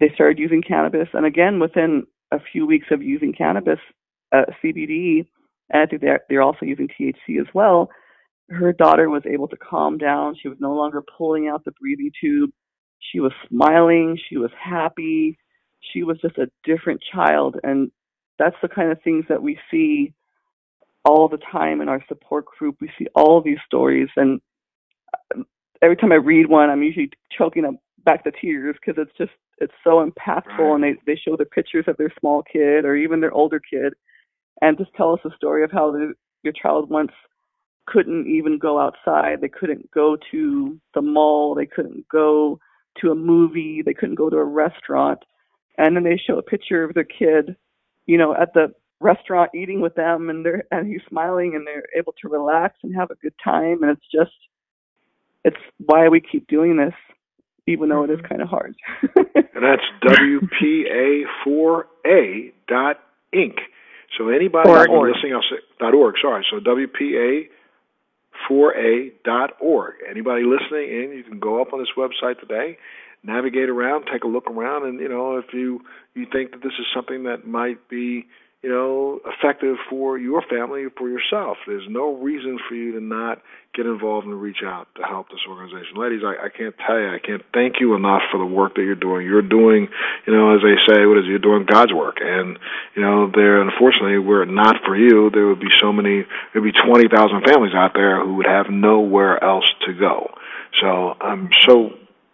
they 0.00 0.10
started 0.14 0.38
using 0.38 0.62
cannabis, 0.62 1.08
and 1.12 1.26
again 1.26 1.60
within 1.60 2.06
a 2.32 2.38
few 2.52 2.66
weeks 2.66 2.86
of 2.90 3.02
using 3.02 3.32
cannabis, 3.32 3.80
uh, 4.32 4.44
CBD 4.62 5.26
and 5.70 5.82
I 5.82 5.86
think 5.86 6.02
they're 6.02 6.20
they're 6.28 6.42
also 6.42 6.66
using 6.66 6.88
THC 6.88 7.40
as 7.40 7.46
well. 7.54 7.90
Her 8.48 8.72
daughter 8.72 9.08
was 9.08 9.22
able 9.26 9.48
to 9.48 9.56
calm 9.56 9.96
down. 9.96 10.36
She 10.40 10.48
was 10.48 10.58
no 10.60 10.74
longer 10.74 11.02
pulling 11.16 11.48
out 11.48 11.64
the 11.64 11.72
breathing 11.72 12.10
tube. 12.20 12.50
She 13.12 13.20
was 13.20 13.32
smiling. 13.48 14.18
She 14.28 14.36
was 14.36 14.50
happy. 14.60 15.38
She 15.92 16.02
was 16.02 16.18
just 16.20 16.36
a 16.38 16.50
different 16.64 17.00
child, 17.12 17.56
and 17.62 17.90
that's 18.38 18.56
the 18.60 18.68
kind 18.68 18.90
of 18.90 19.00
things 19.02 19.24
that 19.28 19.42
we 19.42 19.58
see 19.70 20.12
all 21.04 21.28
the 21.28 21.38
time 21.50 21.80
in 21.80 21.88
our 21.88 22.04
support 22.08 22.44
group. 22.46 22.76
We 22.80 22.90
see 22.98 23.06
all 23.14 23.40
these 23.40 23.58
stories, 23.66 24.08
and 24.16 24.40
um, 25.34 25.46
every 25.80 25.96
time 25.96 26.12
I 26.12 26.16
read 26.16 26.48
one, 26.48 26.68
I'm 26.68 26.82
usually 26.82 27.10
choking 27.36 27.64
up 27.64 27.74
back 28.04 28.24
the 28.24 28.32
tears 28.32 28.76
because 28.80 29.00
it's 29.00 29.16
just 29.16 29.32
it's 29.58 29.72
so 29.84 30.04
impactful, 30.04 30.58
right. 30.58 30.74
and 30.74 30.84
they 30.84 30.94
they 31.06 31.16
show 31.16 31.36
the 31.36 31.44
pictures 31.44 31.84
of 31.86 31.96
their 31.96 32.12
small 32.18 32.42
kid 32.42 32.84
or 32.84 32.96
even 32.96 33.20
their 33.20 33.32
older 33.32 33.60
kid, 33.60 33.94
and 34.60 34.78
just 34.78 34.94
tell 34.94 35.12
us 35.12 35.20
a 35.24 35.34
story 35.36 35.64
of 35.64 35.70
how 35.70 35.90
the, 35.90 36.14
your 36.42 36.52
child 36.52 36.90
once 36.90 37.12
couldn't 37.86 38.26
even 38.26 38.58
go 38.58 38.78
outside. 38.78 39.40
They 39.40 39.48
couldn't 39.48 39.90
go 39.90 40.16
to 40.30 40.80
the 40.94 41.02
mall. 41.02 41.54
They 41.54 41.66
couldn't 41.66 42.08
go 42.08 42.60
to 43.00 43.10
a 43.10 43.14
movie. 43.14 43.82
They 43.84 43.94
couldn't 43.94 44.14
go 44.16 44.30
to 44.30 44.36
a 44.36 44.44
restaurant. 44.44 45.20
And 45.78 45.96
then 45.96 46.04
they 46.04 46.20
show 46.24 46.38
a 46.38 46.42
picture 46.42 46.84
of 46.84 46.94
their 46.94 47.04
kid, 47.04 47.56
you 48.06 48.18
know, 48.18 48.34
at 48.34 48.52
the 48.54 48.74
restaurant 49.00 49.50
eating 49.54 49.80
with 49.80 49.94
them 49.94 50.28
and 50.28 50.44
they're 50.44 50.64
and 50.70 50.86
he's 50.86 51.00
smiling 51.08 51.54
and 51.54 51.66
they're 51.66 51.86
able 51.96 52.12
to 52.20 52.28
relax 52.28 52.76
and 52.82 52.94
have 52.94 53.10
a 53.10 53.14
good 53.14 53.32
time 53.42 53.82
and 53.82 53.90
it's 53.90 54.06
just 54.14 54.36
it's 55.42 55.56
why 55.78 56.06
we 56.06 56.20
keep 56.20 56.46
doing 56.48 56.76
this 56.76 56.92
even 57.66 57.88
though 57.88 58.04
it 58.04 58.10
is 58.10 58.20
kind 58.28 58.42
of 58.42 58.48
hard. 58.48 58.74
and 59.16 59.62
that's 59.62 59.82
WPA4A 61.46 62.52
dot 62.68 63.00
Inc. 63.34 63.56
So 64.18 64.28
anybody 64.28 64.68
org. 64.68 65.14
listening, 65.14 65.34
I'll 65.34 65.42
say 65.42 65.62
dot 65.78 65.94
org. 65.94 66.16
Sorry, 66.20 66.44
so 66.50 66.58
WPA 66.58 67.48
4A 68.48 69.12
dot 69.24 69.52
org. 69.60 69.94
Anybody 70.08 70.44
listening 70.44 70.88
in, 70.90 71.12
you 71.16 71.22
can 71.22 71.38
go 71.38 71.60
up 71.60 71.72
on 71.72 71.78
this 71.78 71.88
website 71.96 72.40
today, 72.40 72.78
navigate 73.22 73.68
around, 73.68 74.06
take 74.12 74.24
a 74.24 74.28
look 74.28 74.50
around, 74.50 74.86
and 74.86 75.00
you 75.00 75.08
know 75.08 75.36
if 75.36 75.46
you 75.52 75.80
you 76.14 76.26
think 76.32 76.52
that 76.52 76.62
this 76.62 76.72
is 76.78 76.86
something 76.94 77.24
that 77.24 77.46
might 77.46 77.88
be 77.88 78.26
you 78.62 78.68
know, 78.68 79.20
effective 79.24 79.76
for 79.88 80.18
your 80.18 80.42
family 80.42 80.84
for 80.98 81.08
yourself. 81.08 81.56
There's 81.66 81.86
no 81.88 82.14
reason 82.16 82.58
for 82.68 82.74
you 82.74 82.92
to 82.92 83.00
not 83.00 83.40
get 83.74 83.86
involved 83.86 84.26
and 84.26 84.38
reach 84.38 84.60
out 84.64 84.86
to 84.96 85.02
help 85.02 85.30
this 85.30 85.40
organization. 85.48 85.96
Ladies, 85.96 86.20
I, 86.22 86.46
I 86.46 86.48
can't 86.50 86.74
tell 86.86 86.98
you, 86.98 87.08
I 87.08 87.18
can't 87.24 87.42
thank 87.54 87.80
you 87.80 87.94
enough 87.94 88.20
for 88.30 88.36
the 88.36 88.44
work 88.44 88.74
that 88.74 88.82
you're 88.82 89.00
doing. 89.00 89.24
You're 89.24 89.40
doing, 89.40 89.88
you 90.26 90.32
know, 90.34 90.54
as 90.54 90.60
they 90.60 90.76
say, 90.92 91.06
what 91.06 91.16
is 91.16 91.24
it? 91.24 91.30
You're 91.30 91.38
doing 91.38 91.64
God's 91.64 91.94
work. 91.94 92.18
And, 92.20 92.58
you 92.94 93.00
know, 93.00 93.30
there, 93.32 93.62
unfortunately, 93.62 94.18
were 94.18 94.42
it 94.42 94.52
not 94.52 94.76
for 94.84 94.94
you, 94.94 95.30
there 95.32 95.46
would 95.46 95.60
be 95.60 95.72
so 95.80 95.92
many, 95.92 96.26
there'd 96.52 96.64
be 96.64 96.72
20,000 96.72 97.08
families 97.46 97.72
out 97.74 97.92
there 97.94 98.22
who 98.22 98.34
would 98.36 98.46
have 98.46 98.66
nowhere 98.68 99.42
else 99.42 99.70
to 99.86 99.94
go. 99.94 100.34
So 100.82 101.14
I'm 101.20 101.48
so 101.66 101.90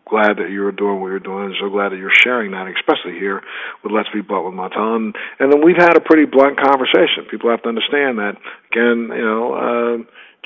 glad 0.09 0.39
that 0.39 0.51
you're 0.51 0.73
doing 0.73 1.01
what 1.01 1.09
you're 1.09 1.19
doing, 1.19 1.47
and 1.47 1.55
so 1.61 1.69
glad 1.69 1.91
that 1.91 1.99
you're 1.99 2.15
sharing 2.15 2.53
that, 2.53 2.67
especially 2.69 3.19
here 3.19 3.43
with 3.83 3.93
Let's 3.93 4.09
Be 4.15 4.21
Blunt 4.21 4.47
with 4.47 4.55
Montel. 4.55 4.97
And, 4.97 5.17
and 5.39 5.53
then 5.53 5.65
we've 5.65 5.77
had 5.77 5.97
a 5.97 6.01
pretty 6.01 6.25
blunt 6.25 6.59
conversation. 6.61 7.27
People 7.31 7.51
have 7.51 7.63
to 7.63 7.69
understand 7.69 8.19
that, 8.19 8.39
again, 8.71 9.11
you 9.11 9.25
know, 9.25 9.55
uh, 9.55 9.97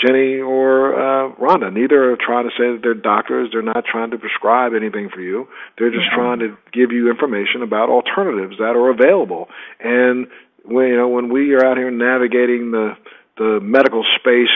Jenni 0.00 0.40
or 0.40 0.96
uh, 0.96 1.34
Rhonda, 1.36 1.72
neither 1.72 2.12
are 2.12 2.16
trying 2.16 2.44
to 2.44 2.54
say 2.56 2.72
that 2.72 2.80
they're 2.82 2.94
doctors. 2.94 3.50
They're 3.52 3.60
not 3.60 3.84
trying 3.84 4.10
to 4.12 4.18
prescribe 4.18 4.72
anything 4.74 5.10
for 5.12 5.20
you. 5.20 5.46
They're 5.76 5.90
just 5.90 6.08
trying 6.14 6.38
to 6.40 6.56
give 6.72 6.90
you 6.90 7.10
information 7.10 7.62
about 7.62 7.90
alternatives 7.90 8.56
that 8.58 8.76
are 8.76 8.88
available. 8.88 9.48
And 9.78 10.26
when 10.64 10.88
you 10.88 10.96
know 10.96 11.08
when 11.08 11.32
we 11.32 11.52
are 11.52 11.64
out 11.64 11.76
here 11.76 11.90
navigating 11.90 12.70
the 12.70 12.96
the 13.36 13.60
medical 13.60 14.04
space 14.16 14.48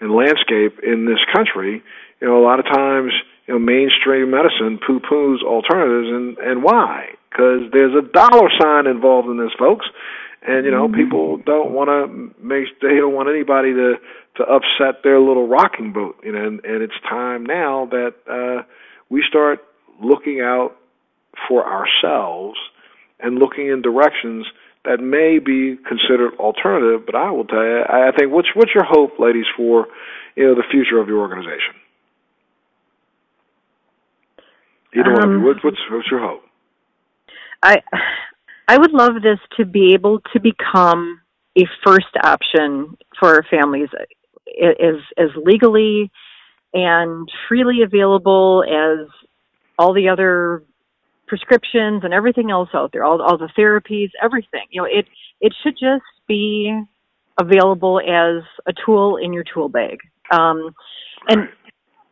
and 0.00 0.10
landscape 0.10 0.80
in 0.82 1.06
this 1.06 1.20
country, 1.32 1.82
you 2.20 2.26
know, 2.26 2.38
a 2.38 2.44
lot 2.44 2.58
of 2.58 2.66
times 2.66 3.12
you 3.46 3.54
know, 3.54 3.60
mainstream 3.60 4.30
medicine 4.30 4.78
poo 4.84 5.00
poos 5.00 5.42
alternatives, 5.42 6.08
and 6.08 6.38
and 6.38 6.62
why? 6.62 7.10
Because 7.30 7.70
there's 7.72 7.94
a 7.94 8.06
dollar 8.12 8.50
sign 8.60 8.86
involved 8.86 9.28
in 9.28 9.38
this, 9.38 9.52
folks, 9.58 9.86
and 10.46 10.64
you 10.64 10.70
know, 10.70 10.86
mm-hmm. 10.86 10.96
people 10.96 11.36
don't 11.38 11.72
want 11.72 11.88
to 11.88 12.34
make 12.44 12.66
they 12.80 12.96
don't 12.96 13.14
want 13.14 13.28
anybody 13.28 13.72
to 13.72 13.94
to 14.36 14.42
upset 14.44 15.02
their 15.04 15.20
little 15.20 15.46
rocking 15.46 15.92
boat, 15.92 16.16
you 16.24 16.32
know, 16.32 16.44
and, 16.44 16.64
and 16.64 16.82
it's 16.82 16.94
time 17.08 17.44
now 17.44 17.86
that 17.90 18.14
uh, 18.30 18.62
we 19.10 19.22
start 19.28 19.60
looking 20.02 20.40
out 20.40 20.76
for 21.48 21.66
ourselves 21.66 22.58
and 23.20 23.38
looking 23.38 23.68
in 23.68 23.82
directions 23.82 24.46
that 24.84 25.00
may 25.00 25.38
be 25.38 25.76
considered 25.86 26.34
alternative. 26.38 27.06
But 27.06 27.14
I 27.14 27.30
will 27.30 27.44
tell 27.44 27.62
you, 27.62 27.82
I 27.88 28.10
think 28.16 28.32
what's 28.32 28.48
what's 28.54 28.74
your 28.74 28.84
hope, 28.84 29.18
ladies, 29.18 29.46
for 29.56 29.86
you 30.34 30.44
know 30.44 30.54
the 30.54 30.64
future 30.70 30.98
of 30.98 31.08
your 31.08 31.18
organization? 31.18 31.74
Either 34.94 35.10
um, 35.10 35.14
one 35.14 35.24
of 35.24 35.30
you. 35.30 35.36
Um, 35.38 35.44
what, 35.44 35.56
what's 35.64 35.78
what's 35.90 36.10
your 36.10 36.20
hope? 36.20 36.42
I 37.62 37.80
I 38.68 38.78
would 38.78 38.92
love 38.92 39.14
this 39.22 39.38
to 39.56 39.64
be 39.64 39.94
able 39.94 40.20
to 40.32 40.40
become 40.40 41.20
a 41.58 41.62
first 41.84 42.14
option 42.22 42.96
for 43.18 43.44
families 43.50 43.88
as 44.60 44.96
as 45.18 45.28
legally 45.44 46.10
and 46.74 47.28
freely 47.48 47.82
available 47.82 48.64
as 48.64 49.06
all 49.78 49.92
the 49.92 50.08
other 50.08 50.62
prescriptions 51.26 52.02
and 52.04 52.12
everything 52.12 52.50
else 52.50 52.68
out 52.74 52.92
there, 52.92 53.04
all 53.04 53.20
all 53.22 53.38
the 53.38 53.48
therapies, 53.58 54.10
everything. 54.22 54.66
You 54.70 54.82
know, 54.82 54.88
it 54.90 55.06
it 55.40 55.54
should 55.62 55.74
just 55.74 56.04
be 56.28 56.72
available 57.40 58.00
as 58.00 58.42
a 58.66 58.72
tool 58.84 59.16
in 59.16 59.32
your 59.32 59.44
tool 59.44 59.68
bag. 59.68 59.98
Um, 60.30 60.74
and 61.28 61.48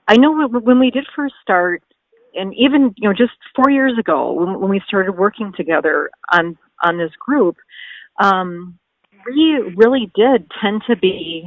I 0.08 0.16
know 0.16 0.48
when 0.48 0.78
we 0.78 0.90
did 0.90 1.06
first 1.14 1.34
start, 1.42 1.82
and 2.34 2.54
even 2.54 2.94
you 2.96 3.08
know 3.08 3.14
just 3.14 3.32
four 3.54 3.70
years 3.70 3.98
ago 3.98 4.32
when, 4.32 4.60
when 4.60 4.70
we 4.70 4.80
started 4.86 5.12
working 5.12 5.52
together 5.56 6.10
on 6.32 6.56
on 6.82 6.98
this 6.98 7.12
group 7.18 7.56
um, 8.20 8.78
we 9.26 9.74
really 9.76 10.10
did 10.14 10.50
tend 10.62 10.82
to 10.88 10.96
be 10.96 11.44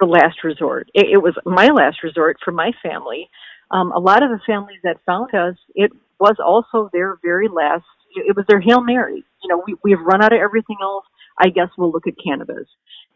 the 0.00 0.06
last 0.06 0.44
resort. 0.44 0.88
It, 0.94 1.06
it 1.12 1.18
was 1.18 1.34
my 1.44 1.68
last 1.68 2.02
resort 2.02 2.36
for 2.44 2.52
my 2.52 2.72
family. 2.82 3.30
Um, 3.70 3.92
a 3.92 3.98
lot 3.98 4.22
of 4.22 4.30
the 4.30 4.40
families 4.46 4.80
that 4.84 4.98
found 5.06 5.34
us 5.34 5.56
it 5.74 5.90
was 6.20 6.36
also 6.44 6.88
their 6.92 7.18
very 7.22 7.48
last 7.48 7.84
it 8.14 8.36
was 8.36 8.46
their 8.48 8.60
hail 8.60 8.80
mary. 8.80 9.24
You 9.42 9.48
know 9.48 9.62
we, 9.66 9.74
we've 9.82 10.00
run 10.00 10.22
out 10.22 10.32
of 10.32 10.40
everything 10.40 10.76
else. 10.82 11.04
I 11.38 11.48
guess 11.48 11.68
we'll 11.76 11.90
look 11.92 12.06
at 12.06 12.14
cannabis. 12.24 12.66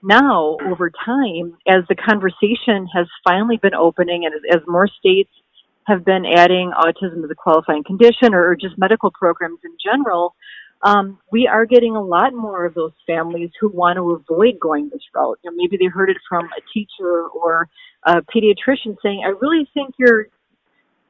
Now 0.03 0.57
over 0.67 0.91
time 0.91 1.57
as 1.69 1.85
the 1.89 1.95
conversation 1.95 2.89
has 2.95 3.07
finally 3.25 3.59
been 3.59 3.75
opening 3.75 4.25
and 4.25 4.35
as, 4.35 4.61
as 4.61 4.67
more 4.67 4.89
states 4.89 5.31
have 5.87 6.05
been 6.05 6.25
adding 6.27 6.73
autism 6.77 7.25
as 7.25 7.31
a 7.31 7.35
qualifying 7.35 7.85
condition 7.85 8.35
or, 8.35 8.55
just 8.55 8.79
medical 8.79 9.11
programs 9.11 9.59
in 9.65 9.73
general, 9.85 10.35
um, 10.83 11.19
we 11.31 11.47
are 11.47 11.67
getting 11.67 11.97
a 11.97 12.03
lot 12.03 12.33
more 12.33 12.65
of 12.65 12.75
those 12.75 12.93
families 13.07 13.51
who 13.61 13.69
want 13.69 13.97
to 13.97 14.13
avoid 14.13 14.59
going 14.61 14.89
this 14.91 15.03
route. 15.15 15.39
You 15.43 15.51
know, 15.51 15.57
maybe 15.57 15.77
they 15.77 15.87
heard 15.87 16.11
it 16.11 16.17
from 16.29 16.47
a 16.47 16.61
teacher 16.73 17.29
or 17.29 17.69
a 18.05 18.23
pediatrician 18.23 18.97
saying, 19.03 19.23
"I 19.25 19.29
really 19.41 19.69
think 19.75 19.95
your, 19.99 20.29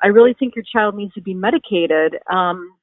I 0.03 0.09
really 0.09 0.35
think 0.35 0.57
your 0.57 0.65
child 0.73 0.97
needs 0.97 1.15
to 1.15 1.21
be 1.21 1.35
medicated." 1.35 2.19
Um, 2.29 2.75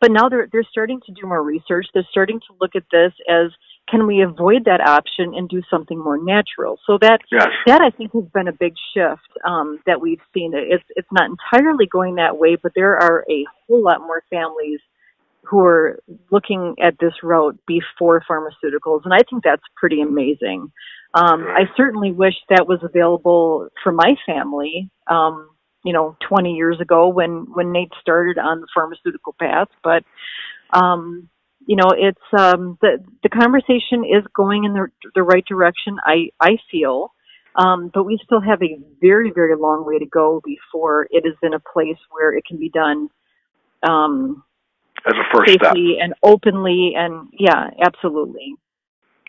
but 0.00 0.12
now 0.12 0.28
they're 0.28 0.48
they're 0.52 0.64
starting 0.70 1.00
to 1.06 1.12
do 1.12 1.26
more 1.26 1.42
research. 1.42 1.86
They're 1.92 2.06
starting 2.10 2.38
to 2.40 2.56
look 2.60 2.76
at 2.76 2.84
this 2.92 3.12
as 3.28 3.50
can 3.88 4.06
we 4.06 4.22
avoid 4.22 4.64
that 4.64 4.80
option 4.80 5.34
and 5.34 5.48
do 5.48 5.60
something 5.70 5.98
more 5.98 6.18
natural? 6.22 6.78
So 6.86 6.98
that 7.00 7.20
yes. 7.30 7.48
that 7.66 7.80
I 7.80 7.90
think 7.90 8.12
has 8.12 8.24
been 8.32 8.48
a 8.48 8.52
big 8.52 8.74
shift 8.94 9.28
um, 9.46 9.80
that 9.86 10.00
we've 10.00 10.20
seen. 10.32 10.52
It's 10.54 10.84
it's 10.90 11.08
not 11.10 11.28
entirely 11.30 11.86
going 11.86 12.16
that 12.16 12.38
way, 12.38 12.56
but 12.60 12.72
there 12.74 12.96
are 12.96 13.24
a 13.30 13.44
whole 13.66 13.82
lot 13.82 14.00
more 14.00 14.22
families 14.30 14.80
who 15.44 15.60
are 15.60 15.98
looking 16.30 16.76
at 16.80 16.94
this 17.00 17.12
route 17.22 17.58
before 17.66 18.22
pharmaceuticals, 18.30 19.02
and 19.04 19.12
I 19.12 19.20
think 19.28 19.42
that's 19.44 19.62
pretty 19.76 20.00
amazing. 20.00 20.72
Um, 21.14 21.44
I 21.46 21.64
certainly 21.76 22.12
wish 22.12 22.34
that 22.48 22.66
was 22.66 22.78
available 22.82 23.68
for 23.82 23.92
my 23.92 24.14
family. 24.24 24.90
Um, 25.08 25.50
you 25.84 25.92
know, 25.92 26.16
20 26.28 26.52
years 26.52 26.80
ago 26.80 27.08
when 27.08 27.46
when 27.52 27.72
Nate 27.72 27.92
started 28.00 28.38
on 28.38 28.60
the 28.60 28.68
pharmaceutical 28.72 29.34
path, 29.38 29.68
but 29.82 30.04
um, 30.72 31.28
you 31.66 31.76
know, 31.76 31.90
it's 31.96 32.18
um, 32.36 32.78
the 32.80 32.98
the 33.22 33.28
conversation 33.28 34.04
is 34.04 34.24
going 34.34 34.64
in 34.64 34.72
the 34.72 34.88
the 35.14 35.22
right 35.22 35.44
direction. 35.44 35.96
I 36.04 36.30
I 36.40 36.58
feel, 36.70 37.12
um, 37.56 37.90
but 37.92 38.04
we 38.04 38.18
still 38.24 38.40
have 38.40 38.62
a 38.62 38.78
very 39.00 39.30
very 39.30 39.56
long 39.56 39.86
way 39.86 39.98
to 39.98 40.06
go 40.06 40.40
before 40.44 41.06
it 41.10 41.24
is 41.26 41.36
in 41.42 41.54
a 41.54 41.60
place 41.60 41.98
where 42.10 42.32
it 42.32 42.44
can 42.46 42.58
be 42.58 42.68
done 42.68 43.08
um, 43.82 44.42
as 45.06 45.14
a 45.14 45.34
first 45.34 45.50
safely 45.50 45.94
step 45.96 46.04
and 46.04 46.14
openly 46.22 46.92
and 46.96 47.28
yeah, 47.38 47.70
absolutely. 47.84 48.54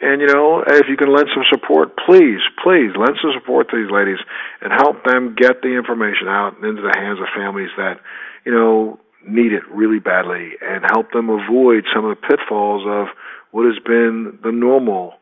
And 0.00 0.20
you 0.20 0.26
know, 0.26 0.62
if 0.66 0.86
you 0.88 0.96
can 0.96 1.14
lend 1.14 1.28
some 1.34 1.44
support, 1.50 1.96
please, 2.06 2.40
please 2.62 2.92
lend 2.96 3.16
some 3.22 3.32
support 3.34 3.70
to 3.70 3.76
these 3.76 3.90
ladies 3.90 4.18
and 4.60 4.72
help 4.72 5.04
them 5.04 5.34
get 5.36 5.62
the 5.62 5.76
information 5.76 6.28
out 6.28 6.56
into 6.62 6.82
the 6.82 6.92
hands 6.96 7.20
of 7.20 7.26
families 7.34 7.70
that, 7.76 8.00
you 8.44 8.52
know, 8.52 8.98
need 9.26 9.52
it 9.52 9.62
really 9.70 9.98
badly 9.98 10.52
and 10.60 10.84
help 10.92 11.10
them 11.12 11.30
avoid 11.30 11.84
some 11.94 12.04
of 12.04 12.16
the 12.16 12.26
pitfalls 12.26 12.84
of 12.86 13.08
what 13.52 13.64
has 13.64 13.82
been 13.84 14.38
the 14.42 14.52
normal 14.52 15.14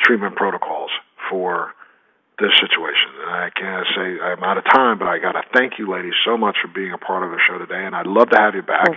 treatment 0.00 0.36
protocols 0.36 0.90
for 1.28 1.72
this 2.40 2.56
situation. 2.56 3.12
And 3.20 3.30
I 3.30 3.48
can't 3.52 3.86
say 3.94 4.18
I'm 4.18 4.42
out 4.42 4.58
of 4.58 4.64
time, 4.64 4.98
but 4.98 5.08
I 5.08 5.18
got 5.18 5.32
to 5.32 5.44
thank 5.52 5.78
you, 5.78 5.90
ladies, 5.90 6.14
so 6.24 6.36
much 6.36 6.56
for 6.60 6.68
being 6.72 6.92
a 6.92 6.98
part 6.98 7.22
of 7.22 7.30
the 7.30 7.38
show 7.44 7.58
today, 7.58 7.84
and 7.84 7.94
I'd 7.94 8.06
love 8.08 8.30
to 8.30 8.38
have 8.40 8.54
you 8.54 8.62
back. 8.62 8.88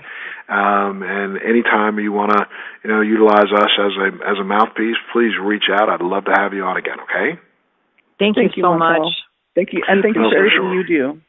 Um, 0.47 1.03
and 1.03 1.37
anytime 1.43 1.99
you 1.99 2.11
want 2.11 2.31
to, 2.31 2.47
you 2.83 2.89
know, 2.89 3.01
utilize 3.01 3.51
us 3.51 3.71
as 3.77 3.93
a 3.99 4.07
as 4.23 4.39
a 4.39 4.43
mouthpiece, 4.43 4.97
please 5.11 5.35
reach 5.39 5.67
out. 5.71 5.89
I'd 5.89 6.01
love 6.01 6.25
to 6.25 6.33
have 6.35 6.53
you 6.53 6.63
on 6.63 6.77
again. 6.77 6.99
Okay. 7.03 7.39
Thank, 8.19 8.35
thank 8.35 8.55
you 8.55 8.63
so 8.63 8.77
much. 8.77 9.03
Thank 9.55 9.73
you, 9.73 9.83
and 9.87 10.01
thank 10.01 10.15
you 10.15 10.23
for 10.23 10.35
everything 10.35 10.57
sure. 10.57 10.75
you 10.75 10.87
do. 10.87 11.21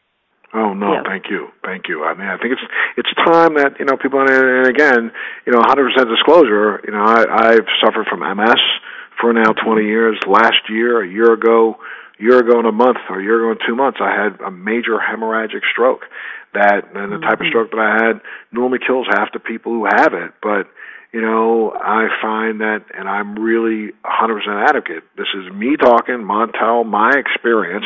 Oh 0.55 0.73
no, 0.73 1.03
thank 1.05 1.27
you, 1.29 1.49
thank 1.65 1.89
you. 1.89 2.05
I 2.05 2.15
mean, 2.15 2.29
I 2.29 2.39
think 2.39 2.55
it's 2.55 2.63
it's 2.97 3.11
time 3.27 3.55
that 3.59 3.75
you 3.81 3.85
know 3.85 3.97
people, 3.97 4.21
and 4.21 4.67
again, 4.67 5.11
you 5.47 5.53
know, 5.53 5.59
100% 5.59 5.91
disclosure. 6.07 6.81
You 6.87 6.93
know, 6.93 7.03
I, 7.03 7.27
I've 7.51 7.67
suffered 7.83 8.07
from 8.07 8.21
MS 8.23 8.63
for 9.21 9.33
now 9.33 9.53
20 9.53 9.83
years. 9.85 10.17
Last 10.29 10.71
year, 10.71 11.03
a 11.03 11.09
year 11.09 11.33
ago, 11.33 11.77
year 12.19 12.39
ago 12.39 12.59
in 12.61 12.67
a 12.67 12.73
month 12.73 12.99
or 13.09 13.21
a 13.21 13.23
year 13.23 13.51
ago 13.51 13.59
in 13.61 13.67
two 13.67 13.75
months, 13.75 13.99
I 14.01 14.11
had 14.11 14.41
a 14.41 14.51
major 14.51 14.99
hemorrhagic 14.99 15.63
stroke. 15.71 16.03
That 16.55 16.95
and 16.95 17.13
the 17.13 17.19
type 17.19 17.33
of 17.33 17.39
mm-hmm. 17.41 17.49
stroke 17.49 17.71
that 17.73 17.81
I 17.81 18.07
had 18.07 18.21
normally 18.53 18.79
kills 18.79 19.09
half 19.11 19.33
the 19.33 19.41
people 19.41 19.73
who 19.73 19.87
have 19.87 20.15
it. 20.15 20.35
But 20.41 20.69
you 21.15 21.21
know, 21.21 21.71
I 21.71 22.09
find 22.21 22.61
that, 22.61 22.87
and 22.93 23.09
I'm 23.09 23.39
really 23.39 23.93
100% 24.05 24.69
advocate. 24.69 25.05
This 25.17 25.29
is 25.33 25.53
me 25.53 25.77
talking, 25.77 26.17
Montel, 26.17 26.85
my 26.85 27.13
experience, 27.15 27.85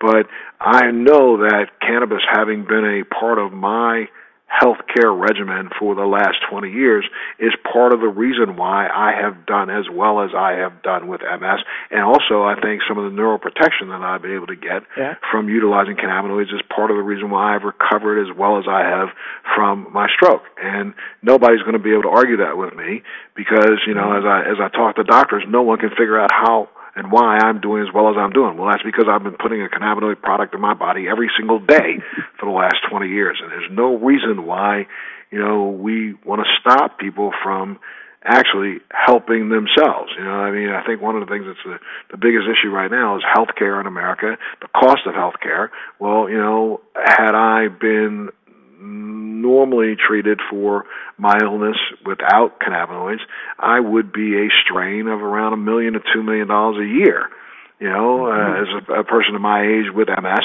but 0.00 0.26
I 0.58 0.90
know 0.90 1.36
that 1.38 1.66
cannabis 1.82 2.22
having 2.32 2.64
been 2.64 3.02
a 3.02 3.04
part 3.04 3.38
of 3.38 3.52
my 3.52 4.08
healthcare 4.50 5.16
regimen 5.16 5.70
for 5.78 5.94
the 5.94 6.04
last 6.04 6.38
20 6.50 6.70
years 6.70 7.04
is 7.38 7.52
part 7.72 7.92
of 7.92 8.00
the 8.00 8.08
reason 8.08 8.56
why 8.56 8.88
I 8.88 9.14
have 9.14 9.46
done 9.46 9.70
as 9.70 9.86
well 9.90 10.20
as 10.20 10.30
I 10.36 10.52
have 10.52 10.82
done 10.82 11.08
with 11.08 11.20
MS. 11.22 11.62
And 11.90 12.02
also, 12.02 12.42
I 12.42 12.58
think 12.60 12.82
some 12.88 12.98
of 12.98 13.10
the 13.10 13.16
neuroprotection 13.16 13.88
that 13.88 14.02
I've 14.02 14.22
been 14.22 14.34
able 14.34 14.48
to 14.48 14.56
get 14.56 14.82
yeah. 14.96 15.14
from 15.30 15.48
utilizing 15.48 15.96
cannabinoids 15.96 16.52
is 16.52 16.60
part 16.74 16.90
of 16.90 16.96
the 16.96 17.02
reason 17.02 17.30
why 17.30 17.54
I've 17.54 17.62
recovered 17.62 18.20
as 18.20 18.36
well 18.36 18.58
as 18.58 18.64
I 18.68 18.80
have 18.80 19.08
from 19.54 19.86
my 19.92 20.08
stroke. 20.14 20.42
And 20.60 20.94
nobody's 21.22 21.62
going 21.62 21.78
to 21.78 21.82
be 21.82 21.92
able 21.92 22.02
to 22.02 22.14
argue 22.14 22.38
that 22.38 22.56
with 22.56 22.74
me 22.74 23.02
because, 23.36 23.78
you 23.86 23.94
know, 23.94 24.10
mm-hmm. 24.10 24.26
as 24.26 24.28
I, 24.28 24.38
as 24.50 24.58
I 24.58 24.68
talk 24.76 24.96
to 24.96 25.04
doctors, 25.04 25.44
no 25.48 25.62
one 25.62 25.78
can 25.78 25.90
figure 25.90 26.18
out 26.18 26.30
how 26.32 26.68
and 26.96 27.12
why 27.12 27.38
I'm 27.38 27.60
doing 27.60 27.82
as 27.82 27.92
well 27.94 28.10
as 28.10 28.16
I'm 28.18 28.30
doing. 28.30 28.56
Well, 28.56 28.70
that's 28.70 28.82
because 28.82 29.06
I've 29.08 29.22
been 29.22 29.36
putting 29.40 29.62
a 29.62 29.68
cannabinoid 29.68 30.20
product 30.20 30.54
in 30.54 30.60
my 30.60 30.74
body 30.74 31.06
every 31.08 31.30
single 31.38 31.58
day 31.58 31.98
for 32.38 32.46
the 32.46 32.52
last 32.52 32.76
20 32.90 33.08
years, 33.08 33.38
and 33.42 33.50
there's 33.50 33.70
no 33.70 33.96
reason 33.96 34.46
why, 34.46 34.86
you 35.30 35.38
know, 35.38 35.68
we 35.68 36.14
want 36.24 36.42
to 36.42 36.48
stop 36.60 36.98
people 36.98 37.32
from 37.42 37.78
actually 38.24 38.80
helping 38.90 39.48
themselves. 39.48 40.12
You 40.16 40.24
know, 40.24 40.30
I 40.30 40.50
mean, 40.50 40.68
I 40.68 40.84
think 40.84 41.00
one 41.00 41.16
of 41.16 41.26
the 41.26 41.32
things 41.32 41.46
that's 41.46 41.64
the, 41.64 41.78
the 42.10 42.18
biggest 42.18 42.44
issue 42.48 42.68
right 42.68 42.90
now 42.90 43.16
is 43.16 43.22
healthcare 43.24 43.80
in 43.80 43.86
America, 43.86 44.36
the 44.60 44.68
cost 44.68 45.06
of 45.06 45.14
healthcare. 45.14 45.68
Well, 45.98 46.28
you 46.28 46.36
know, 46.36 46.80
had 46.94 47.34
I 47.34 47.68
been 47.68 48.28
normally 48.80 49.96
treated 49.96 50.40
for 50.50 50.84
my 51.18 51.36
illness 51.42 51.76
without 52.04 52.60
cannabinoids, 52.60 53.20
I 53.58 53.80
would 53.80 54.12
be 54.12 54.36
a 54.36 54.48
strain 54.64 55.06
of 55.08 55.20
around 55.20 55.52
a 55.52 55.56
million 55.56 55.94
to 55.94 56.00
two 56.14 56.22
million 56.22 56.48
dollars 56.48 56.78
a 56.80 56.86
year. 56.86 57.28
You 57.78 57.88
know, 57.88 58.26
uh, 58.26 58.30
mm-hmm. 58.30 58.62
as 58.62 58.96
a, 58.96 59.00
a 59.00 59.04
person 59.04 59.34
of 59.34 59.40
my 59.40 59.62
age 59.62 59.92
with 59.94 60.08
MS, 60.08 60.44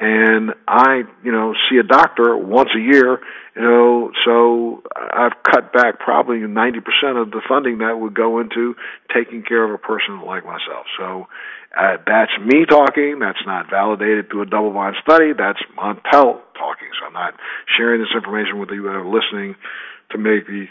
and 0.00 0.54
I, 0.66 1.02
you 1.22 1.30
know, 1.30 1.54
see 1.68 1.76
a 1.76 1.82
doctor 1.82 2.34
once 2.36 2.70
a 2.74 2.80
year, 2.80 3.20
you 3.54 3.62
know, 3.62 4.10
so 4.24 4.82
I've 4.96 5.36
cut 5.44 5.74
back 5.74 5.98
probably 5.98 6.38
90% 6.38 7.20
of 7.20 7.30
the 7.30 7.42
funding 7.46 7.78
that 7.78 8.00
would 8.00 8.14
go 8.14 8.40
into 8.40 8.74
taking 9.14 9.42
care 9.42 9.62
of 9.62 9.72
a 9.72 9.78
person 9.78 10.22
like 10.24 10.44
myself. 10.46 10.86
So 10.98 11.26
uh, 11.78 11.98
that's 12.06 12.32
me 12.40 12.64
talking. 12.64 13.18
That's 13.20 13.44
not 13.44 13.68
validated 13.68 14.30
through 14.30 14.42
a 14.42 14.46
double-blind 14.46 14.96
study. 15.02 15.32
That's 15.36 15.60
Montel 15.76 16.40
talking. 16.56 16.88
So 16.98 17.06
I'm 17.06 17.12
not 17.12 17.34
sharing 17.76 18.00
this 18.00 18.10
information 18.14 18.58
with 18.58 18.70
you 18.70 18.84
that 18.84 18.96
are 18.96 19.04
listening 19.04 19.54
to 20.12 20.18
make 20.18 20.48
maybe 20.48 20.70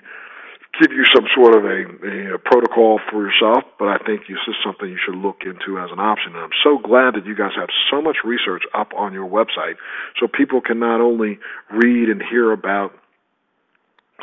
give 0.78 0.92
you 0.92 1.04
some 1.14 1.26
sort 1.34 1.58
of 1.58 1.66
a, 1.66 2.36
a, 2.36 2.38
protocol 2.38 3.00
for 3.10 3.26
yourself, 3.26 3.64
but 3.80 3.88
I 3.88 3.98
think 4.06 4.28
this 4.28 4.44
is 4.48 4.56
something 4.64 4.88
you 4.88 5.00
should 5.04 5.18
look 5.18 5.42
into 5.44 5.80
as 5.80 5.90
an 5.92 6.00
option. 6.00 6.36
And 6.36 6.44
I'm 6.46 6.58
so 6.64 6.78
glad 6.78 7.16
that 7.16 7.26
you 7.26 7.36
guys 7.36 7.52
have 7.58 7.70
so 7.90 8.02
much 8.02 8.18
research 8.24 8.64
up 8.74 8.94
on 8.96 9.14
your 9.14 9.28
website 9.28 9.82
so 10.20 10.28
people 10.28 10.62
can 10.62 10.80
not 10.80 11.02
only 11.02 11.40
read 11.72 12.10
and 12.10 12.22
hear 12.22 12.52
about 12.52 12.94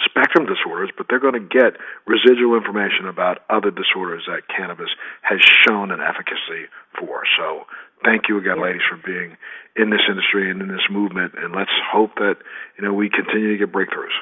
spectrum 0.05 0.47
disorders, 0.47 0.91
but 0.97 1.07
they're 1.09 1.21
going 1.21 1.41
to 1.41 1.49
get 1.49 1.81
residual 2.07 2.57
information 2.57 3.09
about 3.09 3.39
other 3.49 3.71
disorders 3.71 4.25
that 4.29 4.47
cannabis 4.49 4.91
has 5.23 5.41
shown 5.67 5.91
an 5.91 6.01
efficacy 6.01 6.69
for. 6.99 7.23
So 7.39 7.65
thank 8.05 8.29
you 8.29 8.39
again, 8.39 8.63
ladies, 8.63 8.85
for 8.89 9.01
being 9.05 9.37
in 9.75 9.91
this 9.91 10.05
industry 10.09 10.51
and 10.51 10.61
in 10.63 10.69
this 10.69 10.87
movement. 10.91 11.35
And 11.37 11.55
let's 11.55 11.73
hope 11.91 12.15
that, 12.17 12.37
you 12.79 12.85
know, 12.85 12.93
we 12.93 13.09
continue 13.11 13.53
to 13.53 13.59
get 13.59 13.73
breakthroughs. 13.73 14.15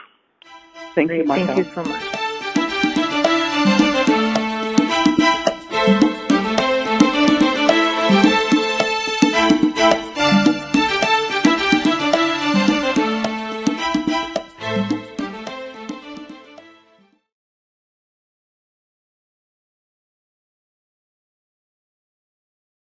Thank 0.94 1.10
you, 1.10 1.24
Thank 1.26 1.58
you 1.58 1.64
so 1.74 1.82
much. 1.82 2.23